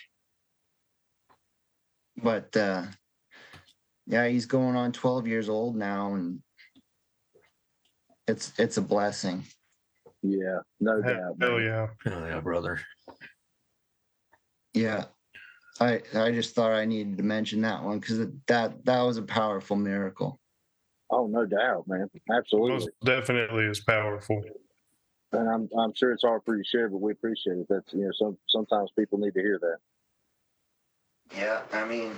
[2.16, 2.84] But uh
[4.06, 6.40] yeah, he's going on 12 years old now and
[8.26, 9.44] it's it's a blessing.
[10.22, 11.38] Yeah, no Hell doubt.
[11.38, 11.64] man.
[11.64, 11.86] yeah.
[12.06, 12.80] Oh, yeah, brother.
[14.74, 15.04] Yeah.
[15.80, 19.22] I I just thought I needed to mention that one because that that was a
[19.22, 20.40] powerful miracle.
[21.10, 22.08] Oh, no doubt, man.
[22.30, 22.70] Absolutely.
[22.72, 24.42] Most definitely is powerful.
[25.32, 27.66] And I'm I'm sure it's hard for you to share, but we appreciate it.
[27.68, 29.76] That's you know, some sometimes people need to hear that.
[31.36, 32.12] Yeah, I mean,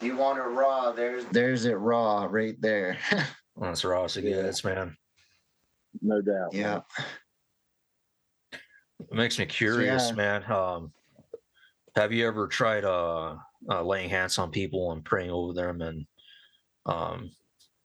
[0.00, 0.92] you want it raw.
[0.92, 2.98] There's there's it raw right there.
[3.60, 4.30] That's Ross Yeah.
[4.36, 4.96] again, man.
[6.00, 6.52] No doubt.
[6.52, 6.62] man.
[6.62, 6.80] yeah.
[9.00, 10.14] It makes me curious, yeah.
[10.14, 10.52] man.
[10.52, 10.92] Um,
[11.96, 13.36] have you ever tried uh,
[13.68, 16.06] uh, laying hands on people and praying over them and
[16.86, 17.30] um,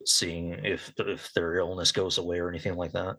[0.06, 3.18] seeing if if their illness goes away or anything like that?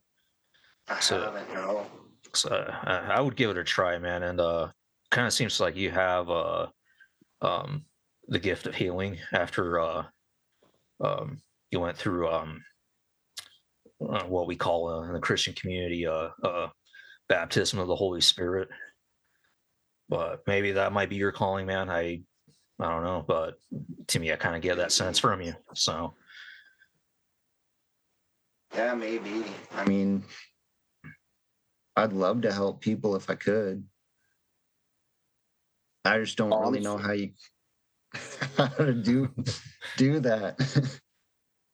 [0.89, 1.87] I So- haven't no.
[2.33, 2.51] So
[2.85, 4.23] I, I would give it a try, man.
[4.23, 4.69] And uh,
[5.11, 6.69] kind of seems like you have uh,
[7.43, 7.85] um,
[8.29, 10.05] the gift of healing after uh,
[11.01, 12.63] um, you went through um,
[14.09, 16.69] uh, what we call uh, in the Christian community uh, uh,
[17.29, 18.69] baptism of the Holy Spirit.
[20.09, 21.91] But maybe that might be your calling, man.
[21.91, 22.23] I
[22.79, 23.55] I don't know, but
[24.07, 25.55] to me, I kind of get that sense from you.
[25.75, 26.15] So
[28.75, 29.45] Yeah, maybe.
[29.73, 30.25] I mean,
[31.97, 33.85] I'd love to help people if I could.
[36.05, 37.33] I just don't I'm really know how you
[38.57, 39.29] how to do
[39.97, 40.59] do that.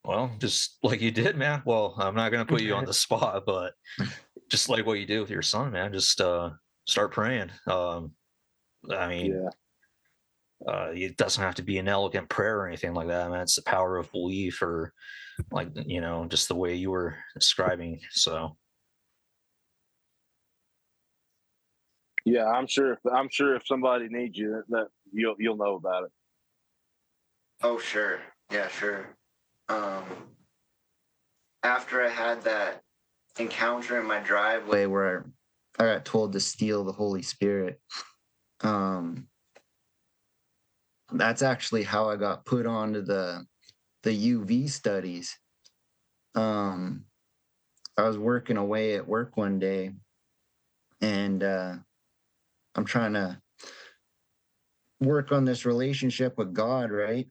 [0.04, 1.62] Well, just like you did, man.
[1.66, 3.72] Well, I'm not gonna put you on the spot, but
[4.48, 5.92] just like what you did with your son, man.
[5.92, 6.50] Just uh
[6.86, 7.50] start praying.
[7.66, 8.12] Um
[8.88, 9.32] I mean,
[10.64, 10.72] Yeah.
[10.72, 13.40] uh it doesn't have to be an elegant prayer or anything like that, man.
[13.40, 14.92] It's the power of belief or
[15.50, 18.00] like you know, just the way you were describing.
[18.10, 18.56] So
[22.26, 25.76] Yeah, I'm sure if I'm sure if somebody needs you that, that you'll you'll know
[25.76, 26.10] about it.
[27.62, 28.18] Oh, sure.
[28.50, 29.16] Yeah, sure.
[29.68, 30.02] Um,
[31.62, 32.82] after I had that
[33.38, 35.26] encounter in my driveway where
[35.78, 37.80] I got told to steal the Holy Spirit,
[38.60, 39.28] um,
[41.12, 43.46] that's actually how I got put onto the
[44.06, 45.36] the UV studies.
[46.36, 47.06] Um,
[47.96, 49.94] I was working away at work one day,
[51.00, 51.74] and uh,
[52.76, 53.42] I'm trying to
[55.00, 57.26] work on this relationship with God, right?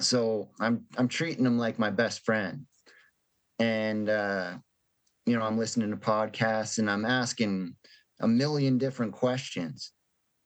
[0.00, 2.66] So I'm I'm treating him like my best friend.
[3.60, 4.54] and uh,
[5.26, 7.76] you know, I'm listening to podcasts and I'm asking
[8.20, 9.92] a million different questions.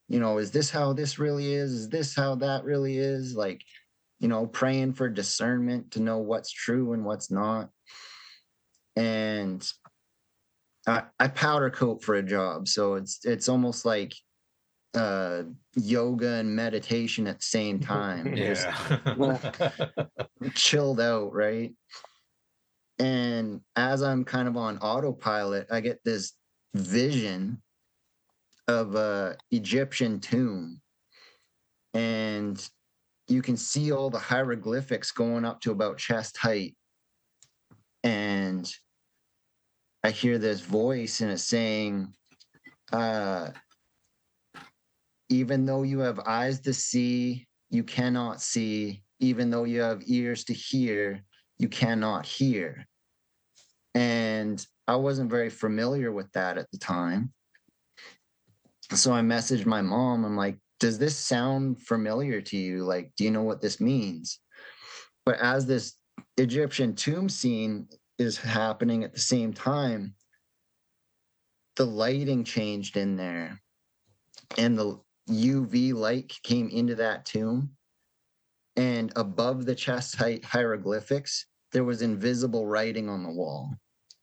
[0.08, 1.72] You know, is this how this really is?
[1.72, 3.34] Is this how that really is?
[3.34, 3.62] Like,
[4.22, 7.70] you know, praying for discernment to know what's true and what's not.
[8.94, 9.68] And
[10.86, 14.14] I, I powder coat for a job, so it's it's almost like
[14.94, 15.42] uh
[15.74, 18.36] yoga and meditation at the same time.
[18.36, 18.64] Just
[19.18, 19.38] Yeah.
[20.54, 21.74] chilled out, right?
[23.00, 26.34] And as I'm kind of on autopilot, I get this
[26.74, 27.60] vision
[28.68, 30.80] of a Egyptian tomb.
[31.92, 32.64] And
[33.32, 36.76] you can see all the hieroglyphics going up to about chest height.
[38.04, 38.70] And
[40.04, 42.12] I hear this voice and it's saying,
[42.92, 43.50] uh,
[45.28, 49.02] even though you have eyes to see, you cannot see.
[49.20, 51.22] Even though you have ears to hear,
[51.58, 52.86] you cannot hear.
[53.94, 57.32] And I wasn't very familiar with that at the time.
[58.90, 60.24] So I messaged my mom.
[60.24, 62.82] I'm like, does this sound familiar to you?
[62.82, 64.40] Like, do you know what this means?
[65.24, 65.94] But as this
[66.36, 67.86] Egyptian tomb scene
[68.18, 70.16] is happening at the same time,
[71.76, 73.62] the lighting changed in there
[74.58, 74.98] and the
[75.30, 77.70] UV light came into that tomb.
[78.74, 83.70] And above the chest height hieroglyphics, there was invisible writing on the wall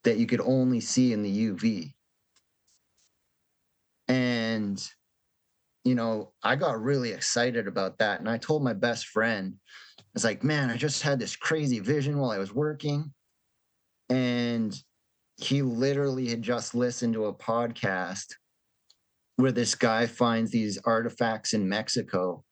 [0.03, 1.93] that you could only see in the UV.
[4.09, 4.85] And,
[5.89, 8.19] you know, I got really excited about that.
[8.19, 9.55] And I told my best friend,
[9.97, 13.11] I was like, man, I just had this crazy vision while I was working.
[14.07, 14.79] And
[15.37, 18.27] he literally had just listened to a podcast
[19.37, 22.43] where this guy finds these artifacts in Mexico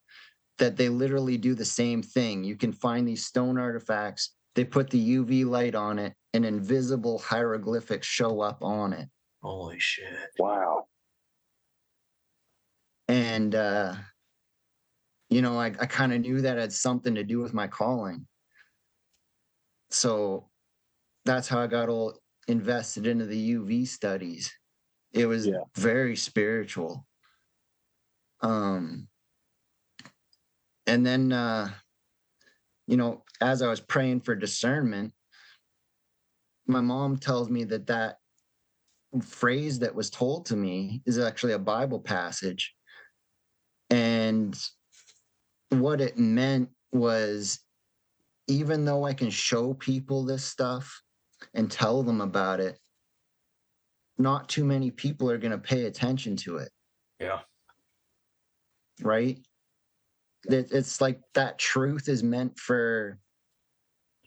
[0.57, 2.43] that they literally do the same thing.
[2.43, 7.19] You can find these stone artifacts, they put the UV light on it, and invisible
[7.19, 9.07] hieroglyphics show up on it.
[9.43, 10.07] Holy shit.
[10.39, 10.88] Wow.
[13.08, 13.95] And uh
[15.30, 18.26] you know, I, I kind of knew that had something to do with my calling.
[19.89, 20.49] So
[21.26, 24.53] that's how I got all invested into the UV studies.
[25.12, 25.64] It was Yeah.
[25.76, 27.05] very spiritual.
[28.41, 29.08] Um
[30.86, 31.70] and then uh
[32.88, 35.14] you know, as I was praying for discernment,
[36.68, 38.18] my mom tells me that that
[39.22, 42.76] phrase that was told to me is actually a Bible passage.
[43.89, 44.57] And
[45.69, 47.59] what it meant was
[48.47, 51.01] even though I can show people this stuff
[51.53, 52.79] and tell them about it,
[54.17, 56.70] not too many people are going to pay attention to it,
[57.20, 57.39] Yeah.
[59.01, 59.37] right?
[60.49, 63.20] It's like that truth is meant for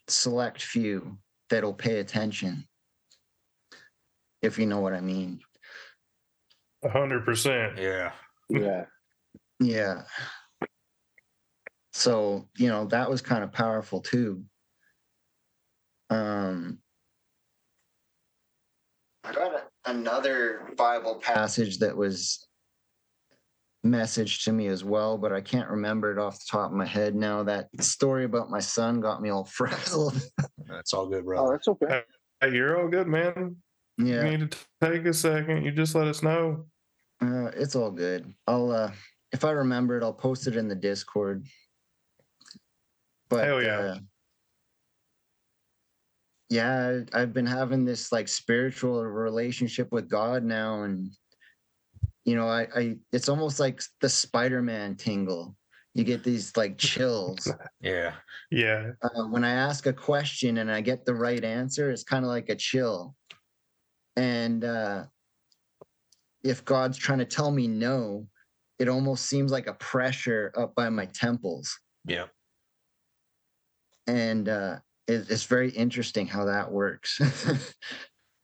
[0.06, 1.18] select few
[1.48, 2.68] that'll pay attention,
[4.42, 5.40] if you know what I mean.
[6.84, 7.78] A hundred percent.
[7.78, 8.12] Yeah.
[8.48, 8.84] Yeah.
[9.60, 10.02] Yeah.
[11.92, 14.42] So, you know, that was kind of powerful too.
[16.08, 16.78] Um
[19.22, 22.46] I got another Bible passage that was
[23.84, 26.86] messaged to me as well, but I can't remember it off the top of my
[26.86, 27.42] head now.
[27.42, 30.20] That story about my son got me all frazzled.
[30.66, 31.46] That's all good, bro.
[31.46, 32.02] Oh, that's okay.
[32.40, 33.56] Hey, you're all good, man.
[33.98, 35.64] yeah, You need to take a second.
[35.64, 36.66] You just let us know.
[37.22, 38.32] uh, it's all good.
[38.46, 38.92] I'll uh
[39.32, 41.46] if I remember it, I'll post it in the Discord.
[43.28, 43.78] But Hell yeah.
[43.78, 43.98] uh,
[46.48, 51.10] yeah, I- I've been having this like spiritual relationship with God now, and
[52.24, 55.56] you know, I, I it's almost like the Spider-Man tingle.
[55.94, 57.48] You get these like chills
[57.80, 58.14] Yeah.
[58.50, 58.92] Yeah.
[59.02, 61.90] uh, when I ask a question and I get the right answer.
[61.90, 63.14] It's kind of like a chill,
[64.16, 65.04] and uh,
[66.42, 68.26] if God's trying to tell me no,
[68.80, 72.26] it almost seems like a pressure up by my temples, Yeah.
[74.08, 77.20] and uh, it, it's very interesting how that works.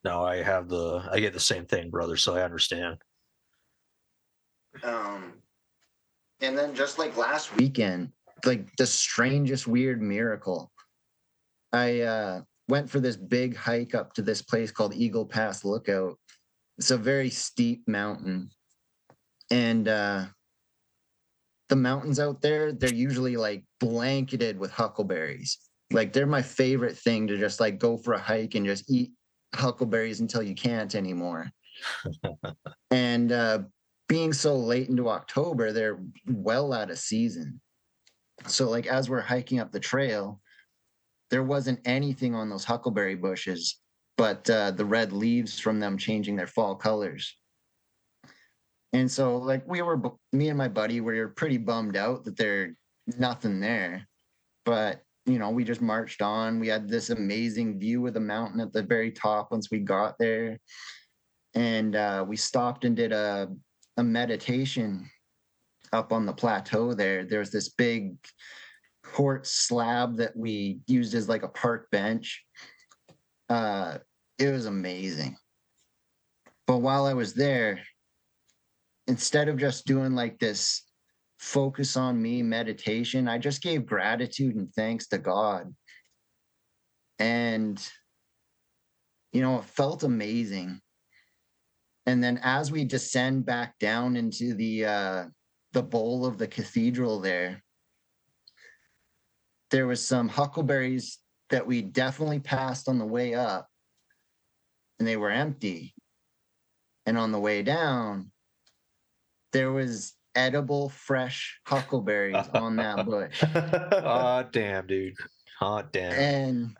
[0.04, 2.98] No, I have the I get the same thing, brother, so I understand.
[4.84, 5.32] um
[6.40, 8.12] and then just like last weekend
[8.44, 10.70] like the strangest weird miracle
[11.72, 16.18] i uh went for this big hike up to this place called eagle pass lookout
[16.78, 18.50] it's a very steep mountain
[19.50, 20.24] and uh
[21.68, 25.58] the mountains out there they're usually like blanketed with huckleberries
[25.92, 29.12] like they're my favorite thing to just like go for a hike and just eat
[29.54, 31.50] huckleberries until you can't anymore
[32.90, 33.58] and uh
[34.08, 35.98] being so late into October, they're
[36.28, 37.60] well out of season.
[38.46, 40.40] So, like, as we're hiking up the trail,
[41.30, 43.80] there wasn't anything on those huckleberry bushes
[44.16, 47.36] but uh, the red leaves from them changing their fall colors.
[48.92, 50.00] And so, like, we were,
[50.32, 52.74] me and my buddy, we were pretty bummed out that there
[53.18, 54.06] nothing there.
[54.64, 56.60] But, you know, we just marched on.
[56.60, 60.16] We had this amazing view of the mountain at the very top once we got
[60.18, 60.58] there.
[61.54, 63.48] And uh, we stopped and did a,
[63.96, 65.10] a meditation
[65.92, 67.24] up on the plateau there.
[67.24, 68.16] There's this big
[69.02, 72.44] quartz slab that we used as like a park bench
[73.48, 73.98] uh,
[74.38, 75.36] it was amazing.
[76.66, 77.80] But while I was there,
[79.06, 80.82] instead of just doing like this
[81.38, 85.74] focus on me meditation, I just gave gratitude and thanks to God.
[87.18, 87.80] And,
[89.32, 90.80] you know, it felt amazing.
[92.06, 95.24] And then as we descend back down into the uh,
[95.72, 97.62] the bowl of the cathedral there,
[99.70, 101.18] there was some huckleberries
[101.50, 103.68] that we definitely passed on the way up
[104.98, 105.94] and they were empty
[107.04, 108.30] and on the way down
[109.52, 113.42] there was edible fresh huckleberries on that bush.
[113.92, 115.14] Oh damn dude.
[115.58, 116.12] Hot damn.
[116.12, 116.76] And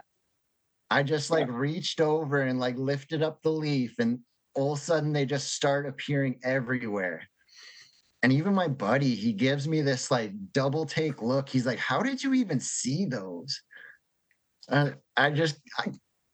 [0.91, 4.21] i just like reached over and like lifted up the leaf and
[4.55, 7.23] all of a sudden they just start appearing everywhere.
[8.23, 11.49] And even my buddy he gives me this like double take look.
[11.49, 13.61] He's like how did you even see those?
[14.69, 15.93] Uh, I just I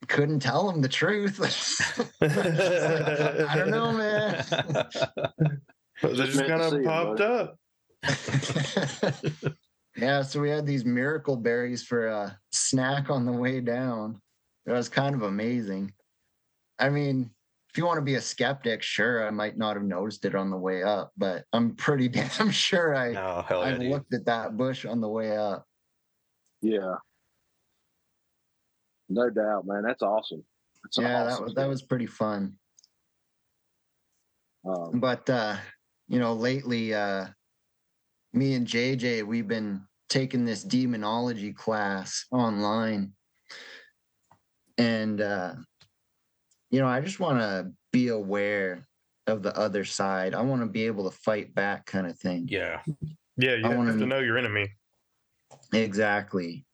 [0.08, 1.40] couldn't tell him the truth.
[2.20, 4.44] I don't know, man.
[6.02, 7.56] they just kind of popped up.
[9.96, 14.20] yeah, so we had these miracle berries for a snack on the way down.
[14.66, 15.92] It was kind of amazing.
[16.78, 17.30] I mean,
[17.70, 20.50] if you want to be a skeptic, sure, I might not have noticed it on
[20.50, 24.56] the way up, but I'm pretty damn sure I oh, yeah, I looked at that
[24.56, 25.66] bush on the way up.
[26.60, 26.96] Yeah,
[29.08, 29.82] no doubt, man.
[29.82, 30.44] That's awesome.
[30.84, 32.54] That's yeah, awesome that was that was pretty fun.
[34.64, 35.56] Um, but uh,
[36.12, 37.26] you know, lately, uh,
[38.34, 39.80] me and JJ, we've been
[40.10, 43.14] taking this demonology class online,
[44.76, 45.54] and uh,
[46.70, 48.86] you know, I just want to be aware
[49.26, 50.34] of the other side.
[50.34, 52.46] I want to be able to fight back, kind of thing.
[52.46, 52.82] Yeah,
[53.38, 53.54] yeah.
[53.54, 54.68] You I have to know your enemy.
[55.72, 56.66] Exactly.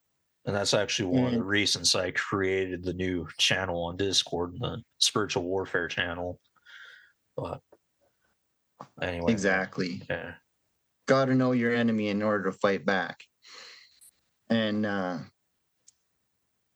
[0.46, 4.82] And that's actually one of the reasons I created the new channel on Discord, the
[4.98, 6.40] spiritual warfare channel.
[7.36, 7.60] But
[9.00, 9.32] anyway.
[9.32, 10.02] Exactly.
[10.08, 10.34] Yeah.
[11.06, 13.22] Got to know your enemy in order to fight back.
[14.50, 15.18] And, uh,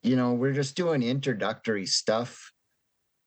[0.02, 2.52] you know, we're just doing introductory stuff,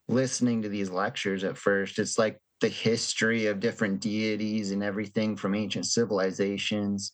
[0.07, 1.99] listening to these lectures at first.
[1.99, 7.13] It's like the history of different deities and everything from ancient civilizations.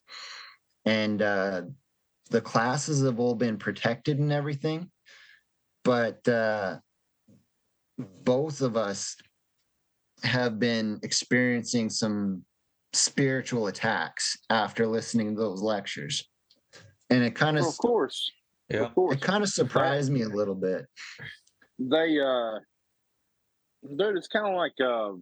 [0.86, 1.62] And, uh,
[2.30, 4.90] the classes have all been protected and everything,
[5.84, 6.78] but uh,
[7.98, 9.18] both of us
[10.24, 12.44] have been experiencing some
[12.94, 16.30] spiritual attacks after listening to those lectures.
[17.10, 18.32] And it kind of, of course,
[18.70, 19.16] yeah, of course.
[19.16, 20.86] it kind of surprised me a little bit.
[21.78, 22.60] They, uh,
[23.98, 25.14] dude, it's kind of like, uh,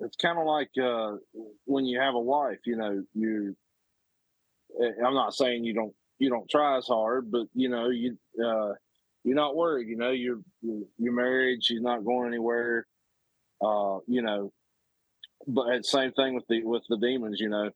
[0.00, 1.16] it's kind of like uh,
[1.64, 3.56] when you have a wife, you know, you
[4.80, 8.72] I'm not saying you don't you don't try as hard, but you know you uh,
[9.24, 9.88] you're not worried.
[9.88, 11.64] You know you're you're married.
[11.64, 12.86] She's not going anywhere.
[13.62, 14.52] Uh, you know,
[15.46, 17.40] but same thing with the with the demons.
[17.40, 17.70] You know,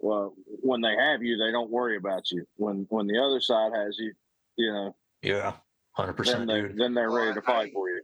[0.00, 2.44] well when they have you, they don't worry about you.
[2.56, 4.12] When when the other side has you,
[4.56, 4.96] you know.
[5.22, 5.54] Yeah,
[5.92, 6.46] hundred percent.
[6.46, 8.02] Then, they, then they're ready to fight for you.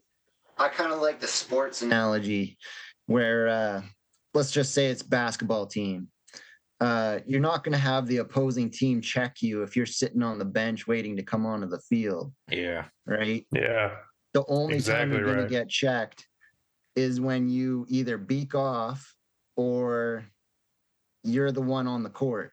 [0.59, 2.59] I kind of like the sports analogy,
[3.07, 3.83] where uh,
[4.35, 6.09] let's just say it's basketball team
[6.81, 10.39] uh, you're not going to have the opposing team check you if you're sitting on
[10.39, 12.33] the bench waiting to come onto the field.
[12.51, 12.85] Yeah.
[13.07, 13.47] Right.
[13.53, 13.93] Yeah.
[14.33, 15.37] The only exactly time you're right.
[15.37, 16.27] going to get checked
[16.97, 19.15] is when you either beak off
[19.57, 20.25] or
[21.23, 22.53] you're the one on the court.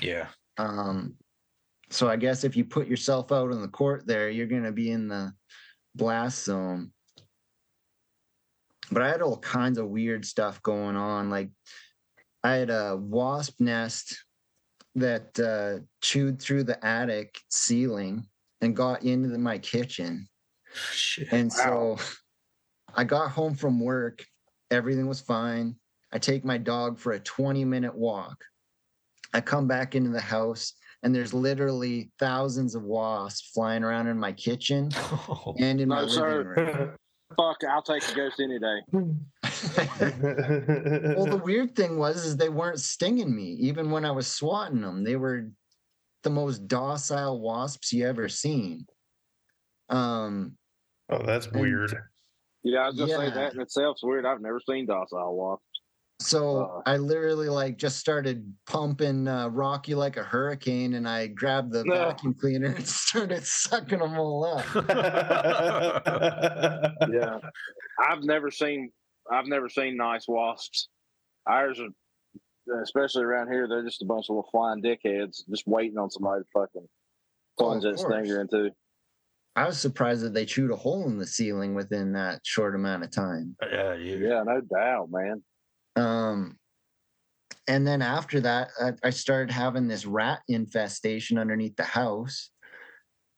[0.00, 0.28] Yeah.
[0.56, 1.16] Um,
[1.90, 4.72] so I guess if you put yourself out on the court there, you're going to
[4.72, 5.32] be in the
[5.94, 6.92] blast zone.
[8.92, 11.30] But I had all kinds of weird stuff going on.
[11.30, 11.50] Like
[12.42, 14.24] I had a wasp nest
[14.94, 18.26] that uh, chewed through the attic ceiling
[18.60, 20.28] and got into the, my kitchen.
[20.92, 21.28] Shit.
[21.32, 21.96] And wow.
[21.98, 22.04] so
[22.94, 24.24] I got home from work.
[24.70, 25.76] Everything was fine.
[26.12, 28.36] I take my dog for a 20 minute walk.
[29.32, 34.18] I come back into the house and there's literally thousands of wasps flying around in
[34.18, 36.90] my kitchen oh, and in no, my living room.
[37.36, 38.80] Fuck, I'll take a ghost any day.
[41.16, 44.80] well, the weird thing was is they weren't stinging me even when I was swatting
[44.80, 45.04] them.
[45.04, 45.48] They were
[46.24, 48.84] the most docile wasps you ever seen.
[49.88, 50.56] Um,
[51.10, 51.94] Oh, that's And- weird.
[52.62, 54.26] Yeah, I was gonna say that in itself's weird.
[54.26, 55.64] I've never seen docile wasps.
[56.20, 56.82] so Uh.
[56.90, 61.72] I literally like just started pumping uh, Rock You Like a Hurricane, and I grabbed
[61.72, 61.94] the No.
[61.94, 64.66] vacuum cleaner and started sucking them all up.
[67.10, 67.38] Yeah,
[67.98, 68.92] I've never seen.
[69.30, 70.88] I've never seen nice wasps.
[71.46, 75.98] Ours are, especially around here, they're just a bunch of little flying dickheads, just waiting
[75.98, 76.88] on somebody to fucking
[77.58, 78.70] plunge of that stinger into.
[79.56, 83.02] I was surprised that they chewed a hole in the ceiling within that short amount
[83.02, 83.56] of time.
[83.70, 84.16] Yeah, you.
[84.18, 85.42] Yeah, no doubt, man.
[85.96, 86.56] Um,
[87.66, 92.50] and then after that, I, I started having this rat infestation underneath the house.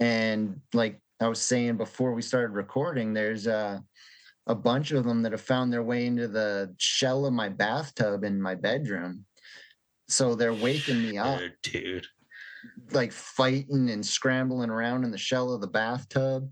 [0.01, 3.83] And like I was saying before we started recording, there's a,
[4.47, 8.25] a bunch of them that have found their way into the shell of my bathtub
[8.25, 9.25] in my bedroom.
[10.09, 12.07] So they're waking me up, dude.
[12.93, 16.51] Like fighting and scrambling around in the shell of the bathtub.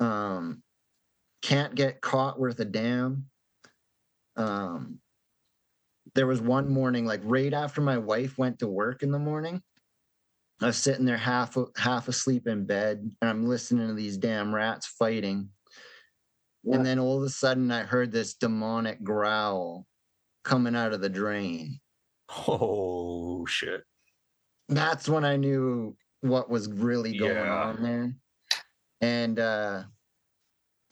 [0.00, 0.62] Um,
[1.42, 3.26] can't get caught worth a damn.
[4.36, 4.98] Um,
[6.14, 9.62] there was one morning, like right after my wife went to work in the morning,
[10.60, 14.54] I was sitting there half half asleep in bed, and I'm listening to these damn
[14.54, 15.48] rats fighting.
[16.62, 16.76] Yeah.
[16.76, 19.86] And then all of a sudden, I heard this demonic growl
[20.44, 21.80] coming out of the drain.
[22.48, 23.82] Oh shit.
[24.68, 27.62] That's when I knew what was really going Yeah.
[27.64, 28.14] on there.
[29.00, 29.82] And uh,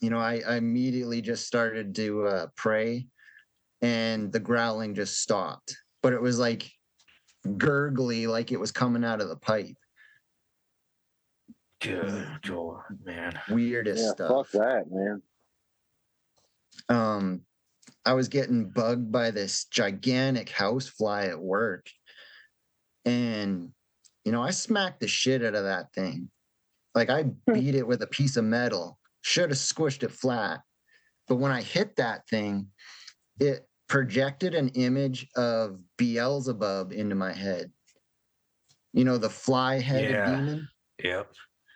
[0.01, 3.07] you know, I, I immediately just started to uh, pray,
[3.81, 5.75] and the growling just stopped.
[6.03, 6.69] But it was like
[7.57, 9.75] gurgly, like it was coming out of the pipe.
[11.79, 13.39] Good God, man.
[13.49, 14.49] Weirdest Yeah, stuff.
[14.49, 15.21] fuck that, man.
[16.89, 17.41] um
[18.05, 21.85] i was getting bugged by this gigantic housefly at work
[23.05, 23.71] and
[24.25, 26.29] you know i smacked the shit out of that thing
[26.95, 27.23] like i
[27.53, 30.61] beat it with a piece of metal should have squished it flat
[31.27, 32.67] but when i hit that thing
[33.39, 37.71] it projected an image of beelzebub into my head
[38.93, 40.25] you know the fly headed Yeah.
[40.25, 40.67] demon
[41.03, 41.33] Yep.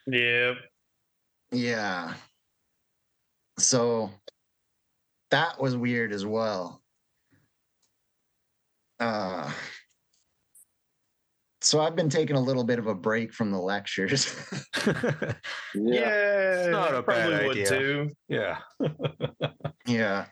[0.08, 0.58] Yep.
[1.52, 2.14] Yeah.
[3.58, 4.12] So
[5.32, 6.82] that was weird as well.
[9.00, 9.52] Uh
[11.66, 14.34] so I've been taking a little bit of a break from the lectures.
[14.86, 15.34] Yeah.
[15.74, 16.60] Yeah.
[16.60, 17.70] It's not I a bad probably would idea.
[17.70, 18.12] too.
[18.30, 18.58] yeah.
[19.88, 20.26] yeah.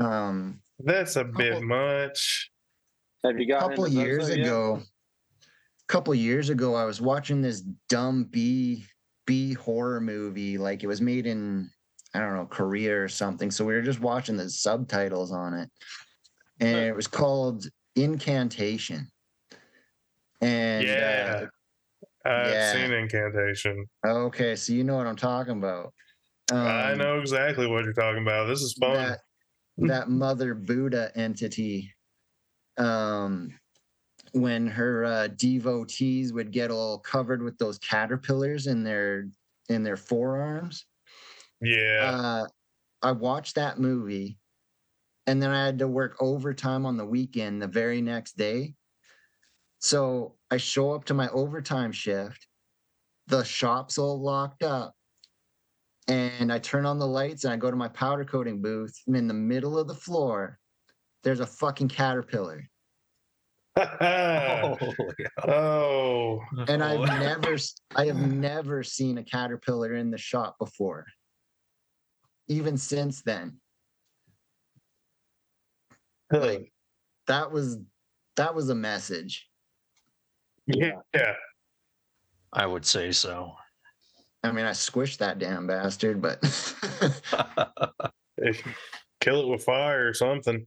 [0.00, 2.50] Um That's a bit much.
[3.24, 7.42] Have you got a got couple years ago A couple years ago I was watching
[7.42, 8.84] this dumb B
[9.26, 11.68] B horror movie like it was made in
[12.14, 15.68] I don't know Korea or something so we were just watching the subtitles on it
[16.60, 17.66] and it was called
[17.96, 19.10] Incantation
[20.40, 21.46] and uh, yeah.
[22.24, 22.72] I've yeah.
[22.72, 23.86] seen incantation.
[24.04, 25.92] okay so you know what I'm talking about
[26.50, 28.46] I Um, know exactly what you're talking about.
[28.46, 28.94] This is fun.
[28.94, 29.20] that
[29.78, 31.92] that mother Buddha entity.
[32.78, 33.58] Um,
[34.32, 39.28] when her uh, devotees would get all covered with those caterpillars in their
[39.68, 40.84] in their forearms.
[41.60, 42.10] yeah.
[42.14, 42.46] Uh,
[43.02, 44.38] I watched that movie,
[45.26, 48.74] and then I had to work overtime on the weekend the very next day.
[49.78, 52.46] So I show up to my overtime shift.
[53.26, 54.94] The shop's all locked up.
[56.08, 58.94] And I turn on the lights and I go to my powder coating booth.
[59.06, 60.58] And in the middle of the floor,
[61.24, 62.64] there's a fucking caterpillar.
[63.78, 64.78] Oh,
[65.46, 66.40] oh.
[66.68, 67.56] And I've never,
[67.94, 71.04] I have never seen a caterpillar in the shop before.
[72.48, 73.58] Even since then,
[76.30, 76.72] like
[77.26, 77.78] that was
[78.36, 79.48] that was a message.
[80.66, 80.92] Yeah.
[81.14, 81.34] Yeah.
[82.52, 83.52] I would say so.
[84.42, 86.40] I mean, I squished that damn bastard, but
[89.20, 90.66] Kill it with fire or something.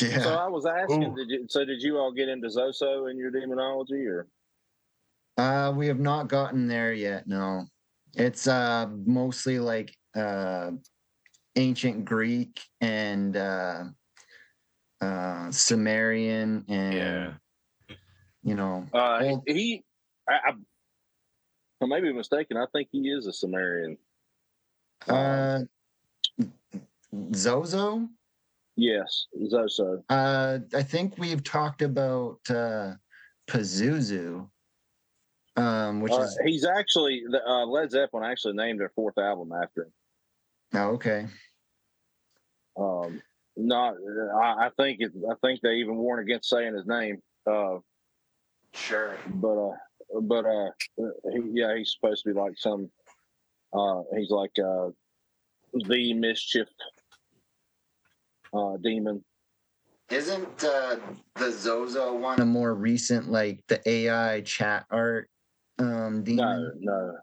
[0.00, 0.22] Yeah.
[0.22, 0.34] So.
[0.34, 1.16] I was asking, Ooh.
[1.16, 1.46] did you?
[1.48, 4.26] So did you all get into Zoso in your demonology, or
[5.38, 7.26] Uh, we have not gotten there yet.
[7.26, 7.66] No,
[8.14, 10.72] it's uh mostly like uh
[11.56, 13.84] ancient Greek and uh,
[15.00, 17.32] uh Sumerian and Yeah.
[18.42, 19.84] You know uh, he?
[20.28, 20.52] I,
[21.80, 22.56] I, may be mistaken.
[22.56, 23.98] I think he is a Sumerian.
[25.08, 25.60] uh
[27.34, 28.08] Zozo.
[28.76, 30.02] Yes, Zozo.
[30.08, 32.92] Uh, I think we've talked about uh
[33.48, 34.48] Pazuzu,
[35.56, 39.52] um, which Uh, is he's actually the uh, Led Zeppelin actually named their fourth album
[39.52, 39.92] after him.
[40.74, 41.26] oh, okay.
[42.78, 43.20] Um,
[43.56, 43.96] not,
[44.34, 47.20] I, I think it, I think they even warned against saying his name.
[47.46, 47.78] Uh,
[48.74, 49.16] Sure.
[49.26, 50.70] but uh but uh
[51.32, 52.90] he, yeah he's supposed to be like some
[53.72, 54.88] uh he's like uh
[55.74, 56.68] the mischief
[58.54, 59.22] uh demon
[60.10, 60.96] Isn't uh,
[61.36, 65.28] the Zozo one a more recent, like the AI chat art
[65.78, 66.72] um demon?
[66.80, 67.16] no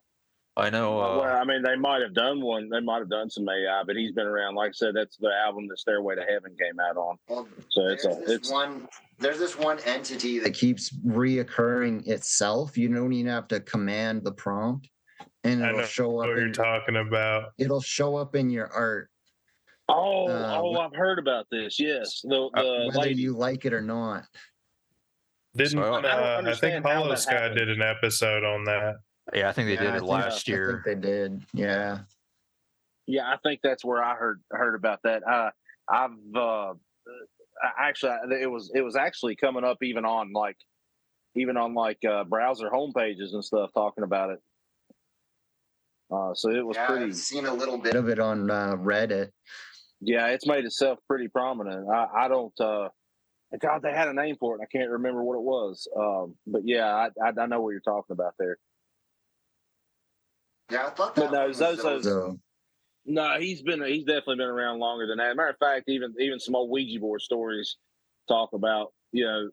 [0.57, 0.97] I know.
[0.97, 3.84] well Uh, i mean they might have done one they might have done some ai
[3.85, 6.80] but he's been around like i said that's the album that stairway to heaven came
[6.80, 8.88] out on Well, so it's a it's one.
[9.20, 12.78] There's this one entity that keeps reoccurring itself.
[12.78, 14.90] You don't even have to command the prompt,
[15.44, 16.36] and it'll know show What up.
[16.38, 17.52] you're In, talking about?
[17.58, 19.10] it'll show up in your art,
[19.90, 23.74] oh Uh, oh i've heard about this yes the the whether lady you like it
[23.74, 24.24] or not.
[25.56, 27.56] Didn't So I- I uh, I think understand how Hollow that Sky happened.
[27.58, 28.96] did an episode on that?
[29.34, 30.82] yeah, I think they Yeah, did I it think- last I year.
[30.86, 31.44] think they did.
[31.54, 32.00] Yeah.
[33.08, 35.28] Yeah, I think that's where I heard heard about that.
[35.28, 35.50] Uh,
[35.90, 36.76] I've uh, I-
[37.77, 40.57] actually it was it was actually coming up even on like
[41.36, 44.40] even on like uh, browser homepages and stuff talking about it.
[46.11, 47.06] Uh, so it was yeah, pretty.
[47.06, 49.30] I've seen a little bit of it on uh, Reddit.
[50.02, 51.88] Yeah, it's made itself pretty prominent.
[51.90, 52.60] I, I don't.
[52.60, 52.90] uh
[53.61, 54.60] God, they had a name for it.
[54.60, 55.88] and I can't remember what it was.
[55.95, 58.57] Um, but yeah, I, I I know what you're talking about there.
[60.72, 62.40] Yeah, I thought But that no, was Zozo's- Zozo.
[63.05, 65.35] No, he's been he's definitely been around longer than that.
[65.35, 67.77] Matter of fact, even even some old Ouija board stories
[68.27, 69.49] talk about you know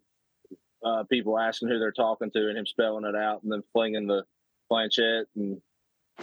[0.85, 4.07] uh, people asking who they're talking to and him spelling it out and then flinging
[4.07, 4.25] the
[4.69, 5.61] planchette and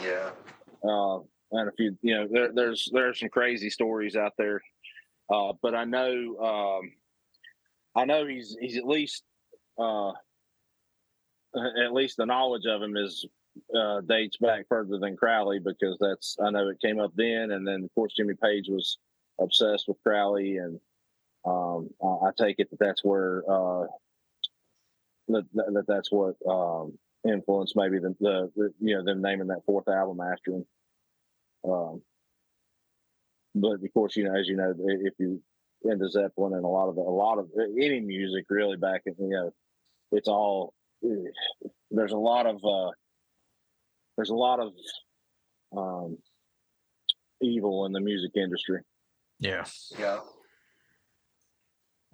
[0.00, 0.30] Yeah.
[0.84, 1.18] uh,
[1.52, 4.62] and a few you know there, there's there's some crazy stories out there.
[5.32, 6.92] Uh, but I know um,
[7.96, 9.24] I know he's he's at least
[9.78, 10.10] uh,
[11.82, 13.24] at least the knowledge of him is
[13.76, 17.66] uh, dates back further than Crowley because that's I know it came up then, and
[17.66, 18.98] then of course Jimmy Page was
[19.40, 20.80] obsessed with Crowley, and
[21.44, 23.86] um, I, take it that that's where uh,
[25.28, 29.64] that, that that's what um, influenced maybe the, the, the you know them naming that
[29.66, 30.66] fourth album after him.
[31.64, 32.02] Um,
[33.54, 35.40] but of course, you know, as you know, if you
[35.84, 39.28] into Zeppelin and a lot of a lot of any music really back in you
[39.28, 39.52] know,
[40.12, 40.72] it's all
[41.90, 42.90] there's a lot of uh,
[44.16, 44.72] there's a lot of
[45.76, 46.18] um,
[47.40, 48.80] evil in the music industry,
[49.40, 49.64] Yeah.
[49.98, 50.20] Yeah.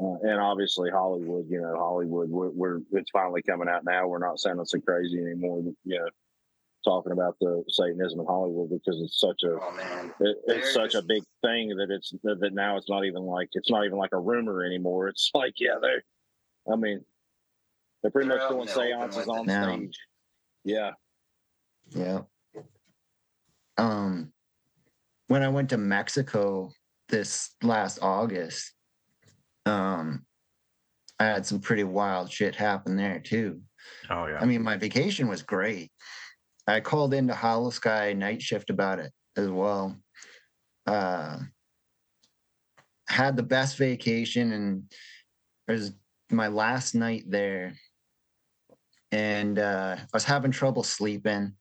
[0.01, 1.47] uh, and obviously Hollywood.
[1.49, 2.31] You know, Hollywood.
[2.31, 4.07] We're, we're it's finally coming out now.
[4.09, 5.63] We're not sounding so crazy anymore.
[5.85, 6.09] You know,
[6.85, 11.03] talking about the Satanism in Hollywood because it's such a Oh it, it's such a
[11.03, 14.13] big thing that it's that that now it's not even like it's not even like
[14.15, 15.09] a rumor anymore.
[15.09, 16.73] It's like yeah, they.
[16.73, 17.05] I mean,
[18.03, 19.75] they're pretty They're much doing in the open seances on now.
[19.77, 19.99] stage.
[20.65, 20.93] Yeah.
[21.91, 22.21] Yeah.
[23.79, 24.33] Um,
[25.29, 26.73] when I went to Mexico
[27.09, 28.73] this last August,
[29.67, 30.25] um,
[31.19, 33.61] I had some pretty wild shit happen there too.
[34.09, 34.39] Oh yeah.
[34.41, 35.91] I mean, my vacation was great.
[36.67, 39.97] I called into Hollow Sky night shift about it as well.
[40.87, 41.39] Uh,
[43.09, 44.93] had the best vacation, and
[45.69, 45.93] it was
[46.31, 47.75] my last night there.
[49.13, 51.55] And uh, I was having trouble sleeping.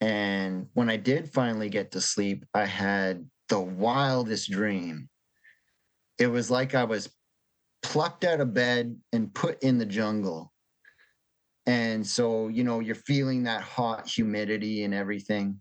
[0.00, 5.08] And when I did finally get to sleep, I had the wildest dream.
[6.18, 7.10] It was like I was
[7.82, 10.52] plucked out of bed and put in the jungle.
[11.66, 15.60] And so, you know, you're feeling that hot humidity and everything.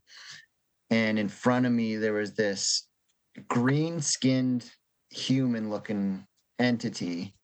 [0.90, 2.88] And in front of me, there was this
[3.48, 4.70] green skinned
[5.10, 6.26] human looking
[6.58, 7.36] entity,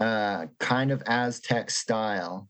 [0.00, 2.48] uh, kind of Aztec style,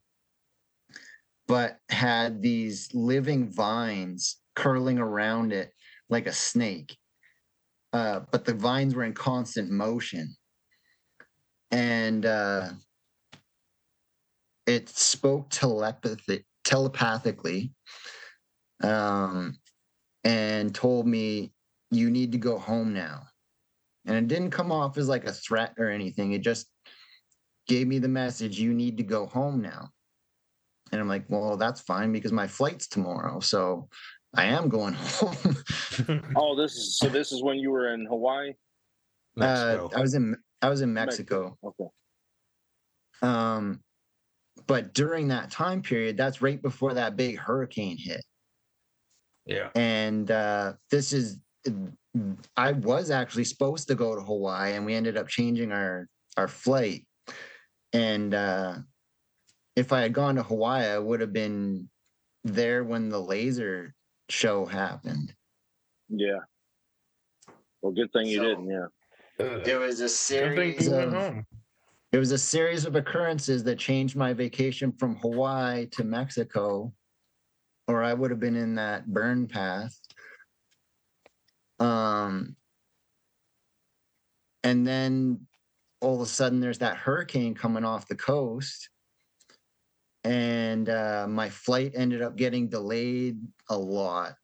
[1.48, 5.72] but had these living vines curling around it
[6.08, 6.96] like a snake.
[7.92, 10.34] Uh, but the vines were in constant motion.
[11.72, 12.70] And uh,
[14.66, 17.72] it spoke telepathy, telepathically
[18.82, 19.56] um,
[20.24, 21.52] and told me,
[21.90, 23.22] you need to go home now.
[24.06, 26.32] And it didn't come off as like a threat or anything.
[26.32, 26.68] It just
[27.70, 29.88] gave me the message, you need to go home now.
[30.90, 33.38] And I'm like, well, that's fine because my flight's tomorrow.
[33.38, 33.88] So
[34.34, 35.36] I am going home.
[36.34, 37.08] Oh, this is so.
[37.08, 38.54] This is when you were in Hawaii.
[39.40, 41.56] Uh, I was in I was in Mexico.
[41.62, 41.90] Okay.
[43.22, 43.80] Um,
[44.66, 48.24] but during that time period, that's right before that big hurricane hit.
[49.44, 49.68] yeah.
[49.74, 51.38] And uh, this is,
[52.56, 56.48] I was actually supposed to go to Hawaii, and we ended up changing our our
[56.48, 57.06] flight.
[57.92, 58.76] And uh,
[59.76, 61.88] if I had gone to Hawaii, I would have been
[62.44, 63.94] there when the laser
[64.28, 65.34] show happened.
[66.08, 66.38] Yeah.
[67.82, 68.68] Well, good thing you So- didn't.
[68.68, 68.86] Yeah.
[69.38, 71.46] It was a Good thing series you went of home.
[72.12, 76.92] it was a series of occurrences that changed my vacation from Hawaii to Mexico,
[77.88, 79.98] or I would have been in that burn path.
[81.78, 82.54] Um,
[84.62, 85.46] and then
[86.00, 88.88] all of a sudden, there's that hurricane coming off the coast,
[90.24, 94.34] and uh, my flight ended up getting delayed a lot.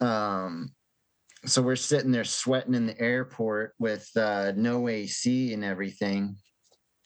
[0.00, 0.72] Um,
[1.46, 6.36] so we're sitting there sweating in the airport with uh, no AC and everything,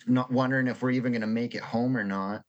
[0.06, 2.42] not wondering if we're even going to make it home or not.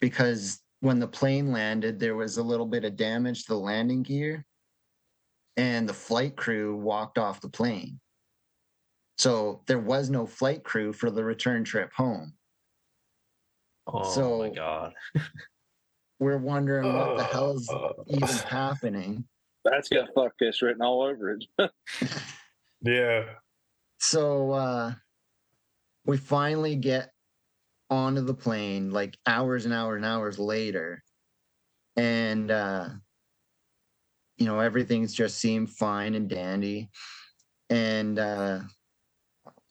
[0.00, 4.02] Because when the plane landed, there was a little bit of damage to the landing
[4.02, 4.44] gear,
[5.56, 8.00] and the flight crew walked off the plane.
[9.18, 12.34] So there was no flight crew for the return trip home.
[13.86, 14.92] Oh so my god.
[16.20, 19.24] We're wondering what the hell is Uh, even happening.
[19.64, 21.44] That's got fuck this written all over it.
[22.82, 23.24] yeah.
[23.98, 24.92] so uh
[26.06, 27.12] we finally get
[27.90, 31.02] onto the plane like hours and hours and hours later
[31.96, 32.88] and uh
[34.36, 36.88] you know everything's just seemed fine and dandy
[37.70, 38.60] and uh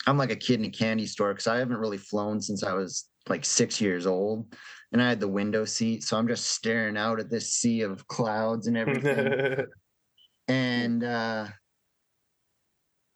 [0.07, 2.73] i'm like a kid in a candy store because i haven't really flown since i
[2.73, 4.51] was like six years old
[4.91, 8.07] and i had the window seat so i'm just staring out at this sea of
[8.07, 9.65] clouds and everything
[10.47, 11.45] and uh,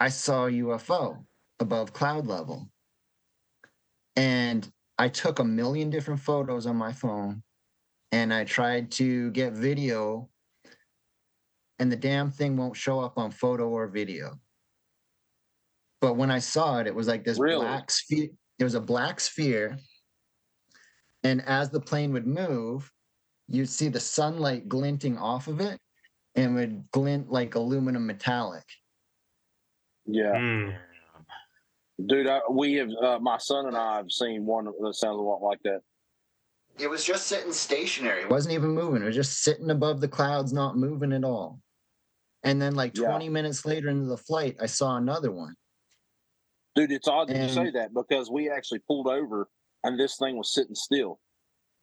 [0.02, 1.24] I saw a UFO
[1.60, 2.68] above cloud level.
[4.16, 7.44] And I took a million different photos on my phone
[8.12, 10.28] and I tried to get video,
[11.78, 14.40] and the damn thing won't show up on photo or video.
[16.02, 17.64] But when I saw it, it was like this Really?
[17.66, 18.30] black sphere.
[18.60, 19.78] It was a black sphere.
[21.24, 22.92] And as the plane would move,
[23.48, 25.80] you'd see the sunlight glinting off of it
[26.36, 28.66] and would glint like aluminum metallic.
[30.08, 30.78] yeah, Mm.
[32.08, 32.28] dude.
[32.28, 35.44] I, we have uh, my son and I have seen one that sounds a lot
[35.44, 35.82] like that.
[36.80, 38.22] It was just sitting stationary.
[38.24, 39.04] It wasn't even moving.
[39.04, 41.62] It was just sitting above the clouds, not moving at all.
[42.44, 43.10] And then, like Yeah.
[43.10, 45.56] 20 minutes later into the flight, I saw another one.
[46.76, 49.50] Dude, it's odd that you say that because we actually pulled over
[49.84, 51.20] and this thing was sitting still.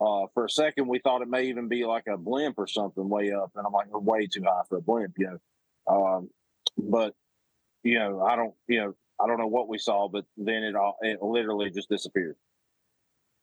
[0.00, 3.08] Uh, for a second, we thought it may even be like a blimp or something
[3.08, 5.38] way up, and I'm like, we're way too high for a blimp, you know.
[5.92, 6.30] Um,
[6.76, 7.14] but
[7.82, 10.76] you know, I don't, you know, I don't know what we saw, but then it
[10.76, 12.36] all, it literally just disappeared.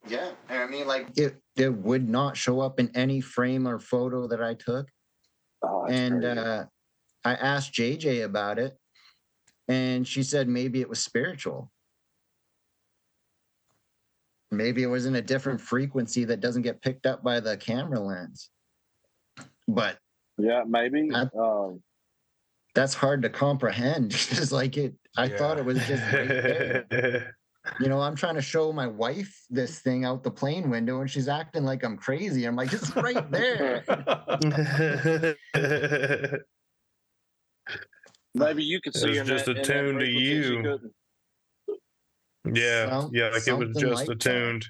[0.07, 0.29] Yeah.
[0.49, 4.27] And I mean, like, it, it would not show up in any frame or photo
[4.27, 4.87] that I took.
[5.63, 6.65] Oh, and uh,
[7.23, 8.77] I asked JJ about it,
[9.67, 11.71] and she said maybe it was spiritual.
[14.51, 17.99] Maybe it was in a different frequency that doesn't get picked up by the camera
[17.99, 18.49] lens.
[19.67, 19.97] But
[20.37, 21.09] yeah, maybe.
[21.13, 21.81] I- Um,
[22.73, 27.23] that's hard to comprehend because, like, it, I thought it was just right.
[27.79, 31.09] You know, I'm trying to show my wife this thing out the plane window, and
[31.09, 32.45] she's acting like I'm crazy.
[32.45, 33.83] I'm like, it's right there.
[38.35, 40.79] maybe you could It see was in just that, in attuned to frequency she you.
[42.53, 44.13] yeah, Some- yeah, like it was just like that.
[44.27, 44.65] attuned.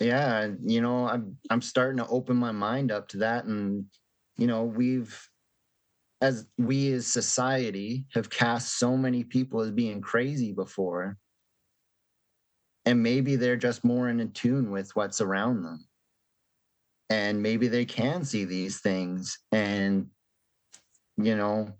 [0.00, 3.84] yeah you know i'm i'm starting to open my mind up to that and
[4.36, 5.16] you know we've
[6.20, 11.16] as we as society have cast so many people as being crazy before
[12.86, 15.86] and maybe they're just more in tune with what's around them
[17.10, 20.06] and maybe they can see these things and
[21.16, 21.72] you know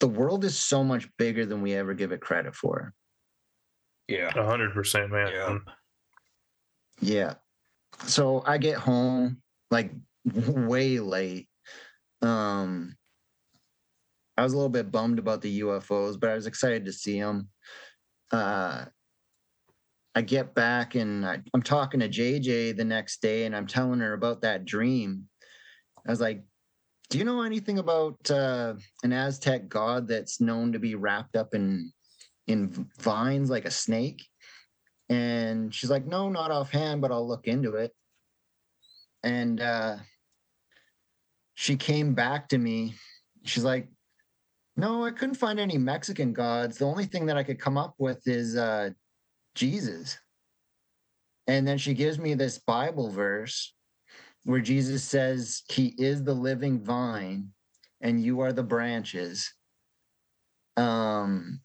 [0.00, 2.92] the world is so much bigger than we ever give it credit for
[4.08, 4.30] Yeah.
[4.36, 5.32] A hundred percent, man.
[5.32, 5.58] Yeah.
[7.00, 7.34] Yeah.
[8.06, 9.92] So I get home like
[10.24, 11.48] way late.
[12.22, 12.96] Um
[14.36, 17.20] I was a little bit bummed about the UFOs, but I was excited to see
[17.20, 17.48] them.
[18.30, 18.86] Uh
[20.16, 24.00] I get back and I, I'm talking to JJ the next day and I'm telling
[24.00, 25.28] her about that dream.
[26.06, 26.44] I was like,
[27.10, 31.54] "Do you know anything about uh an Aztec god that's known to be wrapped up
[31.54, 31.92] in
[32.46, 34.22] in vines like a snake?"
[35.08, 37.92] And she's like, no, not offhand, but I'll look into it.
[39.22, 39.96] And uh,
[41.54, 42.94] she came back to me.
[43.44, 43.88] She's like,
[44.76, 46.78] no, I couldn't find any Mexican gods.
[46.78, 48.90] The only thing that I could come up with is uh,
[49.54, 50.18] Jesus.
[51.46, 53.74] And then she gives me this Bible verse
[54.44, 57.48] where Jesus says, He is the living vine
[58.00, 59.52] and you are the branches.
[60.76, 61.60] Um,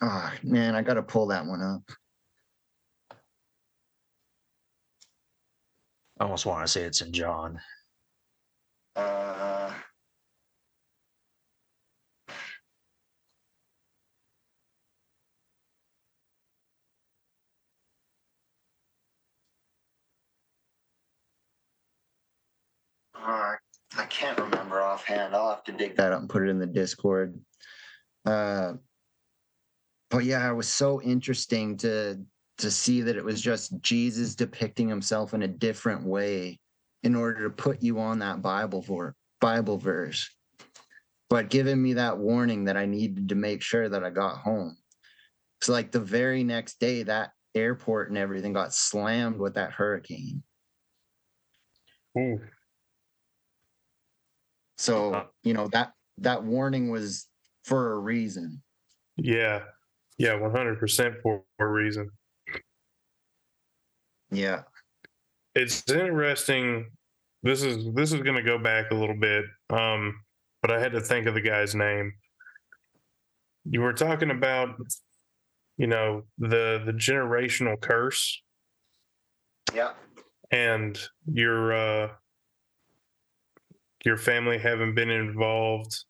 [0.00, 1.82] oh, man, I got to pull that one up.
[6.18, 7.60] I almost want to say it's in John.
[8.94, 9.72] Uh,
[23.24, 23.54] Uh,
[23.96, 25.34] I can't remember offhand.
[25.34, 27.38] I'll have to dig that up and put it in the Discord.
[28.24, 28.74] Uh,
[30.10, 32.20] but yeah, it was so interesting to
[32.58, 36.58] to see that it was just Jesus depicting himself in a different way
[37.02, 40.28] in order to put you on that Bible for Bible verse,
[41.28, 44.76] but giving me that warning that I needed to make sure that I got home.
[45.60, 50.42] So like the very next day, that airport and everything got slammed with that hurricane.
[52.18, 52.40] Ooh.
[54.76, 57.28] So Uh, you know that that warning was
[57.64, 58.62] for a reason.
[59.16, 59.62] Yeah.
[60.18, 62.10] Yeah, 100% for a reason.
[64.30, 64.62] Yeah.
[65.54, 66.90] It's interesting.
[67.42, 69.44] This is this is going to go back a little bit.
[69.70, 70.20] Um
[70.62, 72.12] but I had to think of the guy's name.
[73.64, 74.76] You were talking about
[75.76, 78.42] you know the the generational curse
[79.74, 79.92] Yeah.
[80.50, 82.08] and your uh
[84.06, 86.04] your family having been involved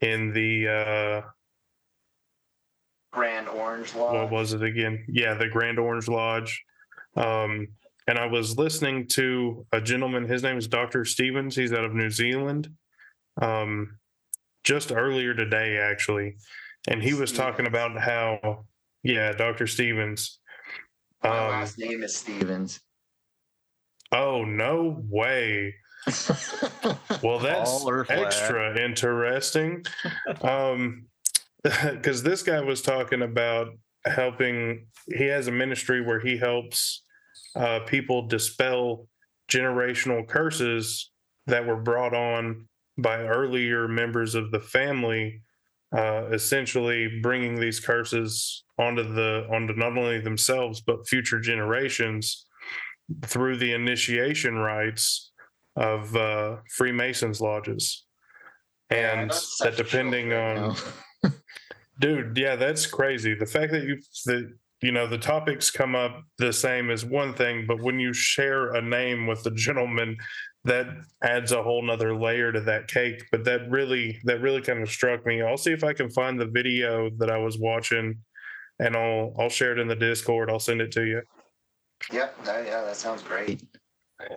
[0.00, 1.28] in the uh
[3.12, 4.14] Grand Orange Lodge.
[4.14, 5.04] what was it again?
[5.08, 6.64] Yeah, the Grand Orange Lodge.
[7.14, 7.68] Um,
[8.08, 10.26] and I was listening to a gentleman.
[10.26, 11.04] His name is Dr.
[11.04, 11.54] Stevens.
[11.54, 12.70] He's out of New Zealand.
[13.40, 13.98] Um,
[14.64, 16.36] just earlier today, actually,
[16.88, 18.64] and he was talking about how,
[19.02, 19.66] yeah, Dr.
[19.66, 20.38] Stevens.
[21.22, 22.80] My Um, last name is Stevens.
[24.12, 25.74] Oh no way!
[27.22, 29.84] Well, that's Baller extra interesting.
[30.42, 31.06] um,
[31.62, 33.68] because this guy was talking about
[34.04, 34.86] helping.
[35.06, 37.04] He has a ministry where he helps
[37.54, 39.06] uh, people dispel
[39.48, 41.10] generational curses
[41.46, 42.66] that were brought on
[42.98, 45.42] by earlier members of the family.
[45.94, 52.46] Uh, essentially, bringing these curses onto the onto not only themselves but future generations
[53.24, 55.32] through the initiation rites
[55.76, 58.04] of uh, Freemasons lodges,
[58.90, 60.76] and that's that depending on
[61.98, 63.34] dude, yeah, that's crazy.
[63.34, 64.52] The fact that you that
[64.82, 68.74] you know the topics come up the same is one thing, but when you share
[68.74, 70.16] a name with the gentleman,
[70.64, 70.86] that
[71.22, 73.24] adds a whole nother layer to that cake.
[73.30, 75.42] But that really that really kind of struck me.
[75.42, 78.18] I'll see if I can find the video that I was watching,
[78.78, 80.50] and I'll I'll share it in the Discord.
[80.50, 81.22] I'll send it to you.
[82.10, 82.44] Yep.
[82.44, 83.62] That, yeah, that sounds great.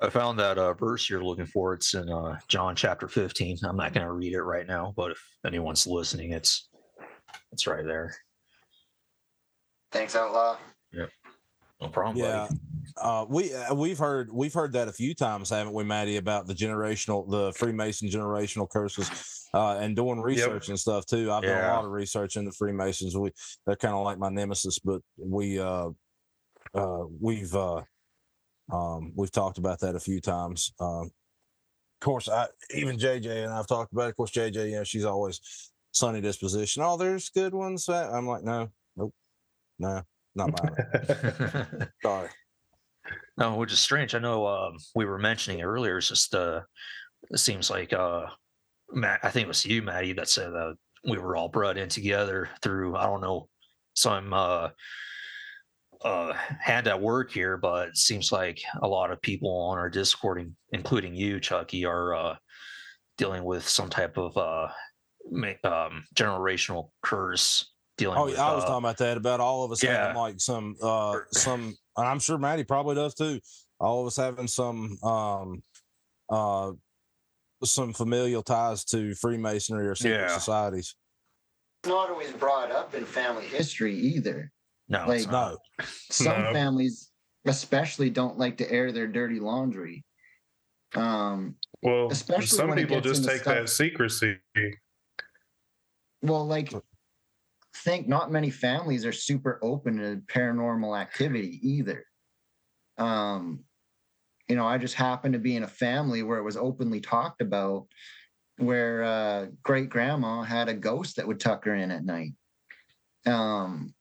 [0.01, 1.73] I found that uh, verse you're looking for.
[1.73, 3.59] It's in uh, John chapter 15.
[3.63, 6.69] I'm not going to read it right now, but if anyone's listening, it's
[7.51, 8.15] it's right there.
[9.91, 10.57] Thanks, Outlaw.
[10.91, 11.09] Yep.
[11.81, 12.17] No problem.
[12.17, 12.59] Yeah, buddy.
[13.01, 16.47] uh, we uh, we've heard we've heard that a few times, haven't we, Maddie, about
[16.47, 21.31] the generational, the Freemason generational curses, uh, and doing research and stuff too.
[21.31, 23.17] I've done a lot of research into Freemasons.
[23.17, 23.31] We
[23.65, 25.89] they're kind of like my nemesis, but we uh,
[26.75, 27.81] uh, we've uh,
[28.71, 30.73] um, we've talked about that a few times.
[30.79, 31.11] Um,
[32.01, 34.05] of course, I even JJ and I've talked about.
[34.05, 34.09] It.
[34.09, 36.83] Of course, JJ, you know, she's always sunny disposition.
[36.83, 37.87] Oh, there's good ones.
[37.87, 39.13] uh, I'm like, no, nope,
[39.79, 40.03] no,
[40.35, 41.89] not it.
[42.03, 42.29] Sorry.
[43.37, 44.15] No, which is strange.
[44.15, 45.97] I know um, we were mentioning it earlier.
[45.97, 46.61] It's just uh,
[47.31, 48.25] it seems like uh,
[48.91, 49.19] Matt.
[49.23, 50.75] I think it was you, Maddie, that said that
[51.07, 52.95] we were all brought in together through.
[52.95, 53.47] I don't know
[53.93, 54.69] some uh,
[56.05, 59.89] uh, hand at work here, but it seems like a lot of people on our
[59.89, 62.35] Discord, including you, Chucky, are uh,
[63.17, 64.67] dealing with some type of uh,
[65.31, 67.71] ma- um, generational curse.
[67.97, 70.07] Dealing Oh with, yeah, I was uh, talking about that about all of us yeah.
[70.07, 73.39] having like some uh some and I'm sure Maddie probably does too.
[73.79, 75.63] All of us having some um
[76.29, 76.73] uh
[77.63, 80.37] some familial ties to Freemasonry or secret Yeah.
[80.37, 80.93] societies.
[81.87, 84.51] Not always brought up in family history either.
[84.87, 85.57] No, it's like, not.
[85.79, 85.85] No.
[86.11, 86.53] Some No.
[86.53, 87.11] families,
[87.45, 90.03] especially, don't like to air their dirty laundry.
[90.95, 94.39] Um, Well, Especially some when people just take stuff- that secrecy.
[96.21, 96.71] well, like,
[97.83, 102.05] think not many families are super open to paranormal activity either.
[102.97, 103.65] Um,
[104.47, 107.41] you know, I just happened to be in a family where it was openly talked
[107.41, 107.87] about,
[108.57, 112.33] where uh, great grandma had a ghost that would tuck her in at night.
[113.25, 113.93] Um,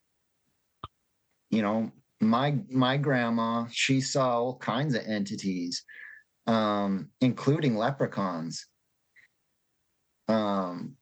[1.55, 5.85] you know, my my grandma, she saw all kinds of entities,
[6.47, 8.66] um, including leprechauns.
[10.28, 10.97] Um,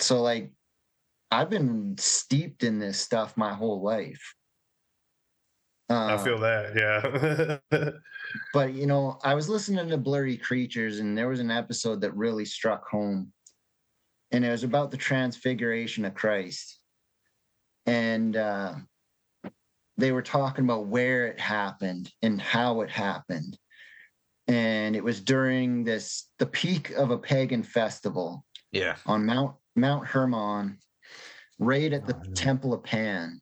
[0.00, 0.52] so like
[1.30, 4.34] I've been steeped in this stuff my whole life.
[5.90, 7.90] I Uh, feel that, yeah.
[8.52, 12.14] but you know, I was listening to Blurry Creatures, and there was an episode that
[12.14, 13.32] really struck home,
[14.32, 16.77] and it was about the transfiguration of Christ,
[17.88, 18.74] and uh,
[19.96, 23.58] they were talking about where it happened and how it happened,
[24.46, 28.96] and it was during this the peak of a pagan festival Yeah.
[29.06, 30.78] on Mount Mount Hermon,
[31.58, 32.32] right at the Oh.
[32.34, 33.40] Temple of Pan.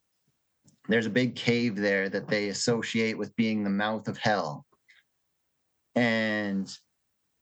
[0.88, 4.64] There's a big cave there that they associate with being the mouth of hell.
[5.96, 6.72] And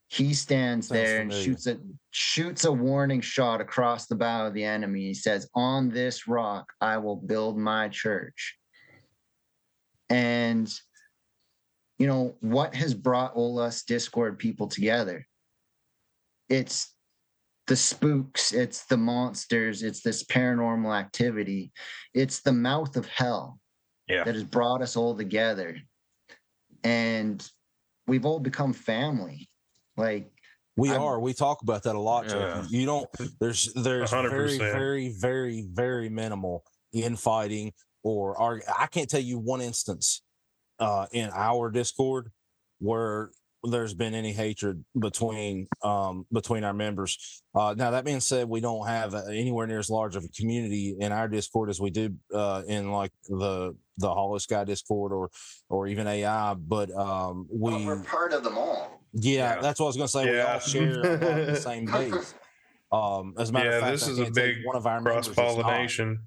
[0.09, 1.45] he stands Sounds there and familiar.
[1.53, 1.79] shoots a
[2.11, 5.03] shoots a warning shot across the bow of the enemy.
[5.07, 8.59] He says, "On this rock I will build my church."
[10.11, 10.73] And
[11.99, 15.27] you know what has brought Olus Discord people together?
[16.49, 16.95] It's
[17.67, 21.73] the spooks, it's the monsters, it's this paranormal activity,
[22.13, 23.59] it's the mouth of hell
[24.07, 24.25] Yeah.
[24.25, 25.79] that has brought us all together.
[26.83, 27.43] And
[28.07, 29.49] we've all become family.
[29.97, 30.31] Like,
[30.77, 31.21] We I'm- are.
[31.21, 32.27] We talk about that a lot.
[32.29, 32.65] Yeah.
[32.69, 33.09] You don't.
[33.41, 34.73] There's there's hundred very percent.
[34.73, 37.73] very very very minimal infighting
[38.03, 40.23] or arg- I can't tell you one instance
[40.81, 42.31] uh, in our Discord
[42.81, 43.31] where
[43.63, 47.43] there's been any hatred between um, between our members.
[47.55, 50.29] Uh, now that being said, we don't have uh, anywhere near as large of a
[50.29, 55.13] community in our Discord as we do uh, in like the the Hollow Sky Discord
[55.13, 55.31] or
[55.71, 56.55] or even AI.
[56.55, 59.01] But um, we but we're part of them all.
[59.15, 59.61] Yeah, Yeah.
[59.61, 60.31] that's what I was going to say.
[60.31, 62.35] We all share a the same base.
[62.93, 64.67] Um, as a matter Yeah, of fact, this I is a can't tell you big
[64.67, 66.19] one of our members cross pollination.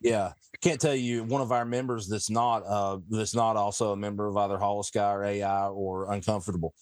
[0.00, 3.92] Yeah, I can't tell you one of our members that's not uh that's not also
[3.92, 6.74] a member of either Hollow Sky or AI or Uncomfortable.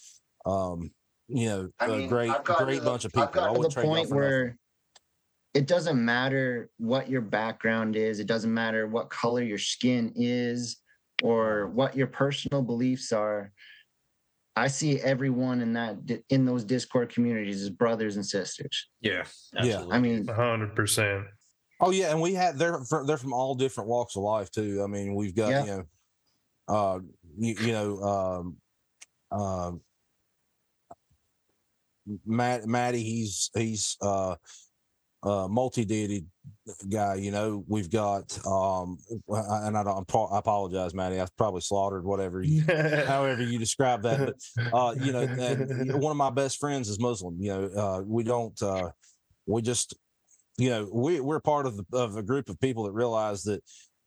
[0.46, 0.92] Um,
[1.26, 3.44] you know, I a mean, great great to the- bunch of I've people.
[3.44, 4.16] I to the point for nothing.
[4.16, 4.58] where
[5.54, 10.76] it doesn't matter what your background is, it doesn't matter what color your skin is
[11.22, 13.52] or what your personal beliefs are.
[14.58, 15.96] I see everyone in that
[16.30, 18.88] in those Discord communities as brothers and sisters.
[19.00, 19.24] Yeah.
[19.62, 19.84] Yeah.
[19.90, 21.24] I mean, hundred percent.
[21.80, 24.82] Oh yeah, and we had they're they're from all different walks of life too.
[24.82, 25.64] I mean, we've got Yeah.
[25.64, 25.84] you know,
[26.68, 26.98] uh,
[27.38, 28.56] you, you know, um,
[29.30, 29.80] um,
[32.26, 34.34] Matt Matty, he's he's uh,
[35.22, 36.24] uh, multi deity
[36.90, 37.16] guy.
[37.16, 41.20] You know, we've got um, and I don't I apologize, Matty.
[41.20, 42.62] I've probably slaughtered whatever you
[43.06, 44.34] however you describe that.
[44.60, 47.36] But uh, you know, and you know, one of my best friends is Muslim.
[47.40, 48.90] You know, uh, we don't, uh,
[49.46, 49.96] we just,
[50.56, 53.62] you know, we we're part of the, of a group of people that realize that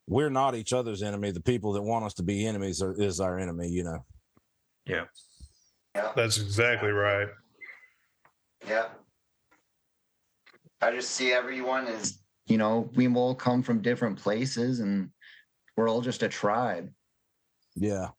[0.08, 1.32] we're not each other's enemy.
[1.32, 3.70] The people that want us to be enemies are, is our enemy.
[3.70, 4.06] You know.
[4.86, 5.06] yeah.
[5.96, 7.28] yeah, That's exactly right.
[8.68, 8.88] yeah.
[10.82, 15.10] I just see everyone as, you know, we all come from different places and
[15.78, 16.90] we're all just a tribe.
[17.76, 18.10] Yeah.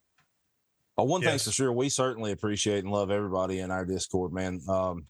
[0.98, 4.60] Uh, one thing's for sure, we certainly appreciate and love everybody in our Discord, man.
[4.68, 5.06] Um,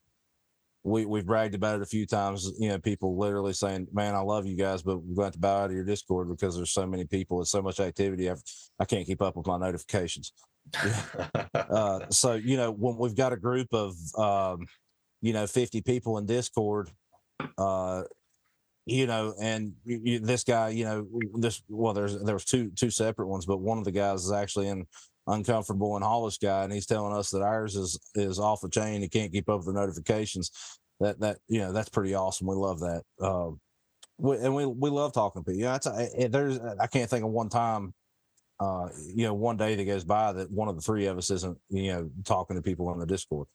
[0.84, 2.50] we we've bragged about it a few times.
[2.58, 5.32] You know, people literally saying, "Man, I love you guys, but we're going to have
[5.34, 8.28] to bow out of your Discord because there's so many people, it's so much activity.
[8.28, 8.42] I've,
[8.80, 10.32] I can't keep up with my notifications."
[11.54, 14.66] Uh, so you know, when we've got a group of um,
[15.22, 16.90] you know 50 people in Discord,
[17.59, 18.02] uh,
[18.86, 22.70] you know, and you, you, this guy, you know, this well, there's there was two
[22.70, 24.86] two separate ones, but one of the guys is actually in
[25.27, 29.01] uncomfortable and Hollow Sky, and he's telling us that ours is is off the chain.
[29.02, 30.51] He can't keep up with the notifications.
[31.01, 32.47] That that you know that's pretty awesome.
[32.47, 33.02] We love that.
[33.20, 33.60] Um,
[34.19, 35.62] we, and we we love talking to people.
[35.62, 37.94] Yeah, it's a, there's I can't think of one time.
[38.60, 41.32] Uh, you know, one day that goes by that one of the three of us
[41.32, 43.48] isn't, you know, talking to people on the Discord.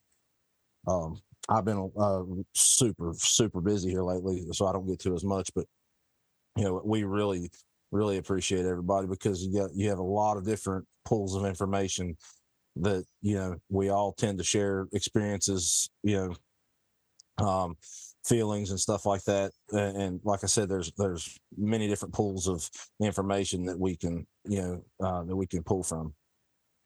[0.86, 5.24] Um, I've been uh, super, super busy here lately, so I don't get to as
[5.24, 5.50] much.
[5.56, 5.66] But
[6.58, 7.50] you know, we really,
[7.92, 12.18] really appreciate everybody because you got you have a lot of different pools of information
[12.78, 16.36] that you know we all tend to share experiences, you
[17.40, 17.76] know, um,
[18.26, 19.52] feelings and stuff like that.
[19.72, 22.70] And, and like I said, there's there's many different pools of
[23.02, 26.14] information that we can you know uh, that we can pull from.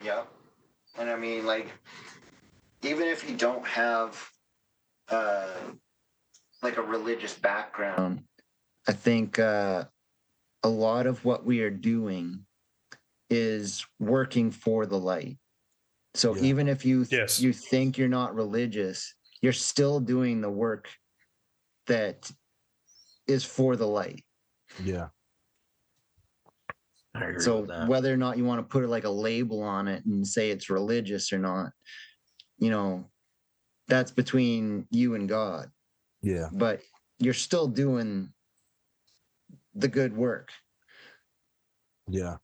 [0.03, 0.23] Yeah.
[0.97, 1.67] And I mean, like,
[2.83, 4.29] even if you don't have
[5.11, 5.47] uh,
[6.61, 8.23] like a religious background,
[8.87, 9.85] I think uh,
[10.63, 12.45] a lot of what we are doing
[13.29, 15.37] is working for the light.
[16.13, 16.41] So Yeah.
[16.43, 17.39] even if you Yes.
[17.39, 20.89] you think you're not religious, you're still doing the work
[21.87, 22.29] that
[23.27, 24.25] is for the light.
[24.83, 25.09] Yeah,
[27.15, 30.25] I so whether or not you want to put like a label on it and
[30.25, 31.71] say it's religious or not
[32.57, 33.10] you know
[33.91, 35.69] that's between you and god
[36.23, 36.81] yeah, but
[37.19, 38.31] you're still doing
[39.75, 40.49] the good work
[42.11, 42.35] yeah.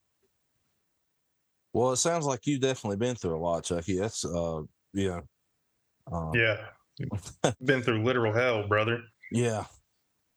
[1.74, 4.00] Well, it sounds like you've definitely been through a lot, Chucky.
[4.00, 4.62] That's uh,
[4.94, 5.22] yeah,
[6.12, 6.58] um, Yeah.
[7.64, 9.02] Been through literal hell, brother.
[9.32, 9.66] yeah.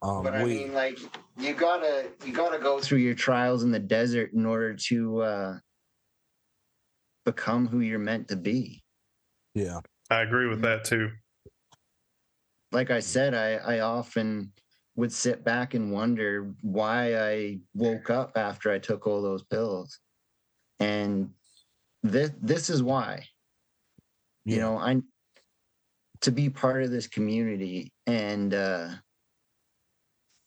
[0.02, 0.98] Um, but i we, mean like
[1.38, 5.58] you gotta you gotta go through your trials in the desert in order to uh
[7.26, 8.82] become who you're meant to be
[9.54, 9.80] Yeah.
[10.10, 11.10] I agree with that too.
[12.72, 14.52] like I said, I, I often
[14.96, 19.98] would sit back and wonder why I woke up after I took all those pills.
[20.78, 21.30] And
[22.02, 23.24] this this is why.
[24.44, 25.00] You know, I
[26.22, 28.88] to be part of this community and uh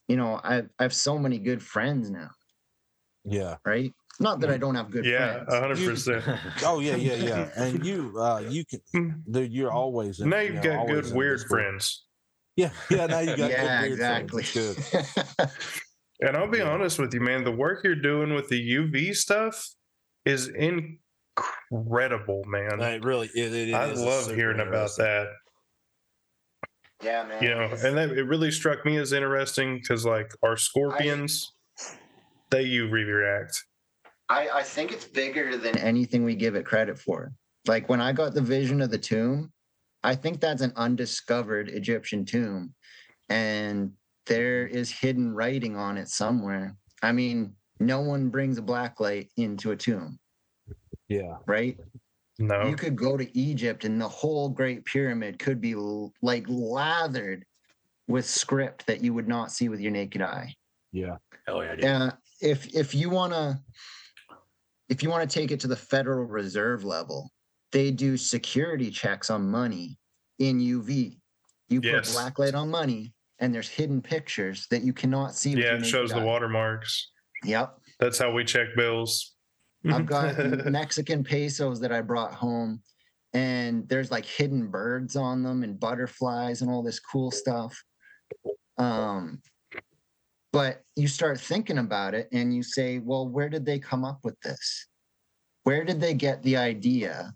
[0.07, 2.29] you know, I've I've so many good friends now,
[3.23, 3.57] Yeah.
[3.65, 3.93] right?
[4.19, 5.53] Not that I don't have good Yeah, friends.
[5.53, 6.23] a hundred You- percent.
[6.65, 7.49] Oh yeah, yeah, yeah.
[7.55, 9.51] And you, uh, you can, dude.
[9.51, 12.05] You're always in, Now you you've know, got good weird friends.
[12.55, 13.07] Yeah, yeah.
[13.07, 14.43] Now you got yeah, good weird exactly.
[14.43, 14.77] Friends.
[14.93, 15.49] It's good.
[16.21, 16.69] And I'll be Yeah.
[16.69, 19.67] honest with you, man, the work you're doing with the UV stuff
[20.25, 22.79] is incredible, man.
[22.79, 25.27] It really, it, it I love hearing about that.
[27.03, 27.43] yeah, man.
[27.43, 31.51] You know, and that it really struck me as interesting because like our scorpions,
[32.51, 33.61] they UV react.
[34.33, 37.31] I, I think it's bigger than anything we give it credit for.
[37.67, 39.51] Like when I got the vision of the tomb,
[40.03, 42.73] I think that's an undiscovered Egyptian tomb.
[43.29, 43.91] And
[44.25, 46.75] there is hidden writing on it somewhere.
[47.03, 50.17] I mean, no one brings a black light into a tomb,
[51.09, 51.77] Yeah, right?
[52.39, 52.67] No.
[52.67, 57.45] You could go to Egypt and the whole Great Pyramid could be l- like lathered
[58.07, 60.55] with script that you would not see with your naked eye.
[60.91, 61.83] yeah, Hell yeah, dude.
[61.83, 62.11] Yeah,
[62.41, 63.59] if if you want to
[64.89, 67.31] if you want to take it to the Federal Reserve level,
[67.71, 69.97] they do security checks on money
[70.39, 71.19] in UV.
[71.69, 72.09] You Yes.
[72.09, 75.51] put black light on money and there's hidden pictures that you cannot see.
[75.51, 77.11] yeah, it shows the watermarks.
[77.45, 77.77] Yep.
[77.99, 79.35] That's how we check bills.
[79.89, 80.37] I've got
[80.71, 82.81] Mexican pesos that I brought home
[83.33, 87.75] and there's like hidden birds on them and butterflies and all this cool stuff.
[88.77, 89.41] Um
[90.53, 94.19] but you start thinking about it and you say, well, where did they come up
[94.23, 94.87] with this?
[95.63, 97.33] Where did they get the idea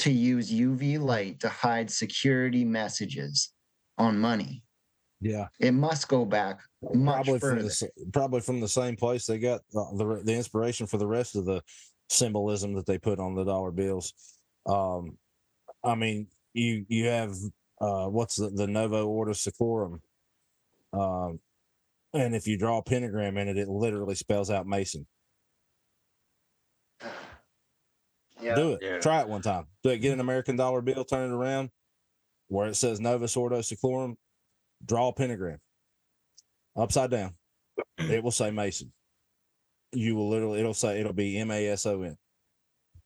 [0.00, 3.52] to use UV light to hide security messages
[3.98, 4.62] on money?
[5.20, 5.46] yeah.
[5.60, 6.60] It must go back
[6.92, 7.68] much Probably from further.
[7.68, 11.36] the probably from the same place they got uh, the the inspiration for the rest
[11.36, 11.62] of the
[12.10, 14.12] symbolism that they put on the dollar bills.
[14.66, 15.16] Um,
[15.82, 17.34] I mean, you you have
[17.80, 20.00] uh, what's the, the Novo Ordo Seclorum,
[20.92, 21.40] um,
[22.16, 25.06] and if you draw a pentagram in it, it literally spells out Mason.
[28.40, 28.54] yeah.
[28.54, 28.80] Do it.
[28.82, 28.98] Yeah.
[28.98, 29.66] Try it one time.
[29.82, 29.98] Do it.
[29.98, 31.70] Get an American dollar bill, turn it around
[32.48, 34.14] where it says Novus Ordo Seclorum.
[34.84, 35.58] Draw a pentagram
[36.76, 37.34] upside down.
[37.98, 38.92] It will say Mason.
[39.92, 40.60] You will literally.
[40.60, 42.16] It'll say it'll be M A S O N.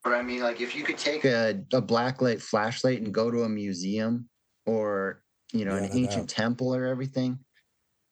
[0.03, 3.43] But I mean, like, if you could take a, a blacklight flashlight and go to
[3.43, 4.29] a museum
[4.67, 5.23] or
[5.53, 6.37] you know Yeah, an ancient doubt.
[6.37, 7.39] temple or everything,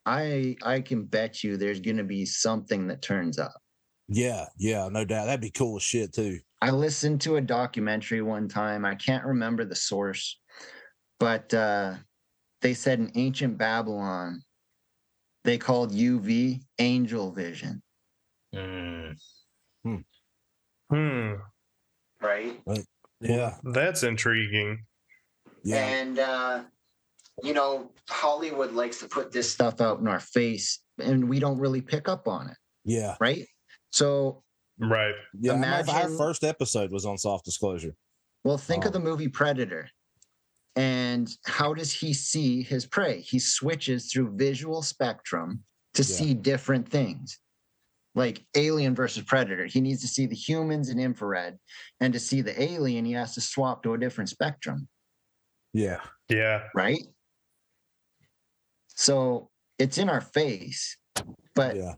[0.08, 3.52] I I can bet you there's gonna be something that turns up.
[4.08, 5.26] Yeah, yeah, no doubt.
[5.26, 6.40] That'd be cool as shit too.
[6.62, 8.86] I listened to a documentary one time.
[8.86, 10.40] I can't remember the source,
[11.20, 11.94] but uh,
[12.62, 14.42] they said in ancient Babylon,
[15.44, 17.82] they called UV angel vision.
[18.54, 19.14] Mm.
[20.90, 21.34] Hmm,
[22.20, 22.60] Right.
[23.20, 24.84] Yeah, that's intriguing.
[25.62, 26.62] yeah, And uh,
[27.42, 31.58] you know, Hollywood likes to put this stuff out in our face, and we don't
[31.58, 33.46] really pick up on it, yeah, right?
[33.92, 34.42] So,
[34.78, 35.14] Right.
[35.40, 35.52] yeah.
[35.54, 37.94] Our- Our first episode was on soft disclosure.
[38.44, 38.92] well, think of Oh.
[38.92, 39.90] the movie Predator.
[40.76, 43.20] And how does he see his prey?
[43.20, 46.06] He switches through visual spectrum to Yeah.
[46.16, 47.38] see different things.
[48.14, 51.58] Like Alien versus Predator, he needs to see the humans in infrared,
[52.00, 54.88] and to see the alien, he has to swap to a different spectrum.
[55.72, 56.68] Yeah, Yeah.
[56.74, 57.02] right?
[58.98, 59.48] So
[59.78, 60.96] it's in our face,
[61.54, 61.94] but yeah,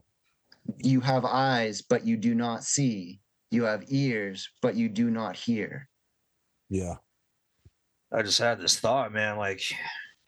[0.77, 3.21] you have eyes, but you do not see.
[3.51, 5.89] You have ears, but you do not hear.
[6.69, 6.97] yeah,
[8.13, 9.39] I just had this thought, man.
[9.39, 9.63] Like,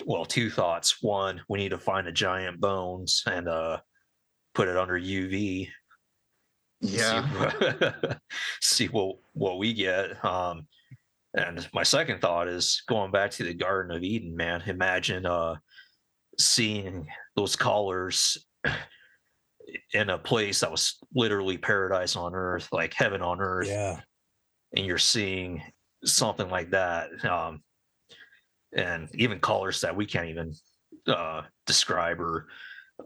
[0.07, 1.03] well, two thoughts.
[1.03, 3.77] One, we need to find a giant bones and uh
[4.55, 5.69] put it under UV.
[6.81, 7.51] Yeah.
[7.61, 8.09] See,
[8.63, 10.25] see what what we get.
[10.25, 10.67] Um,
[11.35, 14.63] and my second thought is going back to the Garden of Eden, man.
[14.67, 15.57] Imagine uh
[16.39, 17.07] seeing
[17.37, 18.47] those colors
[19.95, 24.01] in a place that was literally paradise on earth, like heaven on earth yeah,
[24.75, 25.63] and you're seeing
[26.05, 27.63] something like that um
[28.75, 30.53] and even colors that we can't even
[31.07, 32.49] uh describe or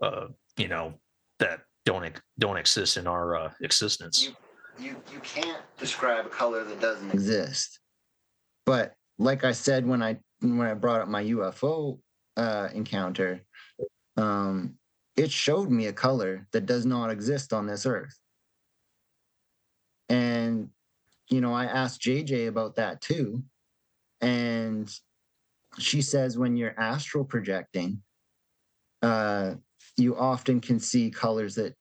[0.01, 0.95] uh you know
[1.39, 4.37] that don't don't exist in our uh existence You
[4.79, 7.79] you you can't describe a color that doesn't exist.
[8.65, 11.99] But like I said when I when I brought up my UFO
[12.37, 13.43] uh encounter,
[14.17, 14.75] um
[15.17, 18.19] it showed me a color that does not exist on this earth.
[20.09, 20.71] And
[21.31, 23.43] you know, I asked JJ about that too.
[24.21, 24.91] and
[25.79, 28.03] she says when you're astral projecting,
[29.03, 29.55] uh,
[29.97, 31.75] you often can see colors that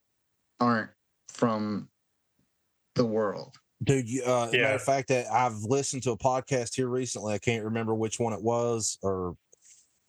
[0.59, 0.89] aren't
[1.29, 1.87] from
[2.95, 3.55] the world.
[3.83, 7.33] Dude, you, uh, matter of fact, that I've listened to a podcast here recently.
[7.33, 9.35] I can't remember which one it was, or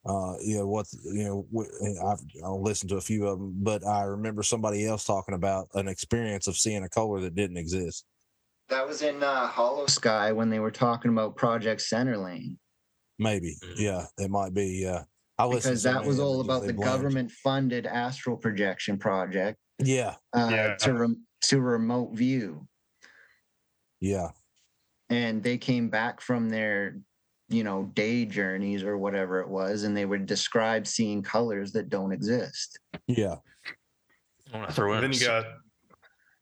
[0.09, 3.55] uh, you know what, you know, wh- I've I'll listened to a few of them,
[3.59, 7.57] but I remember somebody else talking about an experience of seeing a color that didn't
[7.57, 8.05] exist.
[8.69, 12.57] That was in uh, Hollow Sky when they were talking about Project Centerlane,
[13.19, 13.75] Maybe, Mhm.
[13.79, 14.81] yeah, it might be.
[14.83, 15.05] Yeah,
[15.39, 20.49] I listened because to that was all about the government-funded astral projection project Yeah, uh,
[20.51, 20.77] Yeah.
[20.77, 22.67] to rem- to remote view.
[24.01, 24.31] yeah,
[25.09, 27.01] and they came back from their
[27.49, 31.89] you know day journeys or whatever it was and they would describe seeing colors that
[31.89, 33.37] don't exist yeah.
[34.53, 35.01] I want to throw in.
[35.03, 35.45] Then you got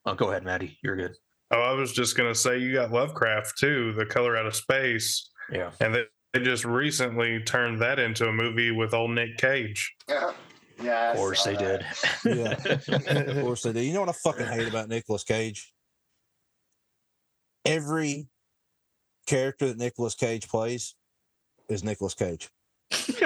[0.06, 0.78] oh, go ahead, Maddie.
[0.82, 1.16] You're good.
[1.50, 5.30] oh, I was just gonna say you got Lovecraft too, the color out of space.
[5.50, 5.70] Yeah.
[5.80, 9.94] And they, they just recently turned that into a movie with old Nick Cage.
[10.08, 10.32] yeah
[10.82, 11.86] yeah Of course they did.
[12.24, 12.56] Yeah.
[12.66, 13.84] of course they did.
[13.84, 15.72] You know what I fucking hate about Nicolas Cage?
[17.64, 18.26] Every
[19.26, 20.94] character that Nicolas Cage plays
[21.68, 22.48] is Nicolas Cage.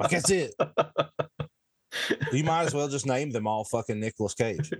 [0.00, 0.52] Like that's it.
[2.32, 4.70] You might as well just name them all fucking Nicolas Cage.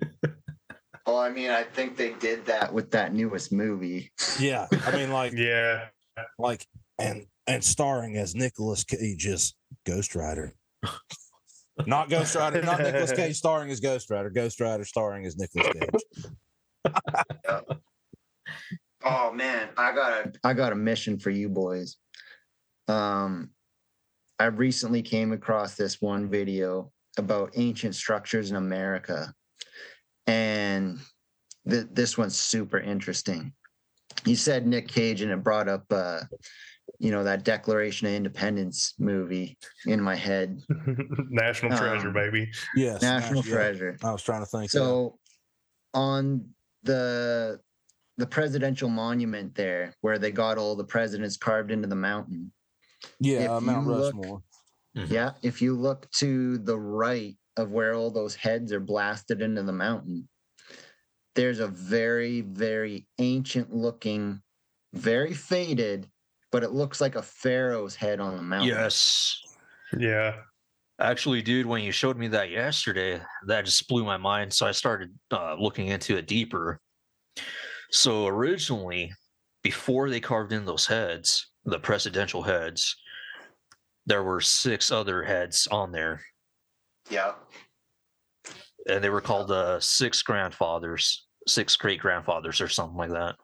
[1.07, 4.67] well i mean i think they did that with that newest movie Yeah.
[4.87, 5.87] I mean like Yeah.
[6.39, 6.67] like
[6.99, 9.55] and and starring as Nicolas Cage as
[9.87, 10.55] Ghost Rider.
[11.87, 15.69] Not Ghost Rider, not Nicolas Cage starring as Ghost Rider, Ghost Rider starring as Nicolas
[15.73, 16.03] Cage.
[19.05, 21.97] oh man i got a i got a mission for you boys
[22.89, 23.51] um
[24.39, 29.33] i recently came across this one video about ancient structures in america
[30.27, 30.99] and
[31.69, 33.53] th- this one's super interesting
[34.25, 36.21] you said nick cage and it brought up uh
[36.99, 39.57] you know that declaration of independence movie
[39.87, 40.61] in my head
[41.31, 42.51] National treasure, Um, baby.
[42.77, 43.01] Yes.
[43.03, 43.53] national yeah.
[43.53, 44.73] treasure I was trying to think.
[44.73, 44.81] yeah.
[44.81, 45.19] so
[45.95, 46.49] on
[46.83, 47.61] the
[48.23, 52.53] the presidential monument there where they got all the presidents carved into the mountain
[53.19, 54.43] yeah, if uh, Mount you look- Rushmore.
[54.97, 55.11] Mhm.
[55.11, 59.65] yeah if you look to the right of where all those heads are blasted into
[59.65, 60.29] the mountain
[61.35, 64.41] there's a very very ancient looking
[64.95, 66.09] very faded
[66.53, 69.37] but it looks like a pharaoh's head on the mountain Yes.
[69.99, 70.37] Yeah.
[71.01, 74.53] Actually, dude, when you showed me that yesterday, that just blew my mind.
[74.53, 76.81] So I started uh, looking into it deeper.
[77.93, 79.13] So originally,
[79.63, 82.97] before they carved in those heads, the presidential heads,
[84.07, 86.23] there were six other heads on there,
[87.11, 87.33] yeah
[88.87, 93.37] and they were called uh, six grandfathers, six great grandfathers, or something like that.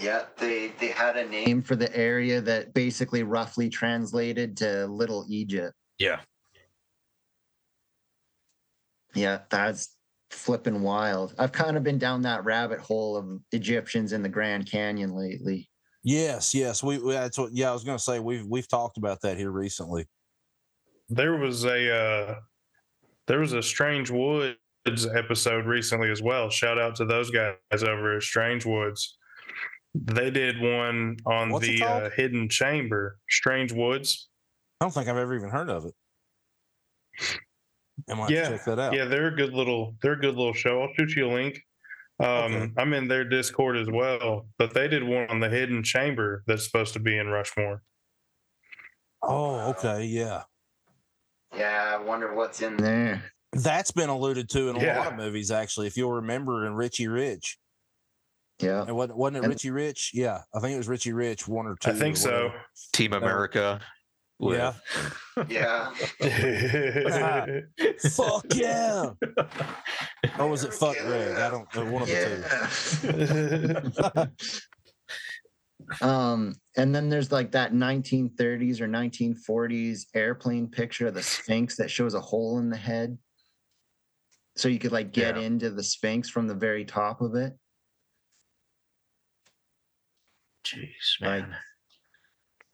[0.00, 5.24] Yeah, they they had a name for the area that basically roughly translated to Little
[5.28, 5.74] Egypt.
[5.98, 6.20] Yeah.
[9.14, 9.93] Yeah, that's
[10.34, 11.34] flipping wild.
[11.38, 15.68] I've kind of been down that rabbit hole of Egyptians in the Grand Canyon lately.
[16.02, 16.82] Yes, yes.
[16.82, 19.50] We, we that's what yeah, I was gonna say we've we've talked about that here
[19.50, 20.06] recently.
[21.08, 22.34] There was a uh
[23.26, 24.56] there was a Strange Woods
[25.14, 26.50] episode recently as well.
[26.50, 29.16] Shout out to those guys over at Strange Woods.
[29.94, 34.28] They did one on What's the uh, hidden chamber, Strange Woods.
[34.80, 35.94] I don't think I've ever even heard of it.
[38.10, 38.94] I might Yeah, check that out.
[38.94, 40.82] Yeah, they're a good little they're a good little show.
[40.82, 41.60] I'll shoot you a link.
[42.20, 42.72] Um, Okay.
[42.78, 46.64] I'm in their Discord as well, but they did one on the hidden chamber that's
[46.64, 47.82] supposed to be in Rushmore.
[49.22, 50.42] Oh, okay, yeah.
[51.56, 53.22] Yeah, I wonder what's in there.
[53.52, 55.86] That's been alluded to in a lot of movies, actually.
[55.86, 57.58] If you'll remember in Richie Rich,
[58.60, 58.82] Yeah.
[58.82, 60.10] and wasn't, wasn't it And- Richie Rich?
[60.14, 61.90] Yeah, I think it was Richie Rich, one or two.
[61.90, 62.52] I think so.
[62.92, 63.80] Team America.
[64.38, 64.74] With- Yeah.
[65.48, 65.94] Yeah.
[68.10, 69.10] Fuck yeah!
[70.38, 71.36] Or was it Fuck red?
[71.38, 71.84] I don't know.
[71.92, 74.30] One of the
[76.00, 76.00] Yeah.
[76.32, 81.90] um, and then there's like that 1930s or 1940s airplane picture of the Sphinx that
[81.90, 83.18] shows a hole in the head.
[84.56, 85.42] So you could like get Yeah.
[85.42, 87.52] into the Sphinx from the very top of it.
[90.64, 91.56] Jeez, Like- man.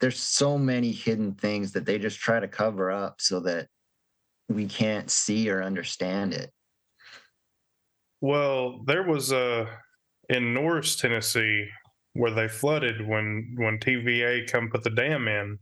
[0.00, 3.68] There's so many hidden things that they just try to cover up so that
[4.48, 6.50] we can't see or understand it.
[8.20, 9.68] Well, there was a
[10.28, 11.68] in Norris, Tennessee,
[12.14, 15.58] where they flooded when when TVA come put the dam in.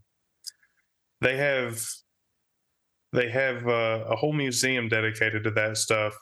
[1.20, 1.85] They have
[3.12, 6.15] they have uh, a whole museum dedicated to that stuff,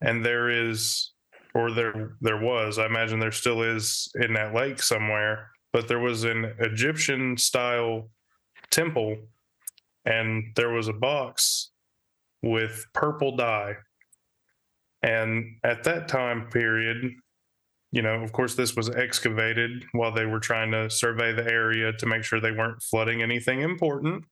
[0.00, 1.12] and there is,
[1.54, 5.98] or there there was, I imagine there still is in that lake somewhere, but there
[5.98, 8.10] was an Egyptian style
[8.70, 9.16] temple,
[10.04, 11.70] and there was a box
[12.42, 13.76] with purple dye.
[15.02, 17.12] And at that time period,
[17.90, 21.92] you know, of course, this was excavated while they were trying to survey the area
[21.92, 24.24] to make sure they weren't flooding anything important.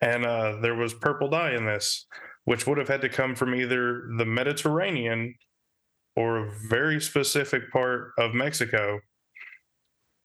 [0.00, 2.06] And uh, there was purple dye in this,
[2.44, 5.34] which would have had to come from either the Mediterranean
[6.16, 9.00] or a very specific part of Mexico.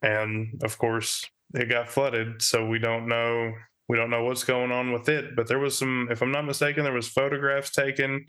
[0.05, 3.53] And of course, it got flooded, so we don't know
[3.87, 5.35] we don't know what's going on with it.
[5.35, 8.25] But there was some, if I'm not mistaken, there was photographs taken,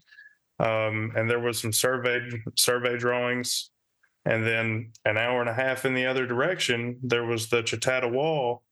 [0.58, 2.20] um, and there was some survey
[2.56, 3.70] survey drawings.
[4.24, 8.10] And then an hour and a half in the other direction, there was the Chitata
[8.10, 8.62] wall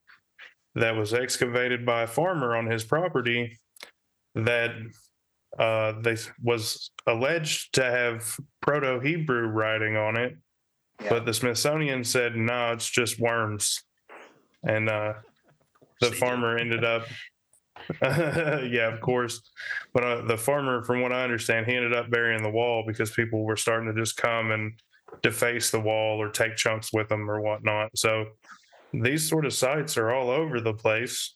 [0.75, 3.57] that was excavated by a farmer on his property
[4.35, 4.73] that
[5.59, 10.37] uh, they was alleged to have Proto Hebrew writing on it,
[11.03, 11.09] Yeah.
[11.11, 13.83] but the Smithsonian said no, it's just worms,
[14.63, 15.15] and uh,
[16.01, 16.19] the They did.
[16.19, 17.07] farmer ended up.
[18.03, 19.41] yeah, of course,
[19.93, 23.11] but uh, the farmer, from what I understand, he ended up burying the wall because
[23.11, 24.73] people were starting to just come and
[25.23, 27.91] deface the wall or take chunks with them or whatnot.
[27.97, 28.27] So
[28.93, 31.35] these sort of sites are all over the place.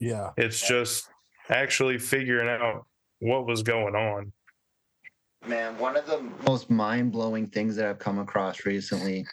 [0.00, 0.30] Yeah.
[0.36, 1.08] It's just
[1.50, 2.86] actually figuring out
[3.20, 4.32] what was going on.
[5.46, 9.24] Man, one of the most mind blowing things that I've come across recently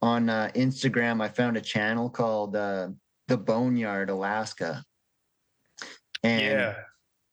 [0.00, 2.88] on uh, Instagram, I found a channel called uh,
[3.28, 4.84] The Boneyard, Alaska.
[6.22, 6.74] And yeah,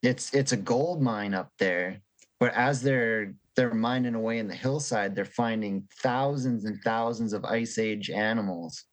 [0.01, 2.01] it's it's a gold mine up there.
[2.39, 7.43] But as they're they're mining away in the hillside, they're finding thousands and thousands of
[7.43, 8.85] ice age animals,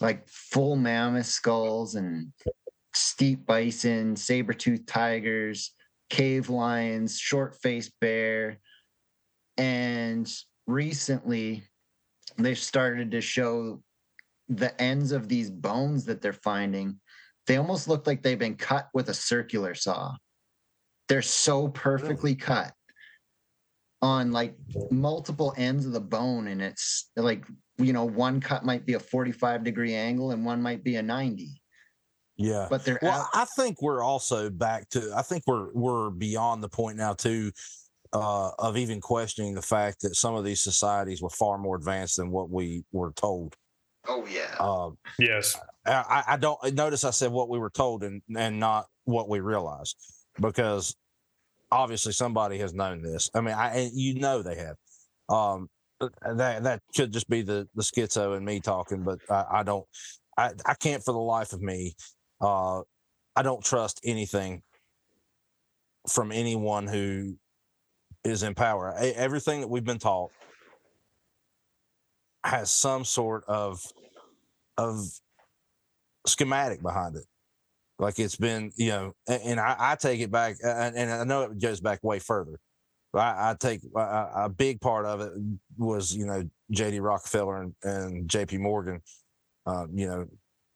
[0.00, 2.32] like full mammoth skulls and
[2.94, 5.74] steppe bison, saber-toothed tigers,
[6.10, 8.58] cave lions, short-faced bear.
[9.56, 10.30] And
[10.66, 11.64] recently
[12.36, 13.82] they've started to show
[14.48, 17.00] the ends of these bones that they're finding.
[17.46, 20.14] They almost look like they've been cut with a circular saw.
[21.08, 22.72] They're so perfectly cut
[24.00, 24.54] on like
[24.90, 26.48] multiple ends of the bone.
[26.48, 27.44] And it's like,
[27.78, 31.02] you know, one cut might be a 45 degree angle and one might be a
[31.02, 31.60] 90,
[32.38, 32.66] Yeah.
[32.70, 35.12] but they're Well, out- I think we're also back to.
[35.14, 37.50] I think we're we're beyond the point now too,
[38.12, 42.16] uh, of even questioning the fact that some of these societies were far more advanced
[42.16, 43.54] than what we were told.
[44.06, 44.54] oh, yeah.
[44.58, 47.04] Uh, yes, I, I don't notice.
[47.04, 49.96] I said what we were told and and not what we realized
[50.40, 50.94] because
[51.72, 53.30] obviously somebody has known this.
[53.34, 54.76] I mean, I you know they have.
[55.28, 55.68] Um,
[56.00, 59.84] that that could just be the the schizo and me talking, but I, I don't.
[60.36, 61.94] I I can't for the life of me.
[62.40, 62.82] Uh,
[63.36, 64.62] I don't trust anything
[66.08, 67.36] from anyone who
[68.24, 68.94] is in power.
[68.98, 70.30] Everything that we've been taught
[72.44, 73.80] has some sort of
[74.76, 75.00] of
[76.26, 77.24] schematic behind it.
[77.98, 81.24] Like it's been, you know, a- and, I, I take it back, and, and I
[81.24, 82.58] know it goes back way further.
[83.12, 85.32] I, I take a big part of it
[85.76, 87.00] was, you know, J.D.
[87.00, 88.58] Rockefeller and, and J.P.
[88.58, 89.00] Morgan.
[89.66, 90.26] Uh, you know,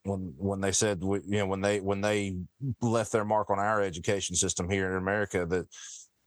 [0.04, 2.36] when when they said, we- you know, when they when they
[2.80, 5.66] left their mark on our education system here in America, that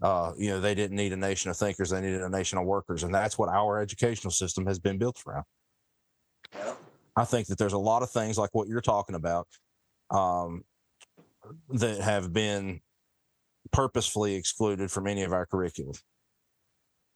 [0.02, 2.66] uh, you know they didn't need a nation of thinkers, they needed a nation of
[2.66, 5.44] workers, and that's what our educational system has been built around.
[7.18, 9.48] I think that there's a lot of things like what you're talking about
[10.10, 10.64] um,
[11.70, 12.82] that have been
[13.72, 15.96] purposefully excluded from any of our curriculum.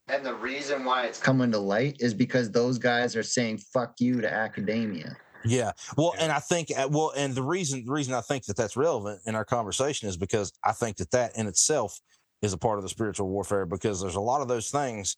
[0.07, 3.95] And the reason why it's coming to light is because those guys are saying fuck
[3.99, 5.15] you to academia.
[5.43, 5.71] Yeah.
[5.97, 6.23] Well, Yeah.
[6.23, 9.21] and I think uh, well, and the reason the reason I think that that's relevant
[9.25, 11.99] in our conversation is because I think that that in itself
[12.41, 15.15] is a part of the spiritual warfare because there's a lot of those things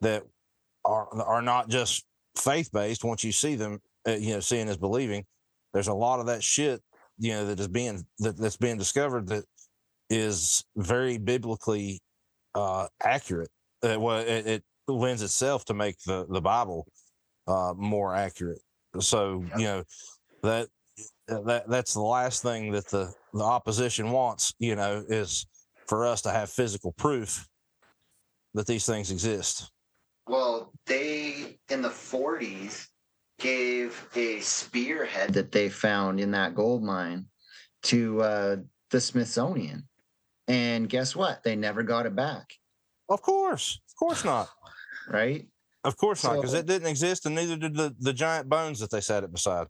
[0.00, 0.24] that
[0.84, 2.04] are are not just
[2.36, 3.04] faith based.
[3.04, 5.24] Once you see them, uh, you know, seeing is believing.
[5.72, 6.82] There's a lot of that shit,
[7.18, 9.44] you know, that is being that, that's being discovered that
[10.10, 12.00] is very biblically
[12.54, 13.50] uh, accurate.
[13.82, 16.86] Uh, well, it, it lends itself to make the the Bible
[17.48, 18.60] uh, more accurate.
[19.00, 19.58] So Yep.
[19.58, 19.84] you know
[20.42, 20.68] that
[21.28, 24.54] that that's the last thing that the the opposition wants.
[24.58, 25.46] You know, is
[25.86, 27.46] for us to have physical proof
[28.54, 29.70] that these things exist.
[30.26, 32.88] Well, they in the 40s
[33.38, 37.26] gave a spearhead that they found in that gold mine
[37.84, 38.56] to uh,
[38.90, 39.86] the Smithsonian.
[40.48, 41.42] And guess what?
[41.42, 42.54] They never got it back,
[43.08, 44.48] Of course, of course not.
[45.08, 45.46] right?
[45.86, 48.90] Of course not, because it didn't exist, and neither did the, the giant bones that
[48.90, 49.68] they sat it beside.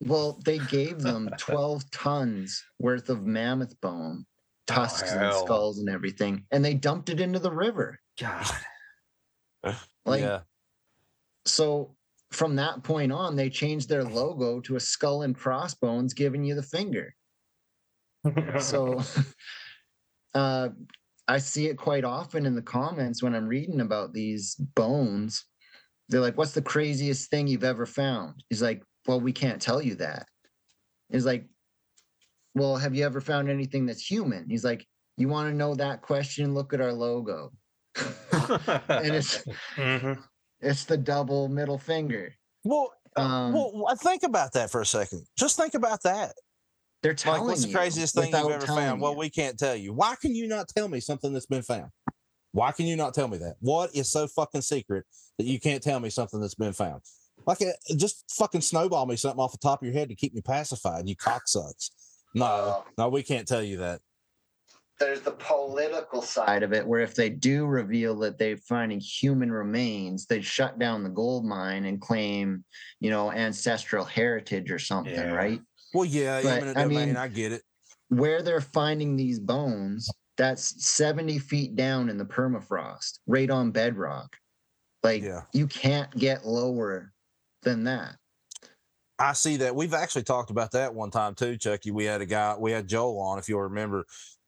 [0.00, 4.26] Well, they gave them 12 tons worth of mammoth bone,
[4.66, 7.98] tusks and skulls and everything, and they dumped it into the river.
[8.20, 8.46] God.
[10.04, 10.40] Like, yeah,
[11.46, 11.94] so
[12.30, 16.54] from that point on, they changed their logo to a skull and crossbones, giving you
[16.54, 17.14] the finger.
[18.58, 19.02] So
[20.34, 20.70] uh,
[21.28, 25.44] I see it quite often in the comments when I'm reading about these bones.
[26.08, 28.42] They're like, What's the craziest thing you've ever found?
[28.50, 30.26] He's like, Well, we can't tell you that.
[31.10, 31.46] He's like,
[32.54, 34.48] Well, have you ever found anything that's human?
[34.48, 36.54] He's like, You want to know that question?
[36.54, 37.52] Look at our logo.
[37.96, 39.44] and it's
[39.76, 40.22] Mhm.
[40.60, 42.34] it's the double middle finger.
[42.64, 45.26] Well, Um, well, I think about that for a second.
[45.36, 46.34] Just think about that.
[47.02, 49.00] they're Like, telling what's the you craziest thing you've ever telling found?
[49.02, 49.92] Well, we can't tell you.
[49.92, 51.90] Why can you not tell me something that's been found?
[52.52, 53.56] Why can you not tell me that?
[53.60, 55.04] What is so fucking secret
[55.38, 57.02] that you can't tell me something that's been found?
[57.46, 60.34] Like, uh, just fucking snowball me something off the top of your head to keep
[60.34, 61.08] me pacified.
[61.08, 61.90] You cocksucks.
[62.34, 64.00] No, Uh, no, we can't tell you that.
[65.00, 69.50] there's the political side of it where if they do reveal that they're finding human
[69.50, 72.62] remains they shut down the gold mine and claim
[73.00, 75.32] you know ancestral heritage or something Yeah.
[75.32, 75.60] right
[75.92, 77.62] Well, yeah, But, I mean- I get it.
[78.10, 84.36] where they're finding these bones that's 70 feet down in the permafrost right on bedrock
[85.02, 85.42] like Yeah.
[85.52, 87.12] you can't get lower
[87.62, 88.16] than that
[89.18, 89.76] I see that.
[89.76, 91.92] We've actually talked about that one time too, Chucky.
[91.92, 94.04] We had a guy, we had Joel on, if you'll remember,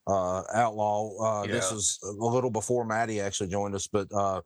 [0.09, 1.17] uh, Outlaw.
[1.43, 1.75] Uh, This Yeah.
[1.75, 4.41] was a little before Maddie actually joined us, but uh,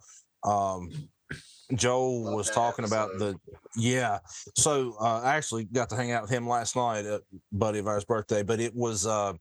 [0.44, 0.90] um,
[1.74, 3.40] Joel Love was that talking about the,
[3.74, 4.18] yeah.
[4.54, 7.86] So uh, I actually got to hang out with him last night at buddy of
[7.86, 9.32] ours' birthday, but it was, uh,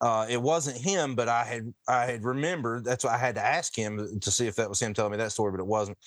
[0.00, 2.84] uh, it wasn't him, but I had I had remembered.
[2.84, 5.18] That's why I had to ask him to see if that was him telling me
[5.18, 5.98] that story, but it wasn't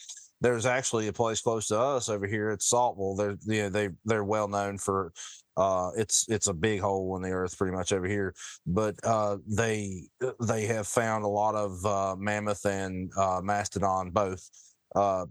[0.41, 3.16] there's actually a place close to us over here at Saltville.
[3.16, 5.11] They're you know, they they're well known for
[5.57, 8.34] uh it's it's a big hole in the earth pretty much over here.
[8.66, 10.03] But uh they
[10.40, 14.48] they have found a lot of uh mammoth and uh mastodon both
[14.95, 15.26] uh,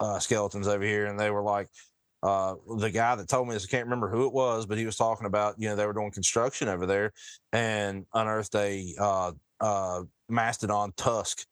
[0.00, 1.68] uh skeletons over here and they were like
[2.22, 4.86] uh the guy that told me this, I can't remember who it was, but he
[4.86, 7.12] was talking about, you know, they were doing construction over there
[7.52, 11.46] and unearthed a uh uh mastodon tusk.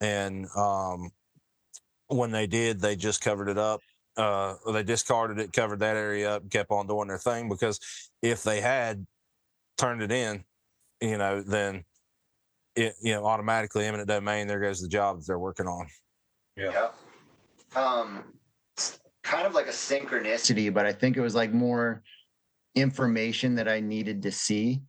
[0.00, 1.10] And um
[2.08, 3.80] when they did, they just covered it up.
[4.16, 7.48] Uh, they discarded it, covered that area up, kept on doing their thing.
[7.48, 7.80] Because
[8.22, 9.06] if they had
[9.76, 10.44] turned it in,
[11.00, 11.84] you know, then
[12.74, 14.46] it, you know, automatically eminent domain.
[14.46, 15.86] There goes the job that they're working on.
[16.56, 16.88] Yeah.
[17.74, 18.45] Um, it's
[19.26, 22.02] kind of like a synchronicity, but I think it was like more
[22.76, 24.82] information that I needed to see.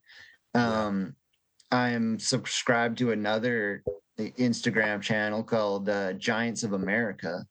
[0.54, 1.16] Um,
[1.72, 3.84] I'm subscribed to another
[4.20, 7.46] Instagram channel called uh, Giants of America,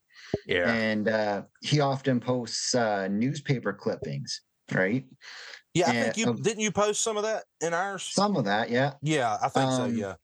[0.47, 0.71] Yeah.
[0.73, 4.43] and uh, he often posts uh, newspaper clippings,
[4.73, 5.05] right?
[5.75, 8.05] Yeah, I Yeah, think you um, didn't you post some of that in ours.
[8.05, 8.95] Some of that, yeah.
[9.03, 9.85] Yeah, I think so.
[9.85, 10.15] Um, Yeah,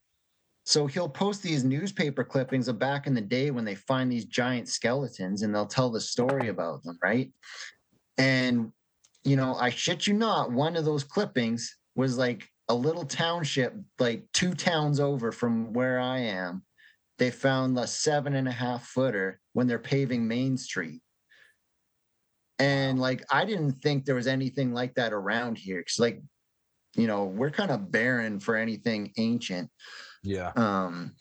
[0.64, 4.26] So he'll post these newspaper clippings of back in the day when they find these
[4.26, 7.32] giant skeletons and they'll tell the story about them, right?
[8.16, 8.72] And,
[9.24, 13.74] you know, I shit you not, one of those clippings was like a little township,
[13.98, 16.62] like two towns over from where I am.
[17.18, 21.00] They found a seven and a half footer when they're paving Main Street.
[22.60, 25.82] And like, I didn't think there was anything like that around here.
[25.82, 26.22] Cause like,
[26.94, 29.68] you know, we're kind of barren for anything ancient
[30.22, 31.12] yeah, um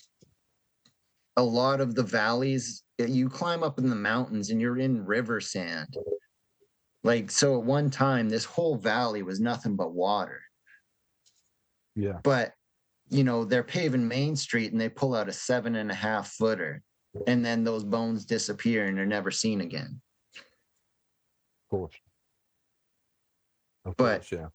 [1.38, 5.40] a lot of the valleys you climb up in the mountains and you're in river
[5.41, 5.95] sand
[7.03, 10.41] like so at one time this whole valley was nothing but water
[11.95, 12.19] yeah.
[12.23, 12.53] but
[13.10, 16.30] you know they're paving main street and they pull out a seven and a half
[16.34, 16.82] footer
[17.28, 19.99] and then those bones disappear and they're never seen again
[21.65, 21.95] Of course.
[23.84, 24.48] Of But- course, yeah,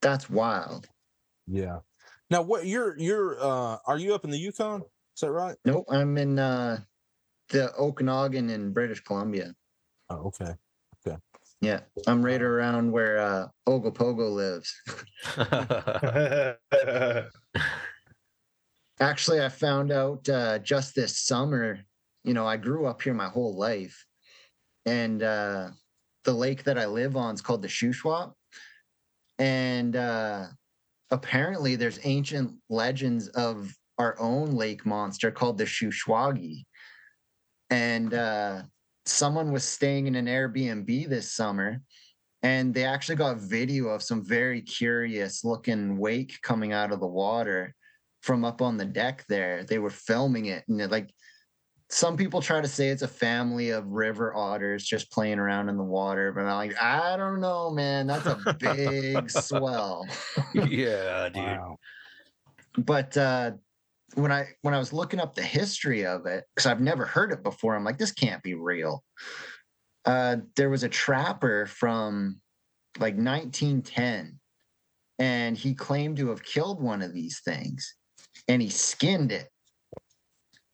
[0.00, 0.88] that's wild
[1.46, 1.80] yeah.
[2.30, 4.82] Now, what you're you're uh are you up in the Yukon?
[5.14, 5.56] Is that right?
[5.64, 6.78] nope i'm in uh
[7.48, 9.54] the okanagan in british columbia
[10.10, 10.54] Oh, okay.
[11.06, 11.16] okay.
[11.62, 14.74] yeah i'm right around where uh ogopogo lives
[18.98, 21.80] Actually, I found out uh, just this summer.
[22.24, 24.06] You know, I grew up here my whole life,
[24.86, 25.68] and uh,
[26.24, 28.32] the lake that I live on is called the Shuswap.
[29.38, 30.46] And uh,
[31.10, 36.64] apparently, there's ancient legends of our own lake monster called the Shuswaggi.
[37.70, 38.62] And uh,
[39.06, 41.80] someone was staying in an Airbnb this summer,
[42.42, 47.06] and they actually got video of some very curious looking wake coming out of the
[47.06, 47.74] water
[48.22, 49.64] from up on the deck there.
[49.64, 51.10] They were filming it, and it, like
[51.88, 55.76] some people try to say it's a family of river otters just playing around in
[55.76, 58.08] the water, but I'm like, I don't know, man.
[58.08, 60.06] That's a big swell.
[60.54, 61.44] yeah, dude.
[61.44, 61.76] Wow.
[62.78, 63.52] But uh,
[64.14, 67.32] when I when I was looking up the history of it, because I've never heard
[67.32, 69.04] it before, I'm like, this can't be real.
[70.06, 72.40] uh, there was a trapper from
[72.98, 74.38] like 1910,
[75.18, 77.94] and he claimed to have killed one of these things,
[78.48, 79.48] and he skinned it.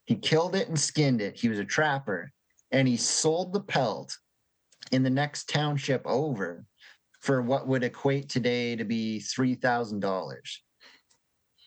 [0.05, 1.39] He killed it and skinned it.
[1.39, 2.33] He was a trapper,
[2.71, 4.17] and he sold the pelt
[4.91, 6.67] in the next township over
[7.21, 10.63] for what would equate today to be three thousand dollars.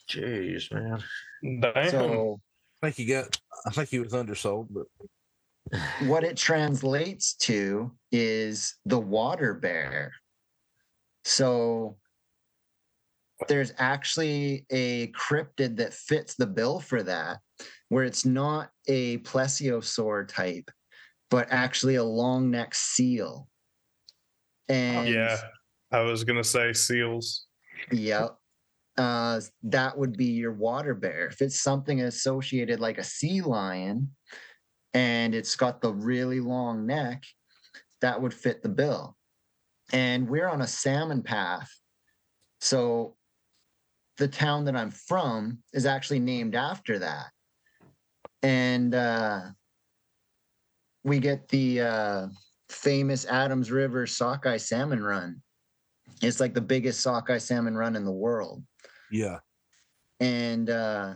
[0.09, 1.03] Jeez, man.
[1.61, 1.89] Damn.
[1.89, 2.41] So
[2.81, 3.39] I think he got.
[3.65, 4.87] I think he was undersold, but
[6.07, 10.13] what it translates to is the water bear.
[11.23, 11.97] So
[13.47, 17.39] there's actually a cryptid that fits the bill for that,
[17.89, 20.69] where it's not a plesiosaur type,
[21.29, 23.47] but actually a long neck seal.
[24.67, 25.37] And yeah,
[25.91, 27.45] I was gonna say seals.
[27.91, 28.37] Yep.
[28.97, 31.27] Uh, that would be your water bear.
[31.27, 34.11] If it's something associated like a sea lion
[34.93, 37.23] and it's got the really long neck,
[38.01, 39.17] that would fit the bill.
[39.91, 41.69] And we're on a salmon path.
[42.61, 43.15] So
[44.17, 47.27] the town that I'm from is actually named after that.
[48.45, 49.41] And uh,
[51.03, 52.27] we get the uh,
[52.69, 55.41] famous Adams River sockeye salmon run.
[56.21, 58.61] It's like the biggest sockeye salmon run in the world.
[59.11, 59.39] yeah,
[60.19, 61.15] And uh,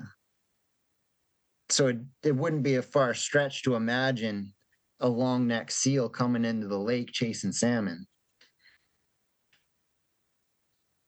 [1.70, 4.52] so it, it wouldn't be a far stretch to imagine
[5.00, 8.08] a long neck seal coming into the lake chasing salmon.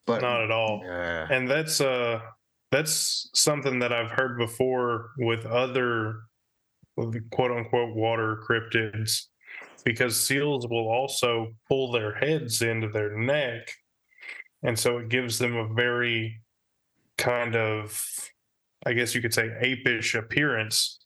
[0.05, 0.83] But Not at all.
[0.85, 1.27] Yeah.
[1.31, 2.19] And that's uh
[2.71, 6.21] that's something that I've heard before with other
[7.31, 9.23] quote unquote water cryptids
[9.83, 13.71] because seals will also pull their heads into their neck
[14.63, 16.41] and so it gives them a very
[17.17, 18.03] kind of
[18.85, 21.01] I guess you could say apish appearance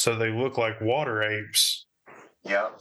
[0.00, 1.84] so they look like water apes.
[2.44, 2.80] Yep.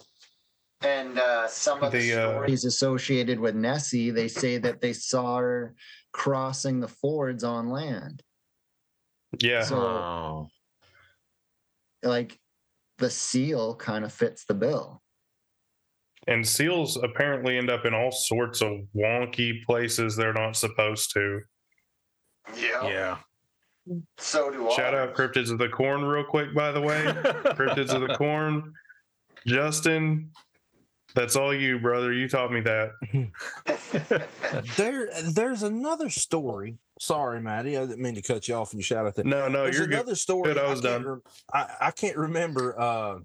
[0.82, 4.94] And uh, some of the, The, uh, stories associated with Nessie, they say that they
[4.94, 5.76] saw her
[6.14, 8.24] crossing the fords on land.
[9.40, 9.62] Yeah.
[9.64, 10.48] So- Oh.
[12.04, 12.40] Like
[12.98, 15.02] the seal kind of fits the bill.
[16.28, 21.42] And seals apparently end up in all sorts of wonky places they're not supposed to.
[22.56, 22.88] Yeah.
[22.88, 23.18] Yeah.
[24.18, 24.76] So do I.
[24.76, 27.04] Shout out Cryptids of the Corn, real quick, by the way.
[27.56, 28.72] Cryptids of the Corn.
[29.48, 30.32] Justin,
[31.16, 32.14] that's all you, brother.
[32.14, 32.92] You taught me that.
[34.78, 35.10] there.
[35.32, 36.78] There's another story.
[37.00, 39.26] Sorry, Maddie, I didn't mean to cut you off and you shout at that.
[39.26, 39.96] No, no, There's you're good.
[39.96, 40.54] another story.
[40.54, 41.06] Good, I was can't done.
[41.06, 41.22] rem-
[41.54, 42.78] I, I can't remember.
[42.80, 43.20] Uh,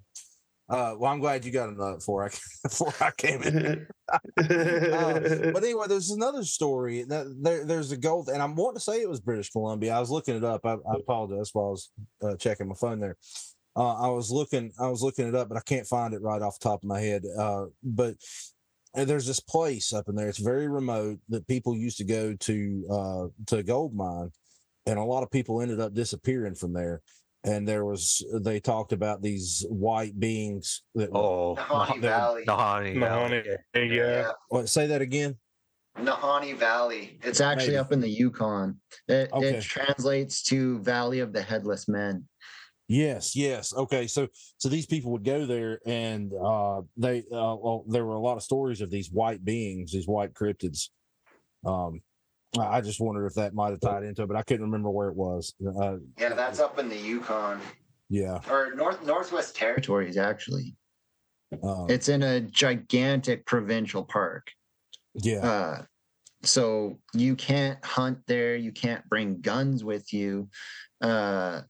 [0.69, 2.29] uh, well, I'm glad you got another before I
[2.63, 3.87] before I came in.
[4.37, 5.19] Uh,
[5.53, 9.01] but anyway, there's another story that there, there's a gold, and I'm wanting to say
[9.01, 9.95] it was British Columbia.
[9.95, 10.61] I was looking it up.
[10.67, 11.91] I, I apologize while I was
[12.23, 13.17] uh, checking my phone there.
[13.77, 16.41] Uh, I was looking, I was looking it up, but I can't find it right
[16.43, 17.25] off the top of my head.
[17.39, 18.15] Uh, but
[18.95, 20.29] uh, there's this place up in there.
[20.29, 24.31] It's very remote that people used to go to uh, to a gold mine,
[24.87, 27.03] and a lot of people ended up disappearing from there.
[27.47, 31.11] And there was they talked about these white beings that.
[31.13, 31.57] Oh.
[31.57, 32.45] Nahanni Nah- Valley.
[32.47, 33.43] Nahanni Valley.
[33.75, 34.31] Nahanni, yeah.
[34.49, 35.37] What, say that again.
[35.99, 37.19] Nahanni Valley.
[37.23, 37.79] It's actually Maybe.
[37.79, 38.81] up in the Yukon.
[39.09, 39.57] It, Okay.
[39.57, 42.27] it translates to Valley of the Headless Men.
[42.87, 43.73] Yes, yes.
[43.73, 44.29] Okay, so
[44.59, 48.37] so these people would go there, and uh, they uh, well, there were a lot
[48.37, 50.91] of stories of these white beings, these white cryptids.
[51.65, 52.03] Um,
[52.59, 55.09] I just wondered if that might have tied into it, but I couldn't remember where
[55.09, 55.55] it was.
[55.67, 57.61] Uh, Yeah, that's up in the Yukon
[58.09, 60.17] yeah, or North Northwest Territories.
[60.17, 60.77] Actually,
[61.63, 64.53] um, it's in a gigantic provincial park.
[65.15, 65.83] yeah, Uh,
[66.43, 68.57] so you can't hunt there.
[68.57, 70.49] You can't bring guns with you,
[71.01, 71.63] uh,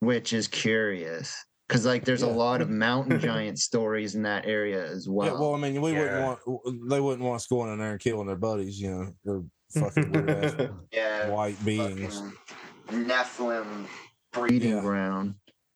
[0.00, 1.34] which is curious
[1.66, 2.28] because like there's Yeah.
[2.28, 5.26] a lot of mountain giant stories in that area as well.
[5.26, 5.32] yeah.
[5.34, 5.98] Well, I mean, we Yeah.
[6.00, 9.12] wouldn't want they wouldn't want us going in there and killing their buddies, you know,
[9.26, 9.44] or
[9.74, 12.20] fucking weird yeah, white beings.
[12.20, 13.86] fucking Nephilim
[14.32, 14.80] breeding Yeah.
[14.80, 15.34] ground.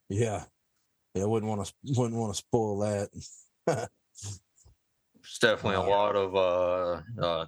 [0.09, 0.45] Yeah,
[1.15, 1.25] yeah.
[1.25, 3.11] Wouldn't want to wouldn't want to spoil that.
[5.17, 7.47] There's definitely a lot of uh uh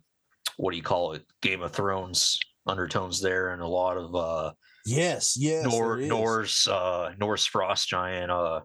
[0.57, 1.25] what do you call it?
[1.43, 4.53] Game of Thrones undertones there and a lot of uh
[4.87, 5.65] Yes, yes.
[5.65, 8.61] Nor- Norse uh Norse frost giant uh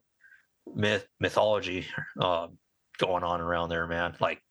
[0.76, 1.88] myth mythology
[2.20, 2.48] uh
[2.98, 4.16] going on around there, man.
[4.20, 4.42] Like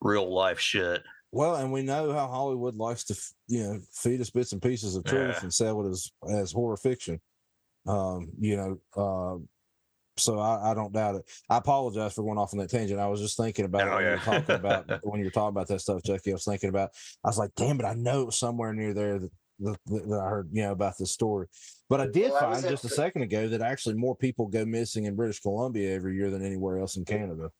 [0.00, 1.02] real life shit.
[1.32, 3.16] Well, and we know how Hollywood likes to,
[3.46, 5.40] you know, feed us bits and pieces of truth Yeah.
[5.42, 7.20] and sell it as as horror fiction.
[7.86, 9.38] Um, you know, uh,
[10.16, 11.22] so I, I don't doubt it.
[11.48, 13.00] I apologize for going off on that tangent.
[13.00, 14.16] I was just thinking about Oh, when yeah.
[14.16, 16.30] talking about when you were talking about that stuff, Jackie.
[16.30, 16.90] I was thinking about.
[17.24, 19.30] I was like, damn it, I know somewhere near there that
[19.60, 21.46] that, that I heard, you know, about this story.
[21.88, 25.04] But I did Well, find just a second ago that actually more people go missing
[25.04, 27.50] in British Columbia every year than anywhere else in Canada.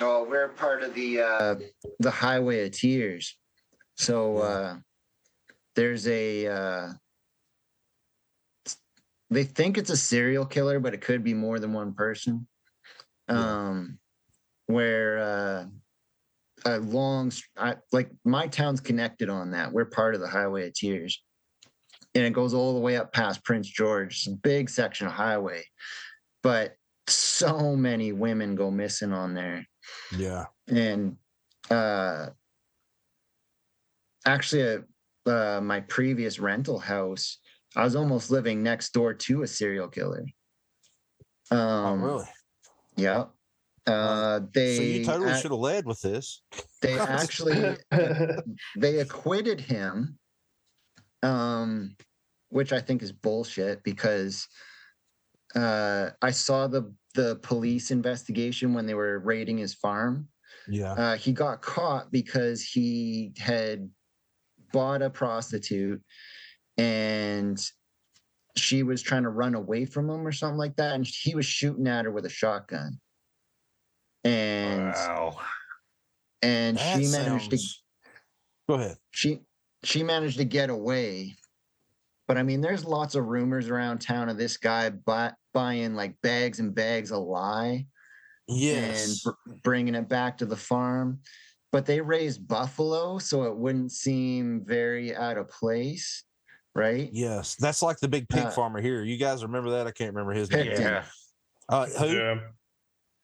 [0.00, 1.54] Oh, we're part of the uh,
[2.00, 3.36] the Highway of Tears.
[3.96, 4.76] So uh,
[5.76, 6.46] there's a.
[6.48, 6.88] Uh,
[9.30, 12.46] they think it's a serial killer, but it could be more than one person.
[13.28, 13.98] Um,
[14.66, 15.64] where uh,
[16.64, 19.72] a long, I, like my town's connected on that.
[19.72, 21.22] We're part of the Highway of Tears,
[22.14, 24.14] and it goes all the way up past Prince George.
[24.16, 25.64] It's a big section of highway,
[26.42, 26.76] but
[27.08, 29.66] so many women go missing on there
[30.16, 30.46] Yeah.
[30.68, 31.16] and
[31.70, 32.28] uh
[34.26, 34.82] actually
[35.26, 37.38] uh, uh my previous rental house
[37.76, 40.24] i was almost living next door to a serial killer
[41.50, 42.24] um oh, really?
[42.96, 43.24] yeah
[43.86, 46.42] uh they so you totally ac- should have led with this.
[46.80, 47.76] they actually
[48.76, 50.18] they acquitted him
[51.22, 51.94] um
[52.48, 54.48] which i think is bullshit because
[55.54, 60.28] uh i saw the the police investigation when they were raiding his farm
[60.68, 60.92] Yeah.
[60.92, 63.88] uh, he got caught because he had
[64.72, 66.02] bought a prostitute
[66.76, 67.56] and
[68.56, 71.46] she was trying to run away from him or something like that and he was
[71.46, 72.98] shooting at her with a shotgun
[74.24, 75.36] and Wow.
[76.42, 77.58] and That she managed to
[78.68, 78.96] Go ahead.
[79.10, 79.40] she
[79.82, 81.34] she managed to get away
[82.26, 86.14] but i mean there's lots of rumors around town of this guy buy, buying like
[86.22, 87.86] bags and bags of lye
[88.48, 89.24] Yes.
[89.26, 91.20] and br- bringing it back to the farm
[91.72, 96.24] but they raised buffalo so it wouldn't seem very out of place
[96.74, 97.54] right Yes.
[97.56, 99.02] That's like the big pig Uh, farmer here.
[99.04, 99.86] You guys remember that?
[99.86, 100.72] I can't remember his name.
[100.72, 101.04] Yeah.
[101.68, 102.06] Uh, who?
[102.08, 102.34] yeah.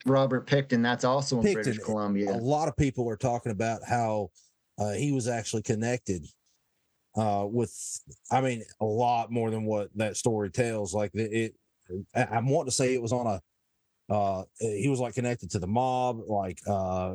[0.06, 4.30] Robert pickton that's also in british columbia a lot of people are talking about how
[4.78, 6.26] uh, he was actually connected
[7.16, 7.74] uh, with,
[8.30, 10.94] I mean, a lot more than what that story tells.
[10.94, 11.54] Like the, it,
[12.14, 13.42] I, I want to say it was on a,
[14.12, 17.14] uh, he was like connected to the mob, like uh,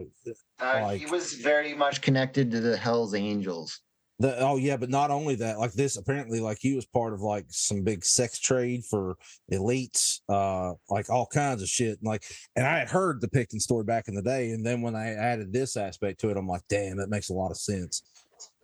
[0.60, 3.82] uh, he was very much connected to the hells angels
[4.20, 7.22] the oh yeah, but not only that, like this apparently, like he was part of
[7.22, 9.18] like some big sex trade for
[9.52, 11.98] elites, uh, like all kinds of shit.
[12.00, 12.24] And Like,
[12.56, 15.14] and I had heard the Pickton story back in the day, and then when I
[15.14, 18.04] added this aspect to it, I'm like, damn, that makes a lot of sense.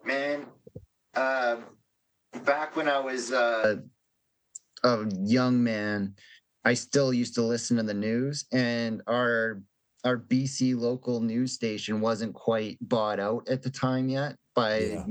[0.06, 0.46] man
[1.16, 1.58] uh
[2.46, 3.76] back when i was uh
[4.86, 6.16] a young man
[6.64, 9.62] i still used to listen to the news and our
[10.06, 15.04] our bc local news station wasn't quite bought out at the time yet by Yeah.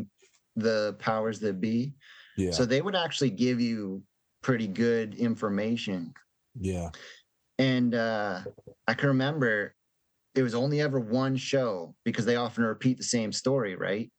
[0.57, 1.95] The powers that be.
[2.37, 4.03] Yeah, so they would actually give you
[4.43, 6.15] pretty good information.
[6.59, 6.91] Yeah,
[7.61, 8.41] and uh
[8.89, 9.75] i can remember
[10.35, 14.11] it was only ever one show because they often repeat the same story right?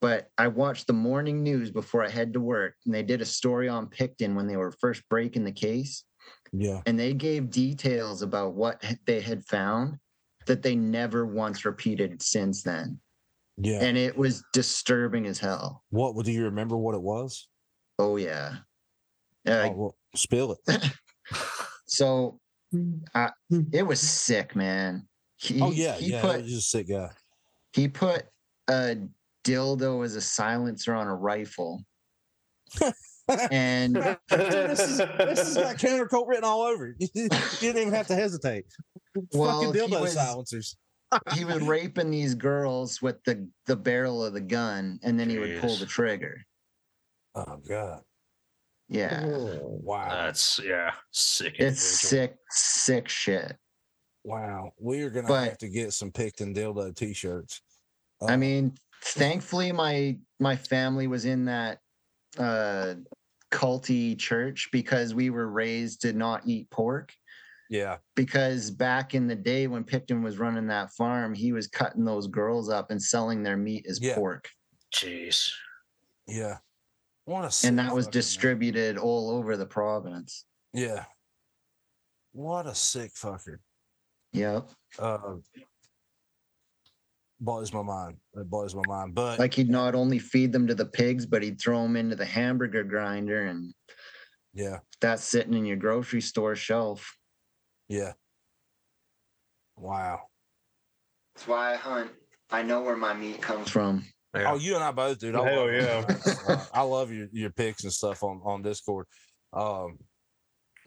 [0.00, 3.26] But i watched the morning news before i head to work and they did a
[3.26, 6.04] story on pickton when they were first breaking the case.
[6.52, 6.80] Yeah.
[6.86, 9.98] and they gave details about what they had found
[10.46, 12.98] that they never once repeated since then
[13.62, 13.80] Yeah.
[13.82, 17.48] and it was disturbing as hell what do you remember what it was?
[17.98, 18.56] oh yeah
[19.46, 20.92] Uh, oh, well, spill it.
[21.86, 22.38] so
[23.14, 23.30] uh,
[23.72, 25.06] it was sick man
[25.36, 26.20] he, Oh yeah, he yeah.
[26.20, 27.10] put he just a sick guy.
[27.72, 28.24] He put
[28.68, 28.96] a
[29.44, 31.82] dildo as a silencer on a rifle.
[33.50, 36.88] And Dude, this is this is got counter cult written all over.
[36.98, 37.10] it.
[37.14, 37.28] you
[37.60, 38.64] didn't even have to hesitate.
[39.32, 40.76] Well, Fucking he dildo was- silencers.
[41.34, 45.38] He was raping these girls with the, the barrel of the gun and then he
[45.38, 46.40] would pull the trigger.
[47.34, 48.02] Oh god.
[48.88, 49.24] Yeah.
[49.60, 50.08] Wow.
[50.10, 51.54] That's yeah, sick.
[51.58, 52.28] It's individual.
[52.28, 53.56] sick, sick shit.
[54.24, 54.72] wow.
[54.80, 57.60] We are gonna But- have to get some Pickton dildo t-shirts.
[58.26, 61.78] I Uh, mean, thankfully my my family was in that
[62.38, 62.94] uh
[63.50, 67.12] culty church because we were raised to not eat pork.
[67.70, 72.04] Yeah, because back in the day when Pickton was running that farm, he was cutting
[72.04, 74.16] those girls up and selling their meat as Yeah.
[74.16, 74.50] pork.
[74.92, 75.50] Jeez.
[76.26, 76.58] yeah.
[77.26, 78.20] What a sick And that was fucking man.
[78.20, 80.44] distributed all over the province.
[80.72, 81.04] Yeah.
[82.32, 83.58] What a sick fucker.
[84.32, 84.68] Yep.
[84.98, 85.36] Uh
[87.40, 88.16] blows my mind.
[88.34, 89.14] It blows my mind.
[89.14, 92.16] But Like he'd not only feed them to the pigs, but he'd throw them into
[92.16, 93.72] the hamburger grinder and
[94.52, 97.16] yeah, that's sitting in your grocery store shelf.
[97.90, 98.12] Yeah.
[99.76, 100.20] Wow.
[101.34, 102.10] That's why I hunt.
[102.50, 104.04] I know where my meat comes from.
[104.34, 104.52] Yeah.
[104.52, 105.34] Oh, you and I both, dude.
[105.34, 106.66] I Hell love yeah.
[106.72, 109.06] I love your your picks and stuff on on Discord.
[109.52, 109.98] Um,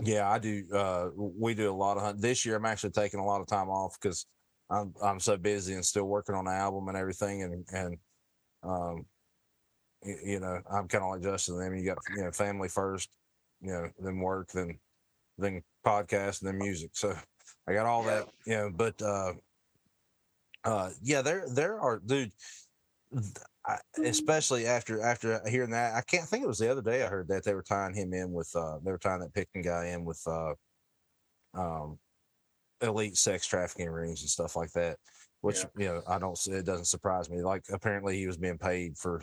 [0.02, 0.64] yeah, I do.
[0.74, 2.56] Uh, we do a lot of hunt this year.
[2.56, 4.26] I'm actually taking a lot of time off because
[4.70, 7.98] I'm I'm so busy and still working on the album and everything, and and
[8.64, 9.06] um,
[10.02, 11.60] y- you know, I'm kind of like Justin.
[11.60, 13.10] I mean, you got you know, family first,
[13.62, 14.80] you know, then work, then
[15.38, 16.92] then podcast, and then music.
[16.94, 17.16] So
[17.68, 18.72] I got all that, you know.
[18.74, 19.34] But uh,
[20.64, 22.32] uh, yeah, there there are, dude.
[23.66, 27.08] I, especially after after hearing that, I can't think it was the other day I
[27.08, 29.88] heard that they were tying him in with uh they were tying that Pickton guy
[29.88, 30.54] in with uh
[31.54, 31.98] um
[32.82, 34.98] elite sex trafficking rings and stuff like that.
[35.42, 35.66] Which Yeah.
[35.78, 37.42] you know I don't it doesn't surprise me.
[37.42, 39.22] Like apparently he was being paid for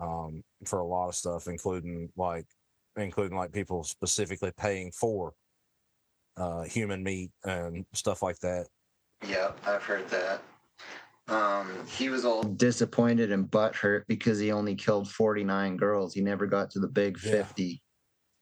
[0.00, 2.46] um for a lot of stuff, including like
[2.96, 5.34] including like people specifically paying for
[6.36, 8.66] uh human meat and stuff like that.
[9.26, 10.42] Yep, I've heard that.
[11.28, 16.14] Um, he was all disappointed and butthurt because he only killed 49 girls.
[16.14, 17.32] He never got to the big Yeah.
[17.32, 17.82] 50.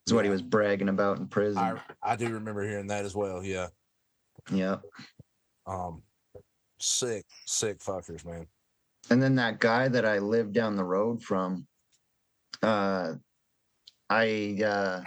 [0.07, 1.63] Is what he was bragging about in prison.
[1.63, 3.43] I I do remember hearing that as well.
[3.43, 3.69] Yeah.
[4.51, 4.83] Yep.
[5.65, 6.03] Um,
[6.79, 8.45] sick, sick fuckers, man.
[9.09, 11.65] And then that guy that I lived down the road from,
[12.61, 13.13] uh,
[14.11, 15.01] I uh,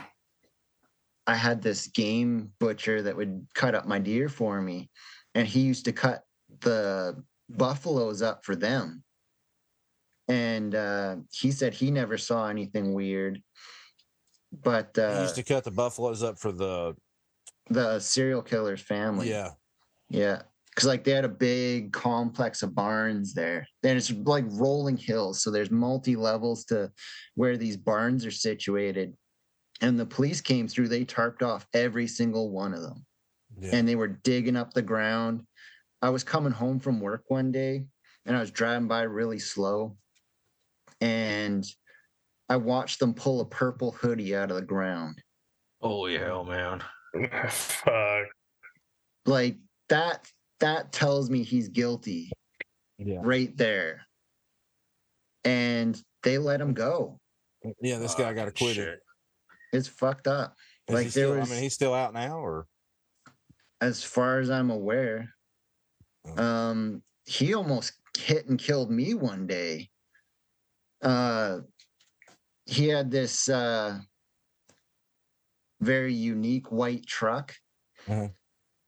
[1.28, 4.88] I had this game butcher that would cut up my deer for me,
[5.34, 6.22] and he used to cut
[6.60, 9.04] the buffaloes up for them.
[10.26, 13.42] And uh, he said he never saw anything weird,
[14.62, 16.96] but he uh, used to cut the buffaloes up for the
[17.68, 19.28] the serial killer's family.
[19.28, 19.50] yeah,
[20.08, 20.42] Yeah.
[20.74, 23.66] Cause like they had a big complex of barns there.
[23.82, 25.42] And it's like rolling hills.
[25.42, 26.90] So there's multi levels to
[27.34, 29.12] where these barns are situated.
[29.80, 33.06] And the police came through, they tarped off every single one of them.
[33.60, 33.70] yeah.
[33.72, 35.42] And they were digging up the ground.
[36.02, 37.86] I was coming home from work one day
[38.26, 39.96] and I was driving by really slow.
[41.00, 41.64] And
[42.48, 45.22] I watched them pull a purple hoodie out of the ground.
[45.80, 46.82] Holy hell, man.
[47.50, 48.26] Fuck.
[49.26, 49.58] Like
[49.90, 50.26] that,
[50.60, 52.32] that tells me he's guilty.
[52.98, 54.02] yeah, right there.
[55.44, 57.18] And they let him go.
[57.80, 57.98] yeah.
[57.98, 58.98] This guy got Fucking acquitted.
[59.72, 60.54] It's fucked up.
[60.88, 62.66] Is Like, he there still, was- I mean, he's still out now, or
[63.80, 65.32] As far as I'm aware,
[66.26, 66.42] Oh.
[66.42, 69.88] um, he almost hit and killed me one day.
[71.00, 71.60] Uh,
[72.66, 74.00] he had this uh,
[75.80, 77.54] very unique white truck.
[78.06, 78.34] Mhm.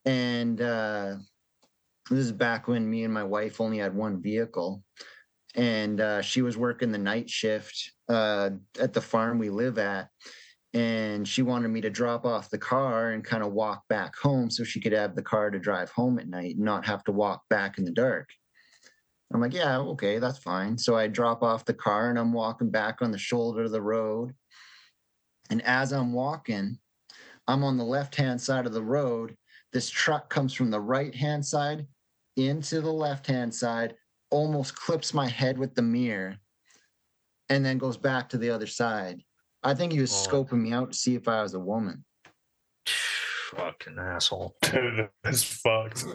[0.03, 1.17] And uh,
[2.09, 4.83] this is back when me and my wife only had one vehicle.
[5.55, 8.49] And uh, she was working the night shift uh,
[8.79, 10.09] at the farm we live at.
[10.73, 14.49] And she wanted me to drop off the car and kind of walk back home
[14.49, 17.11] so she could have the car to drive home at night and not have to
[17.11, 18.29] walk back in the dark.
[19.33, 20.77] I'm like, yeah, okay, that's fine.
[20.77, 23.81] So I drop off the car and I'm walking back on the shoulder of the
[23.81, 24.33] road.
[25.49, 26.77] And as I'm walking,
[27.47, 29.35] I'm on the left hand side of the road.
[29.73, 31.87] This truck comes from the right hand side
[32.35, 33.95] into the left hand side,
[34.29, 36.37] almost clips my head with the mirror,
[37.49, 39.21] and then goes back to the other side.
[39.63, 40.29] I think he was Oh.
[40.29, 42.03] scoping me out to see if I was a woman.
[43.55, 44.55] Fucking asshole.
[44.63, 46.05] Dude, that's fucked.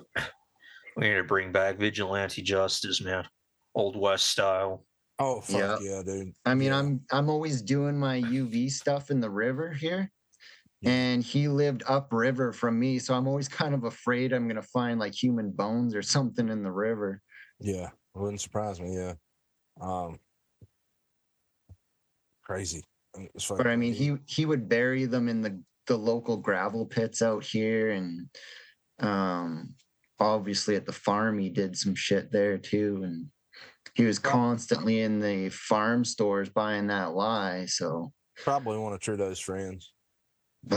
[0.96, 3.26] We need to bring back vigilante justice, man.
[3.74, 4.84] Old West style.
[5.18, 5.96] oh fuck Yeah.
[5.96, 6.32] yeah, dude.
[6.44, 6.78] I mean, Yeah.
[6.78, 10.10] I'm I'm always doing my UV stuff in the river here.
[10.80, 10.90] Yeah.
[10.90, 14.98] And he lived upriver from me, so I'm always kind of afraid I'm gonna find
[14.98, 17.22] like human bones or something in the river.
[17.60, 18.94] Yeah, wouldn't surprise me.
[18.96, 19.14] Yeah,
[19.80, 20.18] um,
[22.42, 22.84] crazy.
[23.34, 27.22] It's But I mean, he he would bury them in the the local gravel pits
[27.22, 28.28] out here, and
[29.00, 29.74] um,
[30.18, 33.26] obviously at the farm he did some shit there too, and
[33.94, 37.66] he was constantly in the farm stores buying that lye.
[37.66, 39.92] So probably one of Trudeau's friends.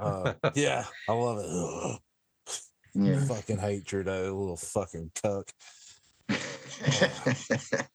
[0.00, 1.46] Uh, yeah, I love it.
[1.48, 2.00] Ugh.
[2.94, 3.24] yeah.
[3.24, 5.48] Fucking hate Trudeau, little fucking cuck.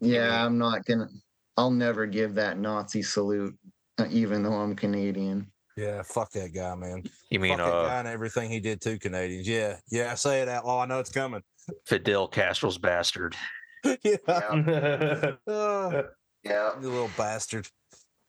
[0.00, 1.08] yeah, I'm not gonna.
[1.56, 3.56] I'll never give that Nazi salute,
[3.98, 5.50] uh, even though I'm Canadian.
[5.76, 7.04] Yeah, fuck that guy, man.
[7.30, 9.48] You mean fuck that uh guy and everything he did to Canadians.
[9.48, 10.12] Yeah, yeah.
[10.12, 10.82] I Say it outlaw.
[10.82, 11.42] I know it's coming.
[11.86, 13.34] Fidel Castro's bastard?
[13.84, 15.32] yeah, yeah.
[15.46, 16.02] Uh,
[16.44, 17.66] Yeah, you little bastard.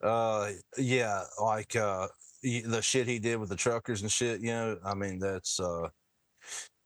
[0.02, 2.08] Uh, yeah, like uh,
[2.42, 4.40] the shit he did with the truckers and shit.
[4.42, 5.90] You know, I mean, that's uh,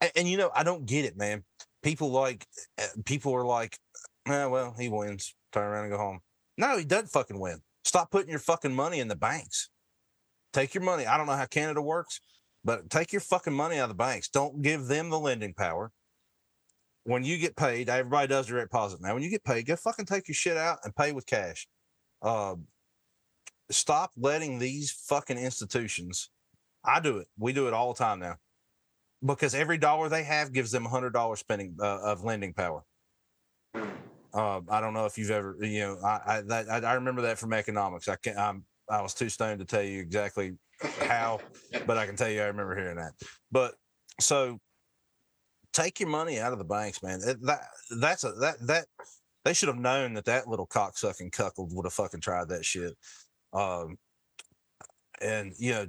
[0.01, 1.43] and, and you know, I don't get it, man.
[1.83, 2.45] People like,
[2.81, 3.77] uh, people are like,
[4.27, 5.35] eh, well, he wins.
[5.51, 6.19] Turn around and go home.
[6.59, 7.61] No, he doesn't fucking win.
[7.85, 9.69] Stop putting your fucking money in the banks.
[10.51, 11.05] Take your money.
[11.05, 12.19] I don't know how Canada works,
[12.65, 14.27] but take your fucking money out of the banks.
[14.27, 15.93] Don't give them the lending power.
[17.05, 19.13] When you get paid, everybody does direct deposit now.
[19.13, 21.65] When you get paid, go fucking take your shit out and pay with cash.
[22.21, 22.55] Uh,
[23.71, 26.29] stop letting these fucking institutions.
[26.83, 27.27] I do it.
[27.37, 28.35] We do it all the time now,
[29.25, 32.83] because every dollar they have gives them a hundred dollars spending uh, of lending power.
[34.33, 37.39] Uh, I don't know if you've ever, you know, I I, that, I remember that
[37.39, 38.07] from economics.
[38.07, 38.37] I can't.
[38.37, 40.53] I'm I was too stoned to tell you exactly
[41.01, 41.39] how,
[41.85, 43.13] but I can tell you I remember hearing that.
[43.51, 43.75] But
[44.19, 44.59] so
[45.73, 47.19] take your money out of the banks, man.
[47.19, 47.61] That, that
[47.99, 48.85] that's a that that
[49.45, 52.93] they should have known that that little cocksucking cuckold would have fucking tried that shit.
[53.53, 53.97] Um,
[55.21, 55.87] and you know,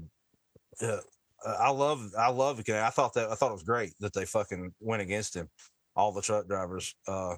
[0.82, 1.00] uh,
[1.46, 2.68] I love I love it.
[2.68, 5.48] I thought that I thought it was great that they fucking went against him,
[5.96, 6.94] all the truck drivers.
[7.06, 7.36] Uh,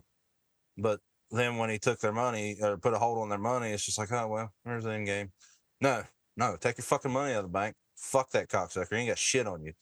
[0.77, 1.01] but
[1.31, 3.99] then when he took their money or put a hold on their money, it's just
[3.99, 5.33] like, oh well, there's the end game.
[5.81, 6.03] No,
[6.37, 7.75] no, take your fucking money out of the bank.
[7.97, 8.89] Fuck that cocksucker.
[8.91, 9.73] He ain't got shit on you.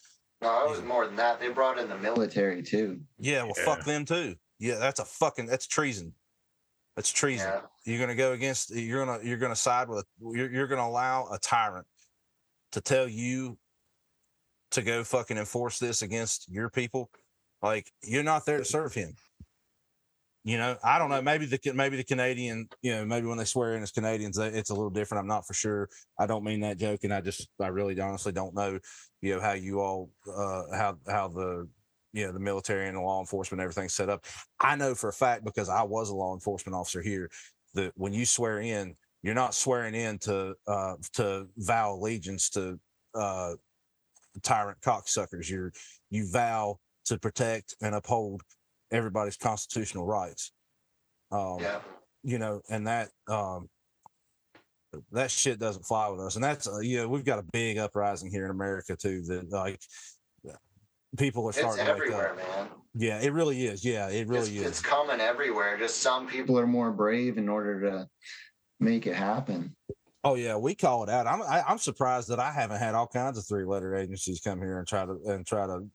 [0.42, 1.38] No, it was more than that.
[1.38, 3.00] They brought in the military too.
[3.18, 4.36] Yeah, well, fuck them too.
[4.58, 6.14] Yeah, that's a fucking that's treason.
[6.96, 7.48] That's treason.
[7.48, 7.60] Yeah.
[7.84, 8.74] You're gonna go against.
[8.74, 10.00] You're gonna you're gonna side with.
[10.00, 10.04] A,
[10.36, 11.86] you're you're gonna allow a tyrant
[12.72, 13.58] to tell you
[14.72, 17.10] to go fucking enforce this against your people.
[17.62, 19.14] Like you're not there to serve him.
[20.42, 21.20] You know, I don't know.
[21.20, 24.70] Maybe the maybe the Canadian, you know, maybe when they swear in as Canadians, it's
[24.70, 25.20] a little different.
[25.20, 25.88] I'm not for sure.
[26.18, 27.12] I don't mean that joking.
[27.12, 28.78] I just, I really honestly don't know.
[29.20, 31.68] You know how you all, uh, how how the,
[32.14, 34.24] you know, the military and the law enforcement, everything's set up.
[34.58, 37.28] I know for a fact because I was a law enforcement officer here
[37.74, 42.80] that when you swear in, you're not swearing in to uh, to vow allegiance to
[43.14, 43.52] uh,
[44.42, 45.50] tyrant cocksuckers.
[45.50, 45.72] You're
[46.08, 48.42] you vow to protect and uphold
[48.90, 50.52] everybody's constitutional rights.
[51.30, 51.80] Um, Yeah.
[52.22, 53.68] you know, and that um,
[55.12, 56.34] that shit doesn't fly with us.
[56.34, 59.22] And that's uh, you know, we've got a big uprising here in America too.
[59.22, 59.80] That like
[61.16, 62.36] people are It's starting to wake everywhere, up.
[62.36, 62.68] man.
[62.94, 63.84] Yeah, it really is.
[63.84, 64.66] Yeah, it really it's, is.
[64.66, 65.78] It's coming everywhere.
[65.78, 68.08] Just some people are more brave in order to
[68.80, 69.74] make it happen.
[70.22, 71.26] Oh yeah, we call it out.
[71.26, 74.58] I'm I, I'm surprised that I haven't had all kinds of three letter agencies come
[74.60, 75.88] here and try to and try to,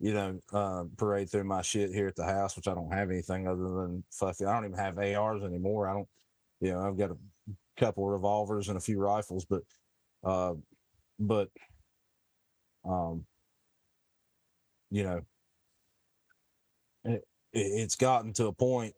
[0.00, 3.10] you know, uh, parade through my shit here at the house, which I don't have
[3.10, 4.46] anything other than fucking.
[4.46, 5.88] I don't even have ARs anymore.
[5.88, 6.08] I don't,
[6.60, 7.16] you know, I've got a
[7.78, 9.62] couple of revolvers and a few rifles, but,
[10.24, 10.54] uh,
[11.18, 11.48] but,
[12.88, 13.24] um,
[14.90, 15.20] you know,
[17.04, 18.94] it, it's gotten to a point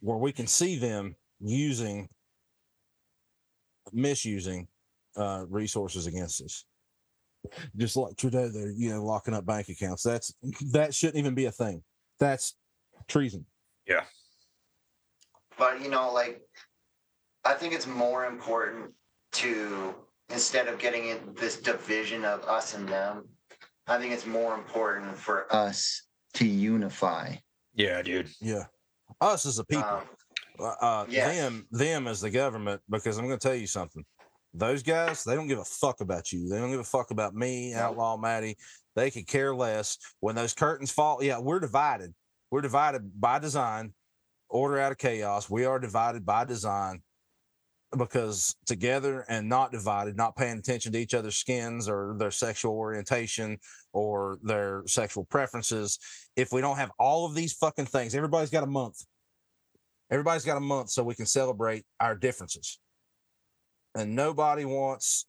[0.00, 2.08] where we can see them using
[3.92, 4.68] misusing
[5.16, 6.64] uh, resources against us.
[7.76, 10.02] Just like Trudeau, they're you know locking up bank accounts.
[10.02, 10.34] That's
[10.72, 11.82] that shouldn't even be a thing.
[12.18, 12.54] That's
[13.08, 13.46] treason.
[13.86, 14.04] Yeah.
[15.58, 16.40] But you know, like
[17.44, 18.92] I think it's more important
[19.32, 19.94] to
[20.30, 23.28] instead of getting in this division of us and them,
[23.86, 26.02] I think it's more important for us
[26.34, 27.34] to unify.
[27.74, 28.28] Yeah, dude.
[28.40, 28.64] Yeah,
[29.20, 29.84] us as a people.
[29.84, 30.02] Um,
[30.60, 31.36] uh, uh, Yes.
[31.36, 34.04] them them as the government because i'm going to tell you something
[34.54, 36.48] those guys they don't give a fuck about you.
[36.48, 38.56] They don't give a fuck about me outlaw maddie
[38.94, 39.98] they could care less.
[40.20, 42.14] When those curtains fall yeah we're divided.
[42.50, 43.94] We're divided by design
[44.48, 45.48] order out of chaos.
[45.48, 47.02] We are divided by design
[47.96, 52.72] because together and not divided not paying attention to each other's skins or their sexual
[52.72, 53.58] orientation
[53.92, 55.98] or their sexual preferences.
[56.36, 59.04] If we don't have all of these fucking things everybody's got a month.
[60.10, 62.78] Everybody's got a month so we can celebrate our differences.
[63.94, 65.26] And nobody wants,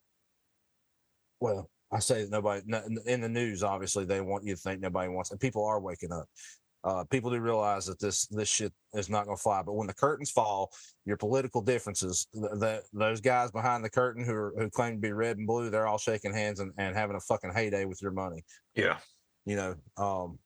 [1.40, 2.62] well, I say that nobody
[3.06, 6.12] in the news, obviously, they want you to think nobody wants, and people are waking
[6.12, 6.26] up.
[6.82, 9.62] Uh, people do realize that this this shit is not going to fly.
[9.62, 10.70] But when the curtains fall,
[11.06, 15.00] your political differences, th- that those guys behind the curtain who are, who claim to
[15.00, 18.02] be red and blue, they're all shaking hands and, and having a fucking heyday with
[18.02, 18.42] your money
[18.74, 18.98] Yeah.
[19.46, 20.38] you know, um,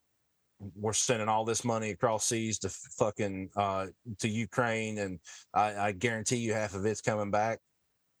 [0.75, 3.87] we're sending all this money across seas to fucking uh,
[4.19, 5.19] to Ukraine, and
[5.53, 7.59] I, I guarantee you half of it's coming back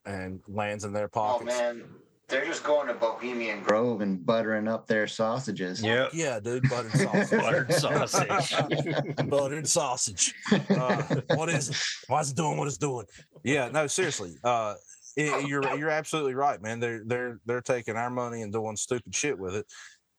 [0.05, 1.53] and lands in their pockets.
[1.55, 1.85] oh man,
[2.27, 5.81] they're just going to Bohemian Grove and buttering up their sausages.
[5.81, 6.07] Yeah.
[6.13, 7.39] Yeah, dude, buttered sausage.
[7.41, 8.85] Buttered sausage.
[9.27, 10.33] buttered sausage.
[10.69, 11.03] Uh,
[11.35, 11.77] what is it?
[12.07, 13.05] Why is it doing what it's doing?
[13.43, 14.35] Yeah, no, seriously.
[14.43, 14.75] Uh,
[15.17, 16.79] i- you're you're absolutely right, man.
[16.79, 19.65] They're they're they're taking our money and doing stupid shit with it,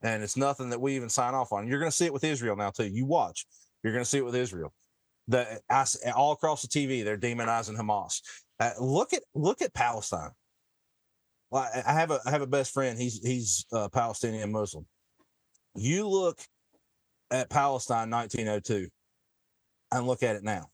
[0.03, 1.69] and it's nothing that we even sign off on.
[1.69, 2.87] You're going to see it with Israel now too.
[2.89, 3.47] You watch.
[3.85, 4.73] You're going to see it with Israel.
[5.29, 8.21] The I s all across the TV, they're demonizing Hamas.
[8.61, 10.31] Uh, look at look at Palestine.
[11.51, 12.99] Well, I have a I have a best friend.
[12.99, 14.87] He's he's uh, Palestinian Muslim.
[15.75, 16.39] You look
[17.31, 18.89] at Palestine 1902
[19.93, 20.69] and look at it now.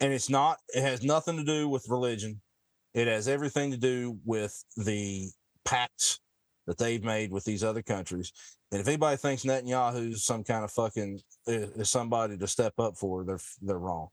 [0.00, 2.40] And it's not, it has nothing to do with religion.
[2.94, 5.28] It has everything to do with the
[5.64, 6.20] pacts
[6.66, 8.32] that they've made with these other countries.
[8.70, 13.24] And if anybody thinks Netanyahu's some kind of fucking is somebody to step up for,
[13.24, 14.08] they're they're wrong.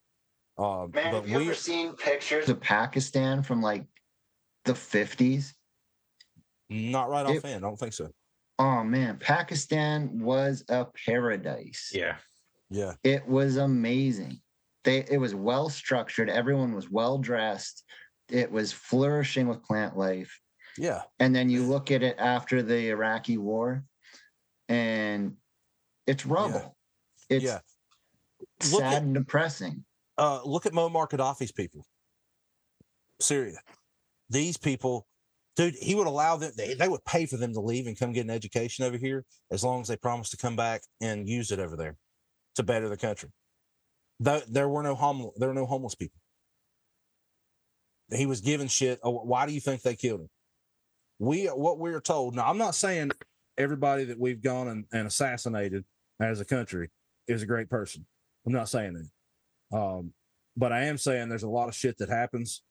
[0.58, 3.86] Uh, Man, but have you we, ever seen pictures of Pakistan from like
[4.66, 5.54] the 50s?
[6.70, 7.64] not right it- offhand.
[7.64, 8.10] I don't think so.
[8.58, 11.92] Oh man, Pakistan was a paradise.
[11.94, 12.16] Yeah.
[12.70, 14.40] Yeah, It was amazing.
[14.86, 17.84] They it was well structured, everyone was well dressed.
[18.30, 20.40] It was flourishing with plant life.
[20.78, 23.84] yeah, And then you look at it after the Iraqi war,
[24.68, 25.36] and
[26.08, 26.76] it's rubble.
[27.30, 27.60] It's yeah.
[28.72, 29.84] Look sad at- and depressing.
[30.18, 31.86] Uh, look at Muammar Gaddafi's people.
[33.20, 33.58] Syria.
[34.30, 35.08] These people,
[35.56, 38.12] dude, he would allow them, they, they would pay for them to leave and come
[38.12, 41.52] get an education over here as long as they promised to come back and use
[41.52, 41.98] it over there
[42.56, 43.30] to better the country.
[44.20, 46.20] There, there were no homeless, there were no homeless people.
[48.12, 49.00] He was given shit.
[49.04, 50.30] Oh, why do you think they killed him?
[51.18, 52.36] We what we are told.
[52.36, 53.12] Now, I'm not saying
[53.58, 55.86] everybody that we've gone and, and assassinated
[56.20, 56.90] as a country
[57.28, 58.06] is a great person.
[58.46, 59.10] I'm not saying that.
[59.74, 60.14] Um,
[60.58, 62.64] but I am saying there's a lot of shit that happens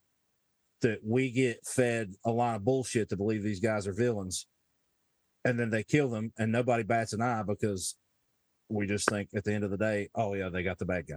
[0.82, 4.46] that we get fed a line of bullshit to believe these guys are villains,
[5.44, 7.96] and then they kill them, and nobody bats an eye because
[8.68, 11.06] we just think at the end of the day, oh yeah, they got the bad
[11.06, 11.16] guy.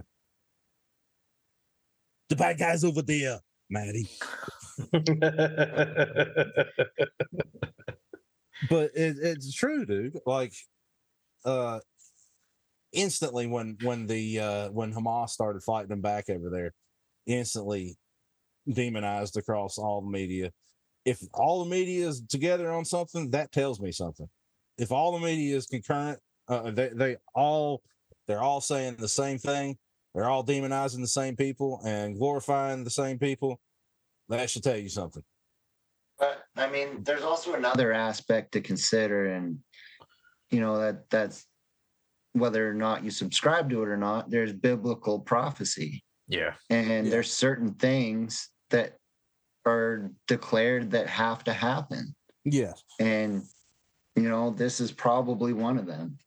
[2.28, 3.40] The bad guy's over there,
[3.70, 4.10] Maddie.
[8.68, 10.18] But it, it's true, dude.
[10.26, 10.52] Like,
[11.44, 11.80] uh,
[12.92, 16.72] instantly when when the uh when Hamas started fighting them back over there,
[17.26, 17.96] instantly
[18.70, 20.50] demonized across all the media.
[21.04, 24.28] If all the media is together on something, that tells me something.
[24.76, 26.18] If all the media is concurrent,
[26.48, 27.82] uh, they they all
[28.26, 29.76] they're all saying the same thing.
[30.14, 33.60] They're all demonizing the same people and glorifying the same people.
[34.28, 35.22] That should tell you something.
[36.18, 39.58] But I mean, there's also another aspect to consider, and
[40.50, 41.46] you know that that's
[42.38, 44.30] whether or not you subscribe to it or not.
[44.30, 46.54] There's biblical prophecy, Yeah.
[46.70, 47.10] and Yeah.
[47.10, 48.96] there's certain things that
[49.64, 52.82] are declared that have to happen, Yes.
[52.98, 53.42] and
[54.16, 56.18] you know this is probably one of them.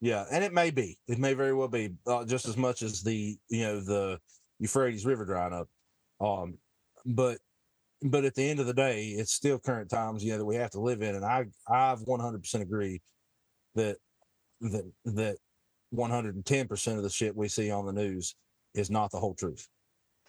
[0.00, 0.98] Yeah, and it may be.
[1.08, 4.20] It may very well be uh, just as much as the you know the
[4.58, 5.68] Euphrates River drying up.
[6.20, 6.58] Um,
[7.04, 7.38] but
[8.02, 10.56] but at the end of the day, it's still current times, you know, that we
[10.56, 13.00] have to live in, and I I've one hundred percent agree
[13.74, 13.96] that
[14.60, 15.38] that that
[15.90, 18.34] one hundred and ten percent of the shit we see on the news
[18.74, 19.66] is not the whole truth.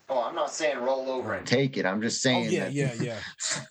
[0.09, 1.85] Oh, I'm not saying roll over and take it.
[1.85, 2.47] I'm just saying.
[2.47, 3.19] Oh yeah, that- yeah,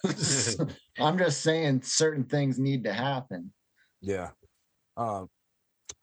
[0.04, 0.64] yeah,
[0.98, 3.52] I'm just saying certain things need to happen.
[4.00, 4.30] yeah.
[4.98, 5.28] Um,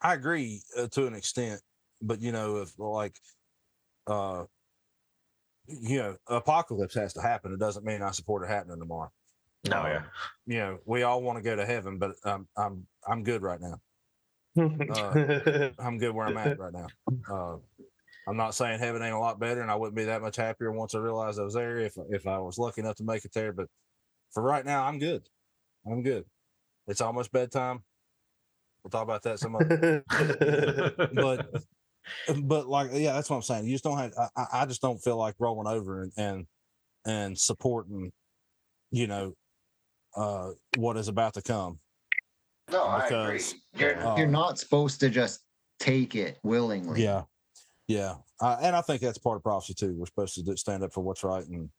[0.01, 1.59] I agree uh, to an extent,
[2.01, 3.15] but you know, if like,
[4.07, 4.43] uh,
[5.67, 7.53] you know, apocalypse has to happen.
[7.53, 9.11] It doesn't mean I support it happening tomorrow.
[9.69, 10.01] No, Um, yeah.
[10.45, 13.61] You know, we all want to go to heaven, but I'm I'm I'm good right
[13.61, 13.79] now.
[15.79, 16.87] I'm good where I'm at right now.
[17.29, 17.57] Uh,
[18.27, 20.71] I'm not saying heaven ain't a lot better, and I wouldn't be that much happier
[20.71, 23.33] once I realized I was there if if I was lucky enough to make it
[23.33, 23.51] there.
[23.51, 23.67] But
[24.31, 25.27] for right now, I'm good.
[25.85, 26.25] I'm good.
[26.87, 27.83] It's almost bedtime.
[28.83, 30.03] We'll talk about that some other.
[31.13, 31.47] but
[32.43, 33.65] but like yeah, that's what I'm saying.
[33.65, 34.13] You just don't have.
[34.17, 36.45] I- I, I just don't feel like rolling over and and
[37.05, 38.11] and supporting,
[38.91, 39.33] you know,
[40.15, 41.79] uh, what is about to come.
[42.71, 43.41] No, I agree.
[43.75, 45.41] You're uh, you're not supposed to just
[45.79, 47.03] take it willingly.
[47.03, 47.23] Yeah,
[47.87, 49.95] yeah, uh, and I think that's part of prophecy too.
[49.95, 51.69] We're supposed to stand up for what's right and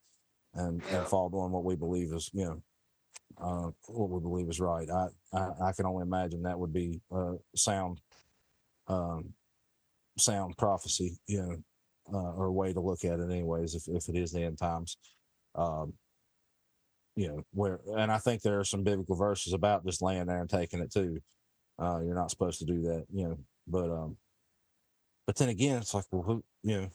[0.55, 0.99] and Yeah.
[0.99, 2.63] and follow on what we believe is you know
[3.39, 4.89] uh, what we believe is right.
[4.91, 8.01] I, I I can only imagine that would be uh, sound
[8.87, 9.33] um,
[10.19, 11.57] sound prophecy, you know,
[12.13, 13.75] uh, or a way to look at it, anyways.
[13.75, 14.97] If if it is the end times,
[15.55, 15.95] um,
[17.17, 20.41] you know, where and I think there are some biblical verses about just laying there
[20.41, 21.21] and taking it too.
[21.79, 24.17] Uh, you're not supposed to do that, you know, but um,
[25.27, 26.91] but then again, it's like, well, who, you know,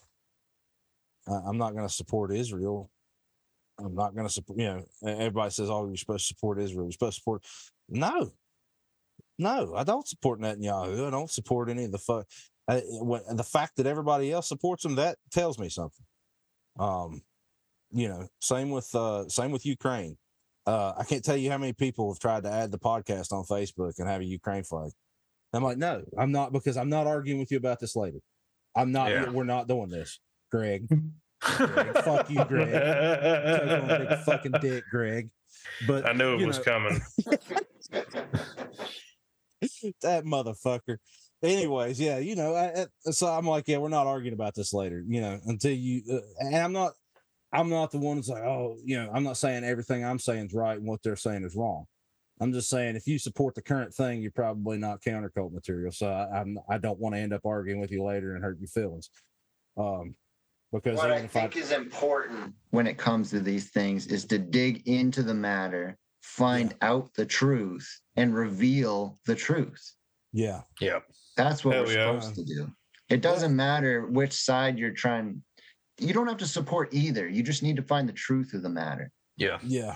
[1.28, 2.90] I, I'm not going to support Israel.
[3.80, 6.86] I'm not going to support, you know, everybody says, oh, you're supposed to support Israel.
[6.86, 7.46] You're supposed to support.
[7.88, 8.32] No,
[9.38, 11.08] no, I don't support Netanyahu.
[11.08, 12.28] I don't support any of the fuck.
[12.68, 16.06] I, when, the fact that everybody else supports him, that tells me something.
[16.78, 17.22] Um,
[17.92, 20.18] you know, same with, uh, same with Ukraine.
[20.66, 23.44] Uh, I can't tell you how many people have tried to add the podcast on
[23.44, 24.92] Facebook and have a Ukraine flag.
[25.54, 28.20] I'm like, no, I'm not because I'm not arguing with you about this later.
[28.76, 29.10] I'm not.
[29.10, 29.30] Yeah.
[29.30, 30.20] We're not doing this,
[30.52, 30.88] Greg.
[31.42, 32.70] Greg, fuck you, Greg.
[32.70, 35.30] Take on a big fucking dick, Greg.
[35.88, 37.02] But I knew it was know, coming.
[40.02, 40.98] that motherfucker.
[41.42, 44.74] Anyways, yeah, you know, I, I- so I'm like, yeah, we're not arguing about this
[44.74, 46.04] later, you know, until you.
[46.12, 46.94] Uh, and I'm not,
[47.52, 50.48] I'm not the one that's like, oh, you know, I'm not saying everything I'm saying
[50.48, 51.86] is right and what they're saying is wrong.
[52.40, 55.92] I'm just saying if you support the current thing, you're probably not countercult material.
[55.92, 58.60] So I, I'm, I don't want to end up arguing with you later and hurt
[58.60, 59.10] your feelings.
[59.78, 60.16] Um,
[60.72, 64.26] because what I if I, think is important when it comes to these things is
[64.26, 69.94] to dig into the matter, find out the truth, and reveal the truth.
[70.32, 71.00] yeah, yeah.
[71.36, 72.20] That's what Hell we're yeah.
[72.20, 72.72] supposed to do.
[73.10, 75.42] It doesn't matter which side you're trying.
[76.00, 77.28] You don't have to support either.
[77.28, 79.12] You just need to find the truth of the matter.
[79.38, 79.60] Yeah.
[79.64, 79.96] Yeah.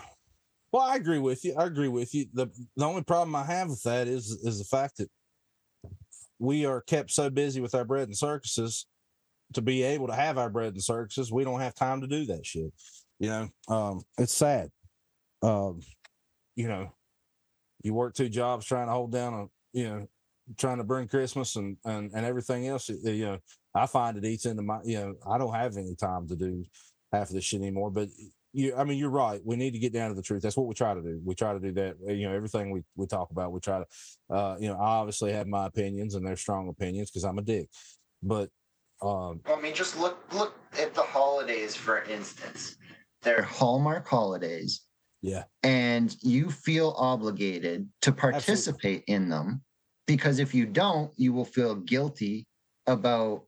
[0.72, 1.56] Well, I agree with you.
[1.58, 2.26] I agree with you.
[2.34, 5.10] the The only problem I have with that is is the fact that
[6.40, 8.88] we are kept so busy with our bread and circuses
[9.54, 11.32] to be able to have our bread and circuses.
[11.32, 12.74] We don't have time to do that shit.
[13.20, 14.70] You know, um, it's sad.
[15.44, 15.82] Um,
[16.56, 16.92] you know,
[17.84, 19.46] you work two jobs trying to hold down a,
[19.78, 20.08] you know,
[20.58, 22.90] trying to bring Christmas and and and everything else.
[22.90, 23.38] You know,
[23.76, 24.80] I find it eats into my.
[24.84, 26.64] You know, I don't have any time to do
[27.12, 27.92] half of this shit anymore.
[27.92, 28.10] But
[28.54, 29.42] you, I mean, you're right.
[29.44, 30.44] We need to get down to the truth.
[30.44, 31.20] That's what we try to do.
[31.24, 31.96] We try to do that.
[32.08, 34.36] You know, everything we we talk about, we try to.
[34.36, 37.44] Uh, you know, I obviously have my opinions and they're strong opinions because I'm a
[37.44, 37.70] dick.
[38.22, 38.50] But
[39.02, 42.78] um, I mean, just look look at the holidays for instance.
[43.24, 44.82] They're Hallmark holidays.
[45.22, 45.44] Yeah.
[45.64, 49.14] And you feel obligated to participate Absolutely.
[49.14, 49.64] in them
[50.06, 52.46] because if you don't, you will feel guilty
[52.88, 53.46] about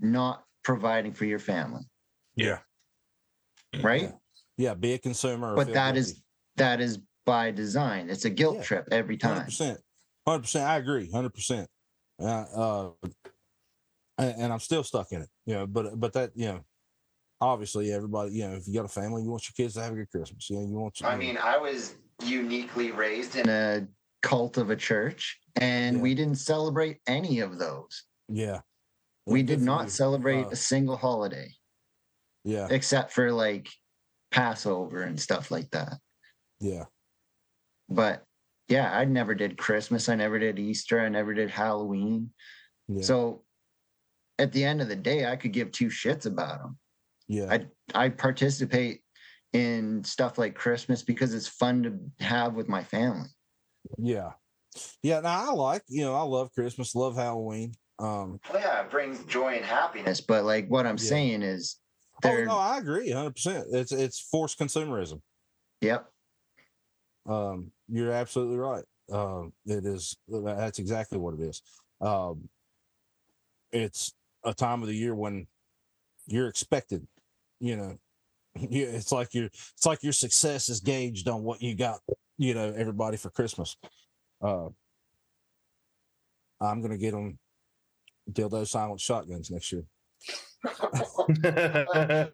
[0.00, 1.82] not providing for your family.
[2.36, 2.58] Yeah.
[3.82, 4.02] Right?
[4.02, 4.10] Yeah,
[4.56, 5.54] yeah be a consumer.
[5.54, 6.00] But that guilty.
[6.00, 6.22] is
[6.56, 8.10] that is by design.
[8.10, 8.62] It's a guilt yeah.
[8.62, 9.46] trip every time.
[9.46, 9.78] 100%.
[10.28, 10.64] 100%.
[10.64, 11.10] I agree.
[11.10, 11.66] 100%.
[12.20, 12.90] Uh, uh,
[14.18, 16.60] and, and I'm still stuck in it, you know, but, but that, you know,
[17.40, 19.92] obviously everybody, you know, if you got a family, you want your kids to have
[19.92, 20.48] a good Christmas.
[20.48, 21.00] You know, you want.
[21.04, 23.86] I mean, I was uniquely raised in a
[24.22, 26.02] cult of a church, and yeah.
[26.02, 28.04] we didn't celebrate any of those.
[28.28, 28.60] Yeah,
[29.26, 31.48] we did not celebrate a single holiday.
[32.44, 33.68] Yeah, except for like
[34.30, 35.94] Passover and stuff like that.
[36.60, 36.84] Yeah,
[37.88, 38.24] but
[38.68, 40.08] yeah, I never did Christmas.
[40.08, 41.00] I never did Easter.
[41.00, 42.30] I never did Halloween.
[42.88, 43.02] Yeah.
[43.02, 43.42] So
[44.38, 46.78] at the end of the day, I could give two shits about them.
[47.28, 47.50] Yeah.
[47.50, 49.02] I I participate
[49.52, 51.82] in stuff like Christmas because it's fun
[52.18, 53.28] to have with my family.
[53.98, 54.32] Yeah.
[55.02, 57.74] Yeah, now I like, you know, I love Christmas, love Halloween.
[57.98, 61.04] Um well, yeah, it brings joy and happiness, but like what I'm yeah.
[61.04, 61.76] saying is
[62.24, 63.66] Oh no, I agree 100%.
[63.72, 65.20] It's it's forced consumerism.
[65.80, 66.06] Yep.
[67.28, 68.84] Um you're absolutely right.
[69.12, 71.62] Um it is that's exactly what it is.
[72.00, 72.48] Um
[73.72, 74.12] it's
[74.44, 75.46] a time of the year when
[76.26, 77.06] you're expected
[77.60, 77.98] you know,
[78.60, 82.00] yeah, it's like your it's like your success is gauged on what you got,
[82.38, 83.76] you know, everybody for Christmas.
[84.40, 84.68] Uh,
[86.60, 87.38] I'm gonna get them
[88.30, 89.84] dildo silent shotguns next year.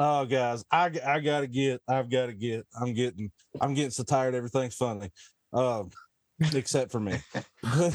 [0.00, 3.30] oh guys i i gotta get i've gotta get i'm getting
[3.60, 5.08] i'm getting so tired everything's funny
[5.52, 5.88] um
[6.52, 7.16] except for me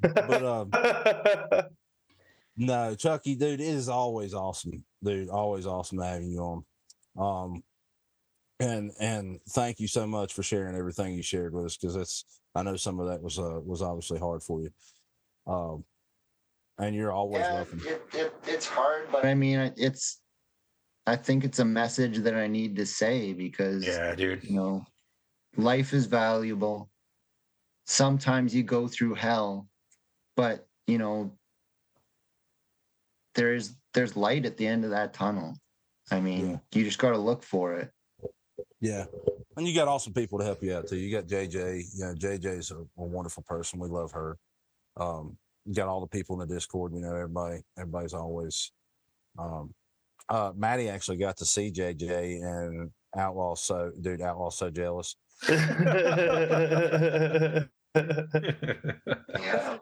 [0.00, 0.70] but um,
[2.56, 5.28] no, Chucky, dude, it is always awesome, dude.
[5.28, 6.64] Always awesome having you on.
[7.18, 7.62] Um,
[8.62, 12.24] and and thank you so much for sharing everything you shared with us because that's
[12.54, 14.70] I know some of that was uh was obviously hard for you.
[15.46, 15.84] Um,
[16.78, 17.82] and you're always yeah, welcome.
[17.84, 20.20] It, it, it's hard, but I mean, it's
[21.06, 24.84] I think it's a message that I need to say because yeah, dude, you know,
[25.56, 26.88] life is valuable.
[27.86, 29.68] Sometimes you go through hell
[30.36, 31.32] but you know
[33.34, 35.54] there's there's light at the end of that tunnel
[36.10, 36.56] i mean yeah.
[36.74, 37.90] you just got to look for it
[38.82, 39.04] yeah.
[39.56, 40.96] And you got awesome people to help you out too.
[40.96, 43.78] You got jj you know jj's a, a wonderful person.
[43.78, 44.36] We love her.
[44.98, 46.92] Um you got all the people in the discord.
[46.92, 48.72] You know everybody everybody's always
[49.38, 49.72] um
[50.28, 55.16] uh maddie actually got to see jj and outlaw so dude outlaw so jealous
[57.94, 59.78] yeah.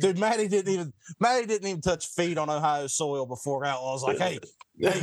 [0.00, 4.18] Dude, Maddie didn't even Maddie didn't even touch feet on Ohio soil before Outlaw's like,
[4.18, 4.38] hey,
[4.78, 4.90] hey.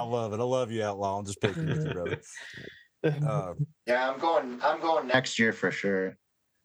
[0.00, 0.40] I love it.
[0.40, 1.18] I love you, Outlaw.
[1.18, 2.20] I'm just picking with you, brother.
[3.04, 3.54] Uh,
[3.86, 4.58] yeah, I'm going.
[4.62, 6.16] I'm going next year for sure.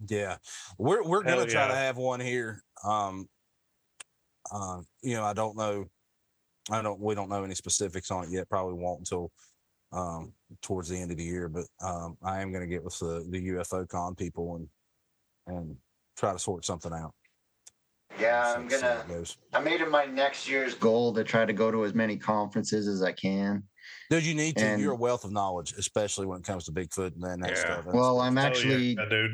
[0.08, 0.38] Yeah,
[0.78, 2.64] we're we're gonna try to have one here.
[2.84, 3.28] Um,
[4.52, 5.86] um, you know, I don't know.
[6.72, 7.00] I don't.
[7.00, 8.50] We don't know any specifics on it yet.
[8.50, 9.32] Probably won't until
[9.92, 11.50] um, towards the end of the year.
[11.50, 14.68] But um, I am going to get with the, the UFO con people and
[15.48, 15.76] and
[16.18, 17.14] try to sort something out.
[18.20, 19.04] Yeah, I'm gonna.
[19.54, 22.88] I made it my next year's goal to try to go to as many conferences
[22.88, 23.64] as I can.
[24.10, 24.66] Dude, you need to.
[24.66, 27.56] And, You're a wealth of knowledge, especially when it comes to Bigfoot and that, yeah.
[27.56, 27.86] stuff.
[27.86, 29.32] That's well, I'm actually, yeah, dude.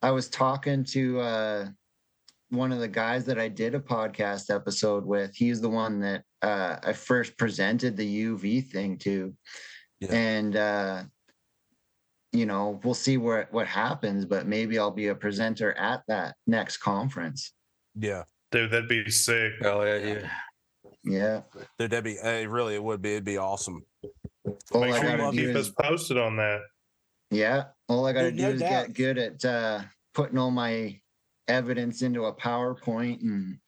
[0.00, 1.66] I was talking to uh,
[2.50, 5.34] one of the guys that I did a podcast episode with.
[5.34, 9.34] He's the one that uh, I first presented the UV thing to,
[10.00, 10.12] yeah.
[10.12, 11.02] and uh,
[12.32, 14.24] you know we'll see where what happens.
[14.24, 17.52] But maybe I'll be a presenter at that next conference.
[17.94, 19.52] Yeah, dude, that'd be sick.
[19.62, 20.30] Oh yeah, dude.
[21.04, 21.40] Yeah,
[21.78, 22.16] dude, that'd be.
[22.16, 23.12] Hey, really, it would be.
[23.12, 23.82] It'd be awesome.
[24.72, 26.60] All Make sure you keep is, us posted on that.
[27.30, 28.86] Yeah, all I got to do no is doubt.
[28.86, 29.82] get good at uh,
[30.14, 30.98] putting all my
[31.46, 33.58] evidence into a PowerPoint and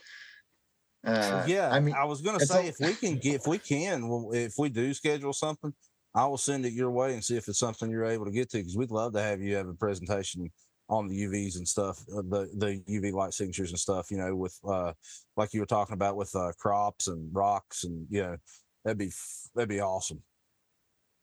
[1.04, 3.58] Uh, yeah, I mean, I was gonna say all- if we can get if we
[3.58, 5.72] can if we do schedule something,
[6.14, 8.50] I will send it your way and see if it's something you're able to get
[8.50, 10.50] to because we'd love to have you have a presentation
[10.88, 14.10] on the UVs and stuff, uh, the the UV light signatures and stuff.
[14.10, 14.92] You know, with uh
[15.36, 18.36] like you were talking about with uh crops and rocks and you know
[18.84, 19.12] that'd be
[19.54, 20.22] that'd be awesome.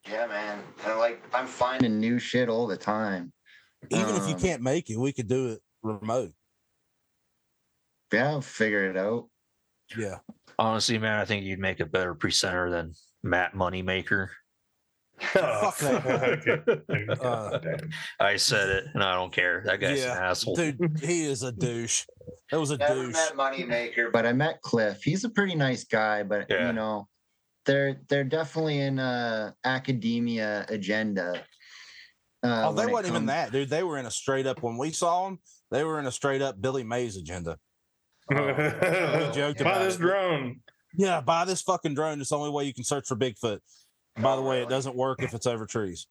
[0.09, 0.63] yeah, man.
[0.85, 3.33] And like, I'm finding new shit all the time.
[3.89, 6.31] Even if you Um, can't make it, we could do it remote.
[8.13, 9.27] Yeah, I'll figure it out.
[9.97, 10.19] Yeah,
[10.59, 14.29] Honestly, man, I think you'd make a better presenter than Matt Moneymaker.
[15.35, 17.25] Oh, Fuck that fuck.
[17.25, 17.77] Uh,
[18.19, 19.63] I said it, and I don't care.
[19.65, 20.55] That guy's an asshole.
[20.55, 22.03] dude, he is a douche.
[22.51, 23.13] That was a Never douche.
[23.13, 25.01] met Moneymaker, but I met Cliff.
[25.03, 26.67] He's a pretty nice guy, but Yeah.
[26.67, 27.07] you know,
[27.65, 31.41] they're they're definitely in uh academia agenda.
[32.43, 33.69] Uh, Oh, they when it wasn't even that, dude.
[33.69, 35.39] They were in a straight up when we saw them.
[35.71, 37.57] They were in a straight up Billy Mays agenda.
[38.29, 39.99] Uh, joked Buy about this it.
[39.99, 40.59] drone.
[40.97, 42.19] Yeah, buy this fucking drone.
[42.21, 43.59] It's the only way you can search for Bigfoot.
[44.19, 46.07] By the way, it doesn't work if it's over trees.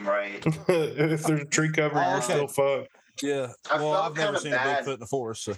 [0.00, 0.44] Right.
[0.68, 2.88] if there's a tree cover, you're still fucked.
[3.22, 3.48] Yeah.
[3.70, 4.82] I well, felt I've never seen bad.
[4.82, 5.44] a Bigfoot in the forest.
[5.44, 5.54] So.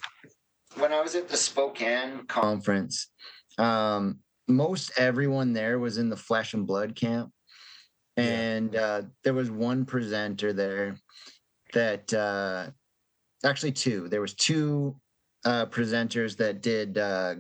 [0.77, 3.09] when I was at the Spokane conference,
[3.59, 4.19] um,
[4.49, 7.33] most everyone there was in the flesh and blood camp.
[8.19, 10.97] And uh, there was one presenter there
[11.75, 12.71] that uh,
[13.45, 14.09] actually two.
[14.09, 14.97] There was two
[15.45, 17.35] uh, presenters that did uh,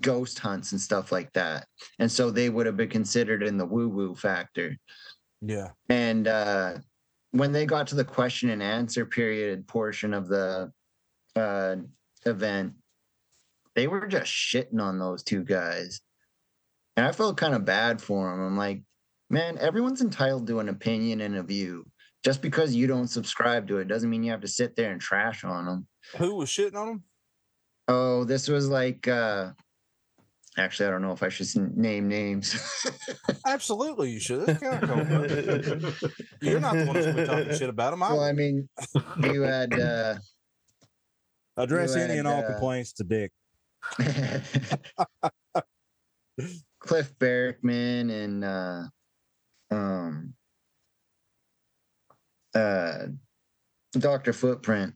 [0.00, 1.66] ghost hunts and stuff like that.
[1.98, 4.76] And so they would have been considered in the woo-woo factor.
[5.40, 5.68] Yeah.
[5.88, 6.74] And uh,
[7.30, 10.72] when they got to the question and answer period portion of the
[11.36, 11.76] uh,
[12.26, 12.74] event,
[13.74, 16.00] they were just shitting on those two guys.
[16.96, 18.40] And I felt kind of bad for them.
[18.40, 18.82] I'm like,
[19.30, 21.86] man, everyone's entitled to an opinion and a view.
[22.24, 25.00] Just because you don't subscribe to it doesn't mean you have to sit there and
[25.00, 25.86] trash on them.
[26.16, 27.02] Who was shitting on them?
[27.86, 29.52] Oh, this was like, uh,
[30.58, 32.56] actually, I don't know if I should name names.
[33.46, 34.46] Absolutely, you should.
[34.46, 36.08] That's kind of cool.
[36.42, 38.00] You're not the one that's been talking shit about him.
[38.00, 38.68] well, I I mean,
[39.22, 39.78] you had.
[39.78, 40.16] Uh,
[41.56, 43.32] address you any and all uh, complaints to Dick.
[46.80, 48.82] Cliff Barackman and uh
[49.70, 50.34] um
[52.54, 53.06] uh
[53.92, 54.32] Dr.
[54.32, 54.94] Footprint.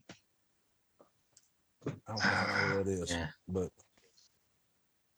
[1.87, 3.29] I don't know who it is, Yeah.
[3.49, 3.71] but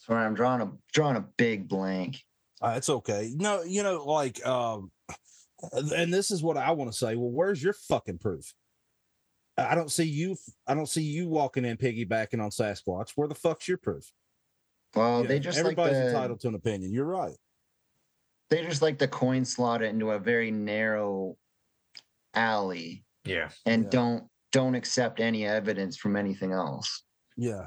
[0.07, 2.23] Sorry, I'm drawing a drawing a big blank.
[2.61, 3.33] Uh, it's okay.
[3.35, 4.91] No, you know, like, um,
[5.73, 7.17] and this is what I want to say.
[7.17, 8.53] Well, where's your fucking proof?
[9.57, 10.37] I I don't see you.
[10.67, 13.13] I don't see you walking in piggybacking on Sasquatch.
[13.17, 14.11] Where the fuck's your proof?
[14.95, 16.93] Well, You they know, just like everybody's the, entitled to an opinion.
[16.93, 17.37] You're right.
[18.51, 21.37] they just like to coin slot it into a very narrow
[22.35, 23.51] alley Yeah.
[23.67, 23.91] and Yeah.
[23.91, 27.03] don't don't accept any evidence from anything else.
[27.37, 27.67] Yeah.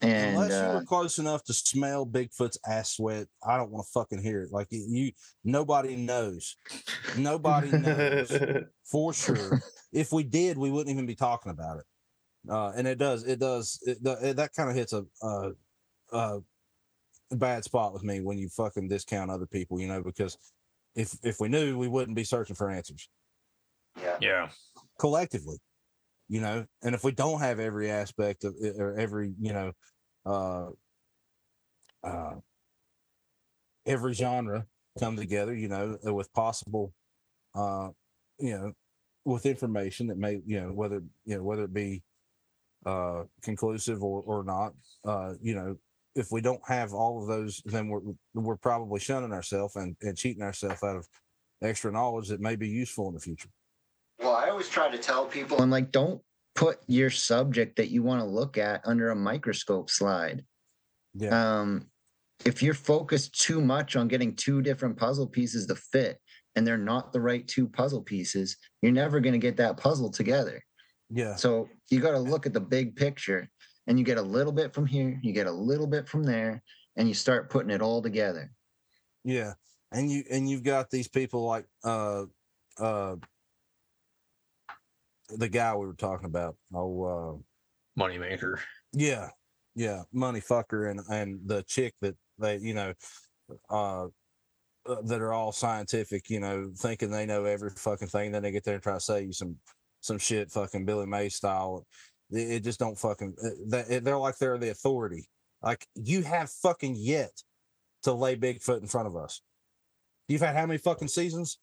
[0.00, 3.86] And Unless you uh, were close enough to smell Bigfoot's ass sweat, I don't want
[3.86, 4.52] to fucking hear it.
[4.52, 5.12] Like you- you,
[5.44, 6.56] nobody knows.
[7.16, 8.30] Nobody knows
[8.84, 9.62] for sure.
[9.92, 11.84] if we did, we wouldn't even be talking about it.
[12.50, 15.52] Uh, and it does, it does, it, it, that kind of hits a, a,
[16.12, 16.40] a
[17.30, 20.36] bad spot with me when you fucking discount other people, you know, because
[20.94, 23.08] if if we knew, we wouldn't be searching for answers
[24.00, 24.16] yeah.
[24.20, 24.48] Yeah.
[24.98, 25.56] collectively,
[26.28, 26.66] you know.
[26.82, 29.72] And if we don't have every aspect of it or every, you know,
[30.26, 30.68] uh,
[32.02, 32.34] uh,
[33.86, 34.66] every genre
[34.98, 36.92] come together, you know, uh, with possible,
[37.54, 37.88] uh,
[38.38, 38.72] you know,
[39.24, 42.02] with information that may, you know, whether you know whether it be
[42.86, 45.76] uh conclusive or or not, uh, you know,
[46.14, 48.00] if we don't have all of those, then we're
[48.34, 51.08] we're probably shunning ourselves and, and cheating ourselves out of
[51.62, 53.48] extra knowledge that may be useful in the future.
[54.24, 56.22] Well, I always try to tell people, I'm like, don't
[56.54, 60.42] put your subject that you want to look at under a microscope slide.
[61.12, 61.60] Yeah.
[61.60, 61.88] Um,
[62.46, 66.18] if you're focused too much on getting two different puzzle pieces to fit
[66.56, 70.10] and they're not the right two puzzle pieces, you're never going to get that puzzle
[70.10, 70.62] together.
[71.10, 71.36] Yeah.
[71.36, 73.50] So you got to look at the big picture
[73.86, 76.62] and you get a little bit from here, you get a little bit from there,
[76.96, 78.50] and you start putting it all together.
[79.22, 79.52] Yeah.
[79.92, 82.24] And you and you've got these people like uh
[82.78, 83.16] uh
[85.38, 86.56] the guy we were talking about.
[86.74, 88.58] Oh uh Moneymaker.
[88.92, 89.28] yeah.
[89.74, 90.02] Yeah.
[90.12, 92.92] Money fucker and and the chick that they, you know,
[93.70, 94.06] uh
[94.86, 98.32] uh, that are all scientific, you know, thinking they know every fucking thing.
[98.32, 99.56] Then they get there and try to say you some
[100.00, 101.86] some shit, fucking Billy May style.
[102.30, 103.34] It, it just don't fucking.
[103.42, 105.26] uh, They, they're like they're the authority.
[105.62, 107.32] Like you have fucking yet
[108.02, 109.40] to lay Bigfoot in front of us.
[110.28, 111.58] You've had how many fucking seasons?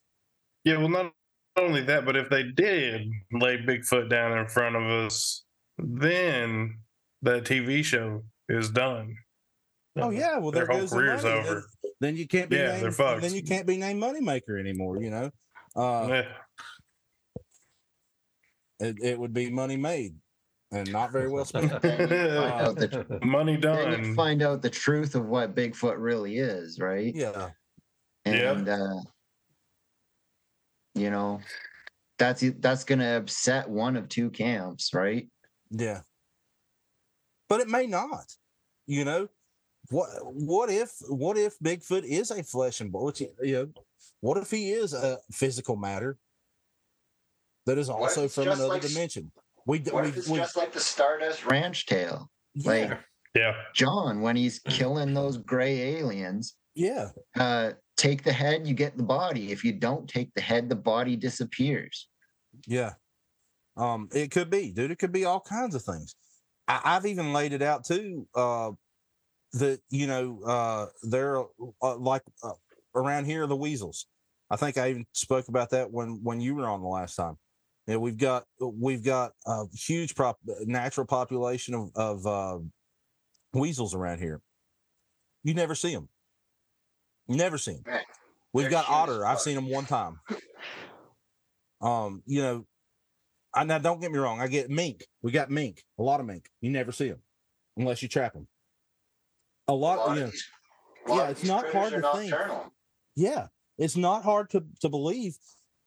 [0.64, 1.12] Yeah, well, not
[1.56, 5.44] only that, but if they did lay Bigfoot down in front of us,
[5.78, 6.78] then
[7.22, 9.16] that TV show is done.
[9.96, 11.54] Oh Uh, yeah, well their whole goes the career's over.
[11.82, 13.22] Then, then you can't be Yeah, they're named, fucked.
[13.22, 15.02] then you can't be named moneymaker anymore.
[15.02, 15.30] You know,
[15.76, 16.28] uh, Yeah.
[18.80, 20.14] it, it would be money made
[20.72, 21.80] and not very well spent.
[21.82, 24.14] Then you find out the tr- Money then you done.
[24.14, 27.14] find out the truth of what Bigfoot really is, right?
[27.14, 27.50] yeah,
[28.24, 28.52] Yeah.
[28.52, 29.00] And uh
[30.94, 31.40] you know,
[32.18, 35.28] that's that's gonna upset one of two camps, right?
[35.70, 36.00] yeah,
[37.48, 38.26] but it may not.
[38.86, 39.28] You know,
[39.90, 43.18] what what if what if Bigfoot is a flesh and blood?
[43.20, 43.68] You know,
[44.20, 46.18] what if he is a physical matter
[47.66, 49.32] that is also from another like dimension?
[49.66, 52.30] We What we, if it's we just like the Stardust Ranch tale?
[52.54, 52.98] yeah, like-
[53.34, 53.54] Yeah.
[53.74, 59.02] John, when he's killing those gray aliens, yeah, uh take the head, you get the
[59.02, 59.52] body.
[59.52, 62.08] If you don't take the head, the body disappears.
[62.66, 62.92] Yeah.
[63.76, 64.90] Um, it could be, dude.
[64.90, 66.14] It could be all kinds of things.
[66.68, 68.26] I, I've even laid it out too.
[68.34, 68.72] Uh,
[69.54, 71.40] that you know, uh, they're
[71.82, 72.52] uh, like uh,
[72.94, 74.06] around here the weasels.
[74.50, 77.36] I think I even spoke about that when when you were on the last time.
[77.86, 82.58] Yeah, we've got we've got a huge prop natural population of of uh,
[83.52, 84.40] weasels around here.
[85.42, 86.08] You never see them.
[87.36, 87.82] Never seen.
[88.52, 89.24] We've got otter.
[89.24, 90.20] I've seen them one time.
[91.80, 92.66] Um, you know,
[93.54, 94.40] I now don't get me wrong.
[94.40, 95.04] I get mink.
[95.22, 95.82] We got mink.
[95.98, 96.48] A lot of mink.
[96.60, 97.20] You never see them
[97.76, 98.46] unless you trap them.
[99.68, 99.98] A A lot.
[99.98, 100.48] lot you know, these-
[101.08, 102.34] lot yeah, it's not hard to think.
[103.16, 103.46] yeah,
[103.78, 105.36] it's not hard to to believe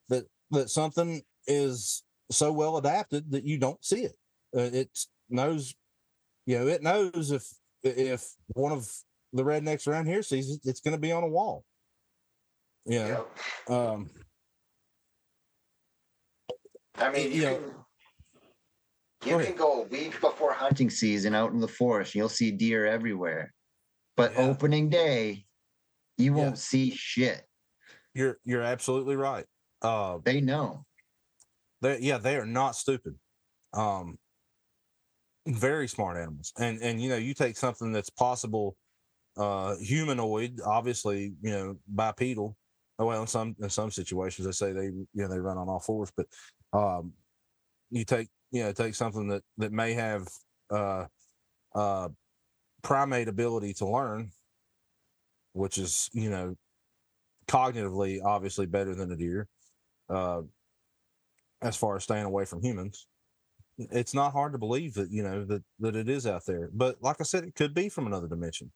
[0.10, 4.16] that that something is so well adapted that you don't see it.
[4.56, 4.90] Uh, it
[5.30, 5.74] knows,
[6.46, 7.48] you know, it knows if
[7.84, 8.90] if one of
[9.36, 11.64] the rednecks around here sees it, it's going to be on a wall.
[12.86, 13.28] You know,
[13.68, 13.76] Yep.
[13.76, 14.10] um,
[16.96, 17.72] I mean, you, you know- can,
[19.22, 19.48] Go you ahead.
[19.48, 22.86] can go a week before hunting season out in the forest, and you'll see deer
[22.86, 23.54] everywhere.
[24.16, 24.40] But Yeah.
[24.50, 25.46] opening day,
[26.18, 26.38] you Yeah.
[26.44, 27.46] won't see shit.
[28.14, 29.46] you're you're absolutely right.
[29.82, 30.86] Uh, They know.
[31.82, 33.20] they yeah they are not stupid
[33.74, 34.18] um
[35.46, 38.78] very smart animals and and you know you take something that's possible
[39.38, 42.56] uh humanoid obviously you know bipedal
[43.00, 45.68] oh, well in some in some situations they say they you know they run on
[45.68, 46.26] all fours but
[46.74, 47.12] um
[47.92, 50.28] you take you know take something that that may have
[50.72, 51.06] uh
[51.76, 52.08] uh
[52.82, 54.32] primate ability to learn
[55.54, 56.56] which is you know
[57.48, 59.48] cognitively obviously better than a deer
[60.10, 60.42] uh
[61.62, 63.08] as far as staying away from humans.
[63.78, 66.96] It's not hard to believe that you know that that it is out there, but
[67.02, 68.72] like I said, it could be from another dimension.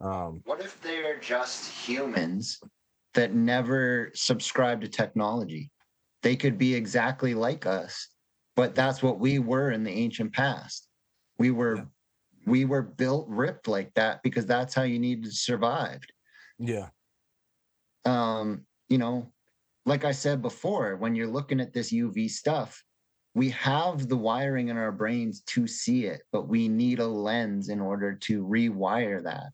[0.00, 2.60] Um, What if they're just humans
[3.14, 5.70] that never subscribe to technology?
[6.22, 8.08] They could be exactly like us,
[8.56, 10.88] but that's what we were in the ancient past.
[11.38, 11.84] We were Yeah.
[12.46, 16.00] we were built ripped like that because that's how you needed to survive.
[16.58, 16.88] yeah,
[18.04, 19.32] um, you know,
[19.84, 22.82] like I said before, when you're looking at this UV stuff,
[23.34, 27.68] we have the wiring in our brains to see it, but we need a lens
[27.68, 29.50] in order to rewire that.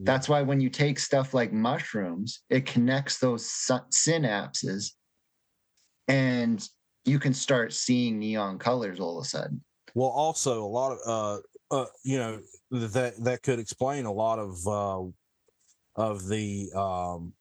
[0.00, 4.92] That's why when you take stuff like mushrooms, it connects those synapses
[6.08, 6.66] and
[7.04, 9.62] you can start seeing neon colors all of a sudden.
[9.94, 11.40] Well, also a lot of uh,
[11.82, 12.40] uh, you know
[12.70, 15.04] that that could explain a lot of uh,
[15.96, 17.32] of the um,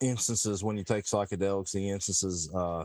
[0.00, 2.84] instances when you take psychedelics, the instances uh,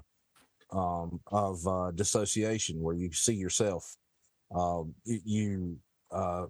[0.72, 3.96] um, of uh, dissociation where you see yourself.
[4.56, 5.78] Um, you
[6.12, 6.46] uh,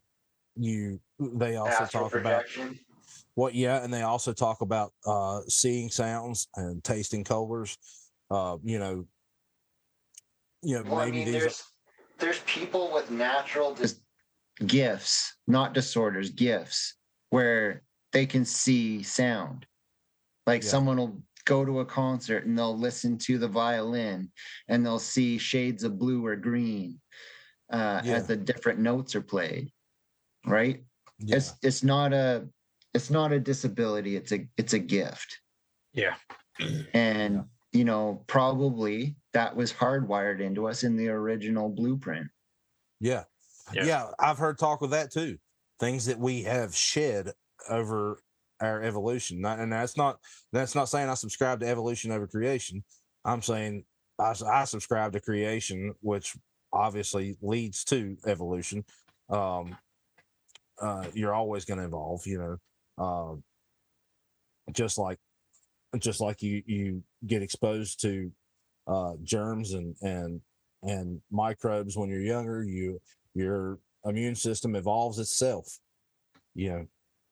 [0.59, 2.45] you they also Astral talk about.
[3.35, 3.55] What?
[3.55, 7.77] Yeah, and they also talk about uh, seeing sounds and tasting colors.
[8.29, 9.05] Uh, you know,
[10.61, 11.41] you know, Well, I maybe mean, these.
[11.41, 11.63] there's
[12.19, 14.01] there's people with natural dis-
[14.65, 16.95] gifts, not disorders, gifts,
[17.29, 19.65] where they can see sound.
[20.45, 20.69] Like Yeah.
[20.69, 24.31] someone will go to a concert and they'll listen to the violin
[24.67, 26.99] and they'll see shades of blue or green
[27.71, 28.15] uh, Yeah.
[28.15, 29.71] as the different notes are played.
[30.45, 30.84] Right?
[31.19, 31.38] yeah.
[31.38, 32.48] It's it's not a
[32.93, 34.16] it's not a disability.
[34.16, 35.40] It's a it's a gift.
[35.93, 36.16] Yeah.
[36.93, 42.27] And you know, probably that was hardwired into us in the original blueprint.
[43.00, 43.24] Yeah.
[43.74, 43.85] Yeah.
[43.85, 44.06] yeah.
[44.19, 45.38] I've heard talk of that too.
[45.80, 47.32] Things that we have shed
[47.69, 48.19] over
[48.59, 49.40] our evolution.
[49.42, 50.18] Not, and that's not
[50.51, 52.84] that's not saying I subscribe to evolution over creation.
[53.24, 53.85] I'm saying
[54.18, 56.35] I, I subscribe to creation, which
[56.74, 58.84] obviously leads to evolution.
[59.30, 59.77] Um,
[60.82, 62.58] uh, you're always going to evolve, you know.
[62.98, 63.35] Uh,
[64.74, 65.17] just like
[65.98, 68.32] just like you you get exposed to
[68.88, 70.41] uh, germs and and
[70.83, 72.99] and microbes when you're younger, you
[73.33, 75.67] your immune system evolves itself.
[76.56, 76.85] You know,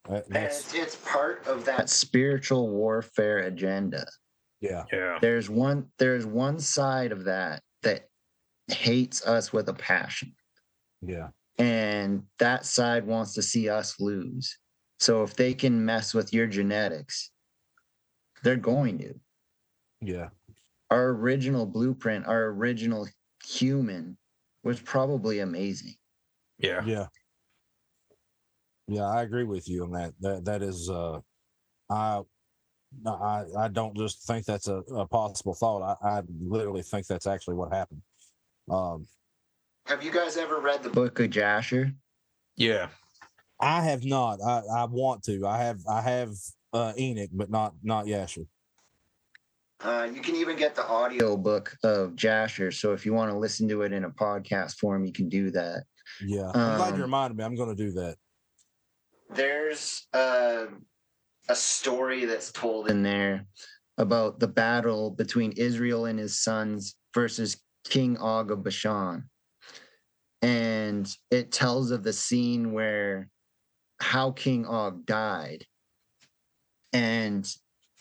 [0.08, 4.06] that- And that's it's, it's part of that spiritual warfare agenda.
[4.60, 5.18] yeah, Yeah.
[5.20, 8.08] There's one there's one side of that that
[8.68, 10.34] hates us with a passion.
[11.00, 11.28] yeah,
[11.58, 14.56] And that side wants to see us lose.
[15.00, 17.30] So if they can mess with your genetics,
[18.42, 19.14] they're going to.
[20.00, 20.28] yeah,
[20.90, 23.08] Our original blueprint, our original
[23.44, 24.16] human
[24.62, 25.94] was probably amazing.
[26.58, 26.82] Yeah.
[26.84, 27.06] yeah,
[28.88, 29.04] yeah.
[29.04, 30.14] I agree with you on that.
[30.20, 31.20] That that is, uh,
[31.90, 32.22] I,
[33.06, 35.98] I, I don't just think that's a, a possible thought.
[36.02, 38.02] I, I literally think that's actually what happened.
[38.70, 39.06] Um,
[39.88, 41.94] Have you guys ever read the book of Jasher?
[42.56, 42.88] Yeah.
[43.58, 44.38] I have not.
[44.42, 45.46] I, I want to.
[45.46, 45.80] I have.
[45.90, 46.34] I have
[46.74, 48.46] uh, Enoch, but not not Yasher.
[49.80, 52.70] Uh, you can even get the audio book of Jasher.
[52.70, 55.50] So if you want to listen to it in a podcast form, you can do
[55.52, 55.84] that.
[56.22, 57.44] Yeah, I'm glad Um, you reminded me.
[57.44, 58.16] I'm going to do that.
[59.30, 60.66] There's a,
[61.48, 63.46] a story that's told in there
[63.96, 69.24] about the battle between Israel and his sons versus King Og of Bashan.
[70.42, 73.28] And it tells of the scene where
[74.00, 75.64] how King Og died.
[76.92, 77.48] And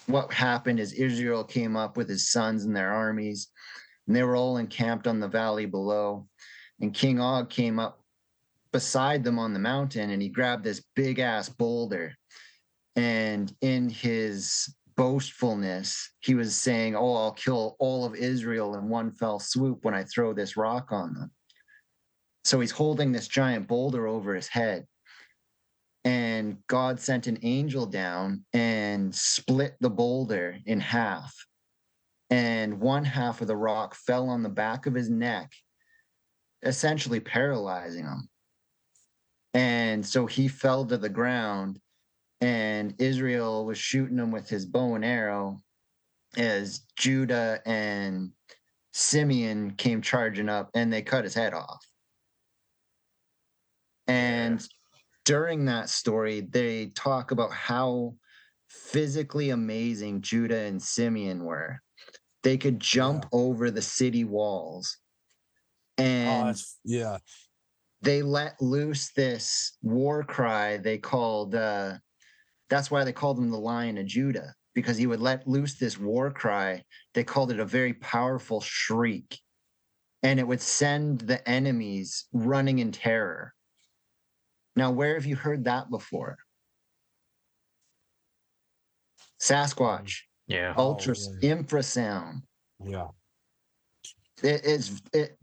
[0.06, 3.49] what happened is Israel came up with his sons and their armies,
[4.07, 6.27] and they were all encamped on the valley below.
[6.80, 7.99] And King Og came up
[8.72, 12.14] beside them on the mountain and he grabbed this big ass boulder.
[12.95, 19.11] And in his boastfulness, he was saying, Oh, I'll kill all of Israel in one
[19.11, 21.32] fell swoop when I throw this rock on them.
[22.48, 24.88] So he's holding this giant boulder over his head.
[26.06, 31.35] And God sent an angel down and split the boulder in half.
[32.30, 35.51] And one half of the rock fell on the back of his neck,
[36.64, 38.30] essentially paralyzing him.
[39.53, 41.82] And so he fell to the ground,
[42.40, 45.58] and Israel was shooting him with his bow and arrow
[46.38, 48.32] as Judah and
[48.93, 51.85] Simeon came charging up and they cut his head off.
[54.08, 54.68] And
[55.26, 58.16] during that story, they talk about how
[58.69, 61.82] physically amazing Judah and Simeon were.
[62.44, 64.98] They could jump over the city walls.
[65.98, 67.18] Oh, And that's, yeah,
[68.02, 71.98] they let loose this war cry they called uh
[72.69, 75.98] that's why they called him the lion of judah because he would let loose this
[75.98, 76.84] war cry.
[77.16, 79.40] They called it a very powerful shriek.
[80.22, 83.56] And it would send the enemies running in terror
[84.77, 86.38] now where have you heard that before
[89.41, 90.73] sasquatch Yeah.
[90.77, 91.56] Oh, ultra yeah.
[91.56, 92.43] infrasound
[92.83, 93.07] yeah.
[94.43, 95.38] it is it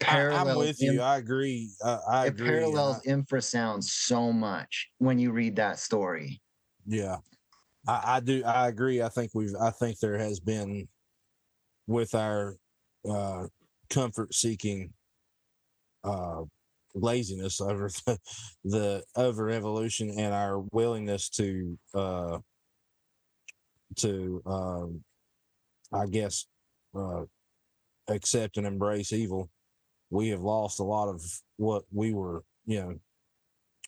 [0.00, 1.02] I, I'm parallels with you.
[1.02, 1.70] I agree.
[1.84, 2.46] I, I it agree.
[2.46, 6.40] parallels I- infrasound so much when you read that story.
[6.86, 7.16] Yeah,
[7.86, 8.44] I, I do.
[8.44, 9.02] I agree.
[9.02, 9.54] I think we've.
[9.60, 10.88] I think there has been
[11.88, 12.56] with our
[13.10, 13.48] uh,
[13.90, 14.92] comfort seeking
[16.04, 16.42] uh,
[17.00, 18.18] laziness over the,
[18.64, 22.38] the over evolution and our willingness to uh,
[23.96, 25.00] to um,
[25.92, 26.46] I guess
[26.96, 27.22] uh,
[28.08, 29.50] accept and embrace evil.
[30.10, 31.22] We have lost a lot of
[31.56, 32.94] what we were, you know,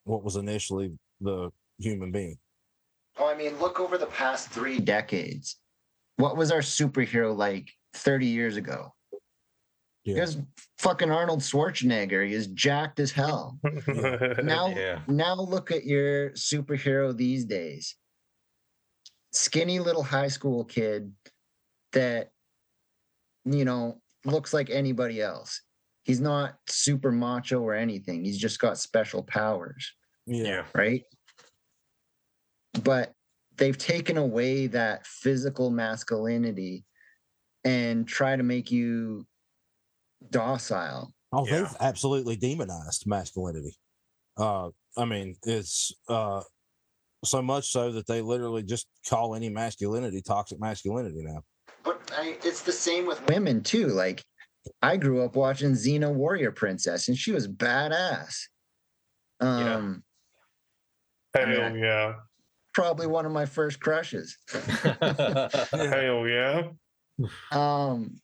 [0.04, 2.36] what was initially the human being.
[3.18, 5.56] Well, I mean, look over the past three decades.
[6.16, 8.92] What was our superhero like 30 years ago?
[10.04, 10.14] Yeah.
[10.14, 10.38] Because
[10.78, 13.58] fucking Arnold Schwarzenegger, he is jacked as hell.
[14.42, 15.00] Now, Yeah.
[15.06, 17.96] now look at your superhero these days.
[19.32, 21.12] Skinny little high school kid
[21.92, 22.30] that,
[23.44, 25.60] you know, looks like anybody else.
[26.04, 28.24] He's not super macho or anything.
[28.24, 29.92] He's just got special powers.
[30.26, 30.42] Yeah.
[30.44, 30.64] Yeah.
[30.74, 31.02] right?
[32.82, 33.12] But
[33.56, 36.84] they've taken away that physical masculinity
[37.64, 39.26] and try to make you
[40.30, 41.12] docile.
[41.32, 41.58] Oh, Yeah.
[41.62, 43.76] they've absolutely demonized masculinity.
[44.36, 46.42] Uh, I mean, it's uh,
[47.24, 51.42] so much so that they literally just call any masculinity toxic masculinity now.
[51.84, 53.86] But I, it's the same with women too.
[53.88, 54.22] Like
[54.82, 58.34] I grew up watching Xena Warrior Princess, and she was badass.
[59.40, 59.74] Yeah.
[59.74, 60.02] Um,
[61.34, 62.14] Hell yeah.
[62.74, 64.36] probably one of my first crushes.
[64.52, 66.62] Hell yeah.
[67.52, 68.20] Um,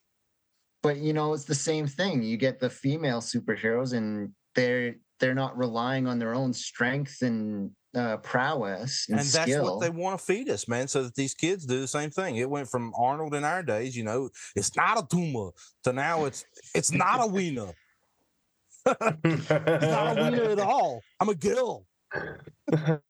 [0.87, 2.23] but you know, it's the same thing.
[2.23, 7.73] You get the female superheroes, and they're they're not relying on their own strength and
[7.97, 9.65] uh, prowess and, and that's skill.
[9.65, 10.87] what they want to feed us, man.
[10.87, 12.37] So that these kids do the same thing.
[12.37, 15.51] It went from Arnold in our days, you know, it's not a tumor,
[15.83, 17.73] to now it's it's not a wiener.
[19.25, 21.03] He's not a wiener at all.
[21.19, 21.85] I'm a gill.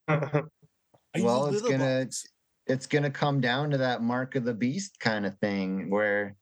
[0.09, 2.27] Well, it's gonna bucks.
[2.67, 6.37] it's gonna come down to that mark of the beast kind of thing where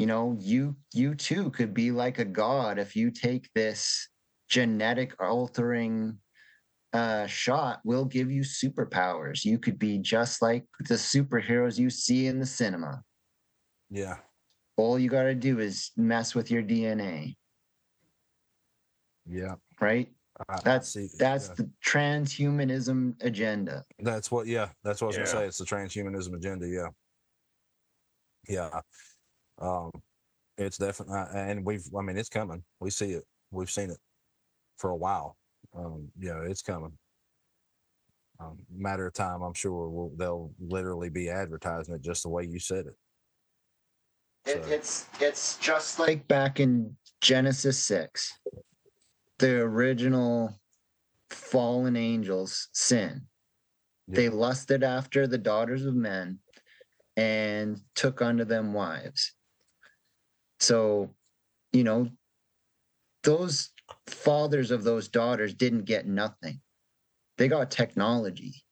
[0.00, 4.08] you know you you too could be like a god if you take this
[4.48, 6.16] genetic altering
[6.94, 12.28] uh shot will give you superpowers you could be just like the superheroes you see
[12.28, 13.02] in the cinema
[13.90, 14.16] Yeah.
[14.78, 17.36] all you got to do is mess with your dna
[19.26, 19.56] Yeah.
[19.82, 20.08] right
[20.48, 21.54] I- I that's see- that's yeah.
[21.58, 24.46] the transhumanism agenda That's what.
[24.46, 25.24] Yeah, that's what I was Yeah.
[25.24, 25.46] gonna say.
[25.48, 26.66] It's the transhumanism agenda.
[26.66, 26.88] Yeah,
[28.48, 28.80] yeah.
[29.60, 29.90] Um,
[30.56, 31.84] it's definitely, and we've.
[31.96, 32.62] I mean, it's coming.
[32.80, 33.24] We see it.
[33.50, 33.98] We've seen it
[34.78, 35.36] for a while.
[35.76, 36.92] Um, yeah, it's coming.
[38.38, 39.88] Um, matter of time, I'm sure.
[39.88, 42.96] We'll, they'll literally be advertising it just the way you said it.
[44.46, 48.38] It, it's it's just like back in Genesis six,
[49.38, 50.58] the original
[51.30, 53.22] fallen angels sin.
[54.08, 56.40] They lusted after the daughters of men
[57.16, 59.34] and took unto them wives.
[60.60, 61.10] So,
[61.72, 62.08] you know,
[63.24, 63.70] those
[64.06, 66.60] fathers of those daughters didn't get nothing.
[67.38, 68.62] They got technology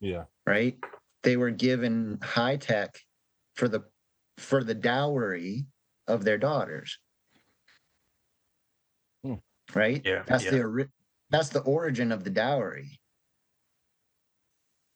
[0.00, 0.76] Yeah, right?
[1.22, 2.98] They were given high tech
[3.56, 3.82] for the
[4.38, 5.66] for the dowry
[6.06, 6.98] of their daughters.
[9.24, 9.34] Hmm.
[9.74, 10.02] Right?
[10.04, 10.50] Yeah, That's yeah.
[10.50, 10.88] the
[11.30, 13.00] that's the origin of the dowry.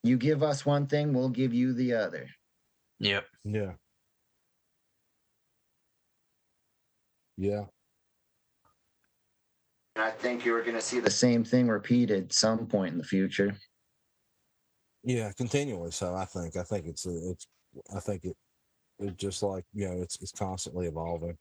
[0.02, 2.28] You give us one thing, we'll give you the other.
[2.98, 3.26] Yep.
[3.44, 3.72] yeah,
[7.36, 7.64] yeah.
[9.94, 13.04] And I think you're going to see the same thing repeated some point in the
[13.04, 13.56] future.
[15.04, 15.90] Yeah, continually.
[15.92, 17.46] So I think I think it's a, it's
[17.94, 18.36] I think it
[18.98, 21.36] it just like you know it's it's constantly evolving.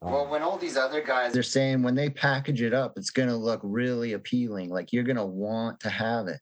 [0.00, 3.10] Well, Um, when all these other guys they're saying when they package it up, it's
[3.10, 4.70] going to look really appealing.
[4.70, 6.40] Like you're going to want to have it.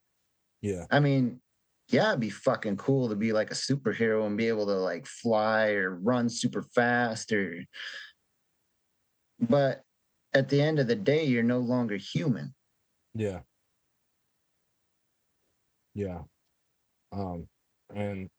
[0.63, 1.41] yeah, I mean,
[1.89, 5.07] yeah, it'd be fucking cool to be like a superhero and be able to like
[5.07, 7.63] fly or run super fast or
[9.49, 9.83] but
[10.35, 12.55] at the end of the day, you're no longer human.
[13.15, 13.41] yeah,
[15.95, 16.21] yeah.
[17.13, 17.47] Um,
[17.95, 18.31] and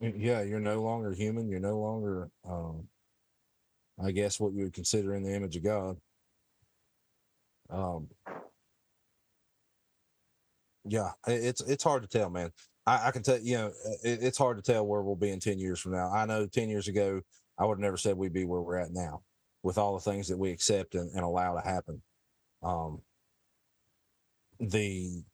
[0.00, 1.48] yeah, you're no longer human.
[1.48, 2.88] You're no longer, um,
[4.02, 5.96] I guess, what you would consider in the image of God.
[7.70, 8.08] Um,
[10.84, 12.50] yeah, it's it's hard to tell, man.
[12.86, 15.40] I, I can tell you know it, it's hard to tell where we'll be in
[15.40, 16.10] ten years from now.
[16.10, 17.22] I know ten years ago
[17.58, 19.22] I would have never said we'd be where we're at now,
[19.64, 22.00] with all the things that we accept and, and allow to happen.
[22.62, 23.00] Um,
[24.60, 25.24] the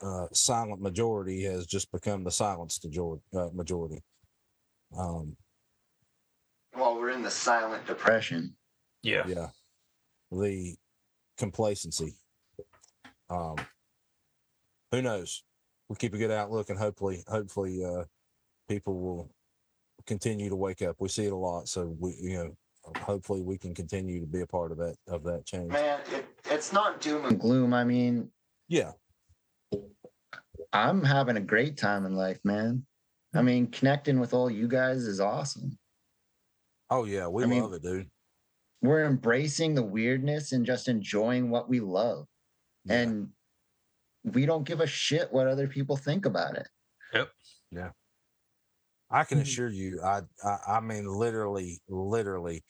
[0.00, 3.22] uh, silent majority has just become the silenced majority.
[3.34, 4.02] Uh, majority.
[4.96, 5.36] Um,
[6.76, 8.54] Well, we're in the silent depression.
[9.02, 9.26] Yeah.
[9.26, 9.48] yeah
[10.30, 10.76] the
[11.38, 12.14] complacency
[13.30, 13.56] um
[14.92, 15.42] who knows
[15.88, 18.04] we'll keep a good outlook and hopefully hopefully uh
[18.68, 19.30] people will
[20.06, 22.56] continue to wake up we see it a lot so we you know
[22.98, 26.26] hopefully we can continue to be a part of that of that change Man, it,
[26.50, 27.72] it's not doom and gloom.
[27.74, 28.30] I mean,
[28.68, 28.92] yeah
[30.72, 32.84] I'm having a great time in life, man.
[33.34, 35.78] I mean, connecting with all you guys is awesome.
[36.90, 38.08] oh yeah we I mean- love it dude
[38.82, 42.26] We're embracing the weirdness and just enjoying what we love.
[42.84, 42.94] Yeah.
[43.00, 43.28] And
[44.24, 46.68] we don't give a shit what other people think about it.
[47.14, 47.28] Yep.
[47.70, 47.90] Yeah.
[49.10, 49.42] I can Mhm.
[49.42, 52.62] assure you, I, I, I mean, literally, literally,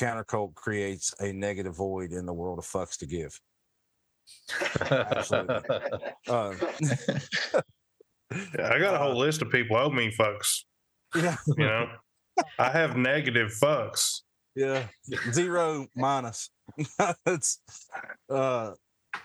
[0.00, 3.38] countercult creates a negative void in the world of fucks to give.
[4.90, 5.78] Absolutely.
[6.28, 6.54] Uh,
[8.62, 10.64] I got a whole list of people owe me fucks.
[11.16, 11.88] yeah, You know,
[12.58, 14.20] I have negative fucks.
[14.54, 14.86] yeah,
[15.32, 16.50] zero minus.
[17.26, 17.60] it's,
[18.28, 18.72] uh,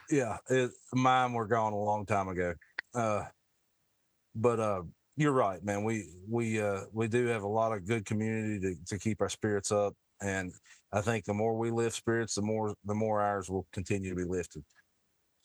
[0.09, 2.55] yeah, it, mine were gone a long time ago.
[2.95, 3.25] Uh,
[4.33, 4.81] but uh,
[5.17, 5.83] you're right, man.
[5.83, 9.29] We we uh we do have a lot of good community to to keep our
[9.29, 10.51] spirits up, and
[10.91, 14.15] I think the more we lift spirits, the more the more ours will continue to
[14.15, 14.63] be lifted.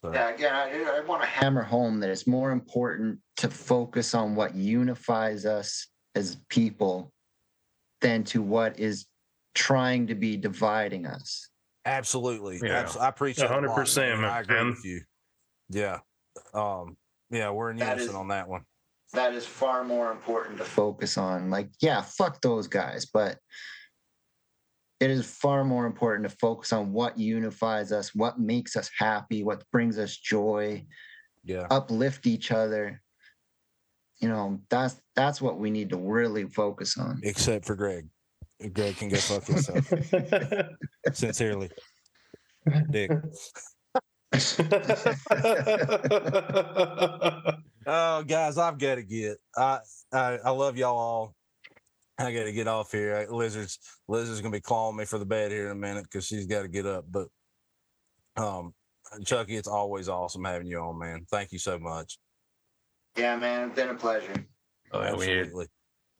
[0.02, 4.14] So Yeah, again, I, I want to hammer home that it's more important to focus
[4.14, 7.12] on what unifies us as people
[8.00, 9.06] than to what is
[9.54, 11.48] trying to be dividing us.
[11.84, 12.60] Absolutely.
[12.62, 12.80] Yeah.
[12.80, 13.50] Abs- I appreciate it.
[13.50, 14.24] a lot, 100%, man.
[14.24, 14.68] I agree man.
[14.70, 15.00] with you.
[15.68, 15.98] Yeah.
[16.54, 16.96] Um,
[17.30, 18.62] yeah, we're in That unison is- on that one.
[19.12, 21.50] That is far more important to focus on.
[21.50, 23.38] Like, yeah, fuck those guys, but
[25.00, 29.42] it is far more important to focus on what unifies us, what makes us happy,
[29.42, 30.84] what brings us joy,
[31.42, 31.66] Yeah.
[31.70, 33.02] uplift each other.
[34.20, 37.20] You know, that's that's what we need to really focus on.
[37.22, 38.06] Except for Greg.
[38.74, 39.90] Greg can go fuck himself.
[41.14, 41.70] Sincerely.
[42.90, 43.10] Dick.
[47.86, 49.38] Oh, guys, I've got to get.
[49.56, 49.78] I,
[50.12, 51.34] I I love y'all all.
[52.20, 53.26] I got to get off here.
[53.30, 56.46] Lizard's Lizard's gonna be calling me for the bed here in a minute because she's
[56.46, 57.04] got to get up.
[57.10, 57.28] But
[58.36, 58.74] um,
[59.24, 61.26] Chucky, it's always awesome having you on, man.
[61.30, 62.18] Thank you so much.
[63.16, 64.32] Yeah, man, it's been a pleasure.
[64.92, 65.66] Oh, yeah, we had- Absolutely.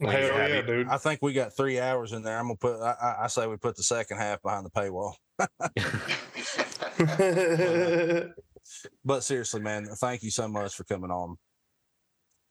[0.01, 0.89] Hell yeah, dude.
[0.89, 2.39] I think we got three hours in there.
[2.39, 2.81] I'm gonna put.
[2.81, 5.15] I, I- I say we put the second half behind the paywall.
[9.05, 11.37] But seriously, man, thank you so much for coming on,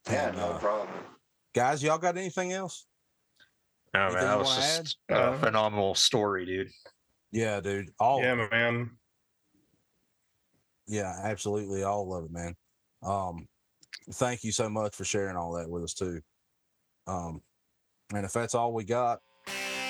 [0.07, 0.89] yeah, And, no uh, problem.
[1.55, 1.81] guys.
[1.81, 2.85] Y'all got anything else?
[3.93, 5.15] No, Anything man, that was just add?
[5.15, 6.69] a Uh, phenomenal story, dude.
[7.31, 7.89] Yeah, dude.
[7.99, 8.91] All yeah, man.
[10.87, 11.83] Yeah, absolutely.
[11.83, 12.55] All of it, man.
[13.03, 13.47] Um,
[14.13, 16.21] thank you so much for sharing all that with us too.
[17.07, 17.41] Um,
[18.13, 19.19] and if that's all we got,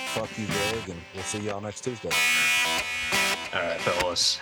[0.08, 2.10] fuck you, Greg, and we'll see y'all next Tuesday.
[3.53, 4.40] All right, fellas.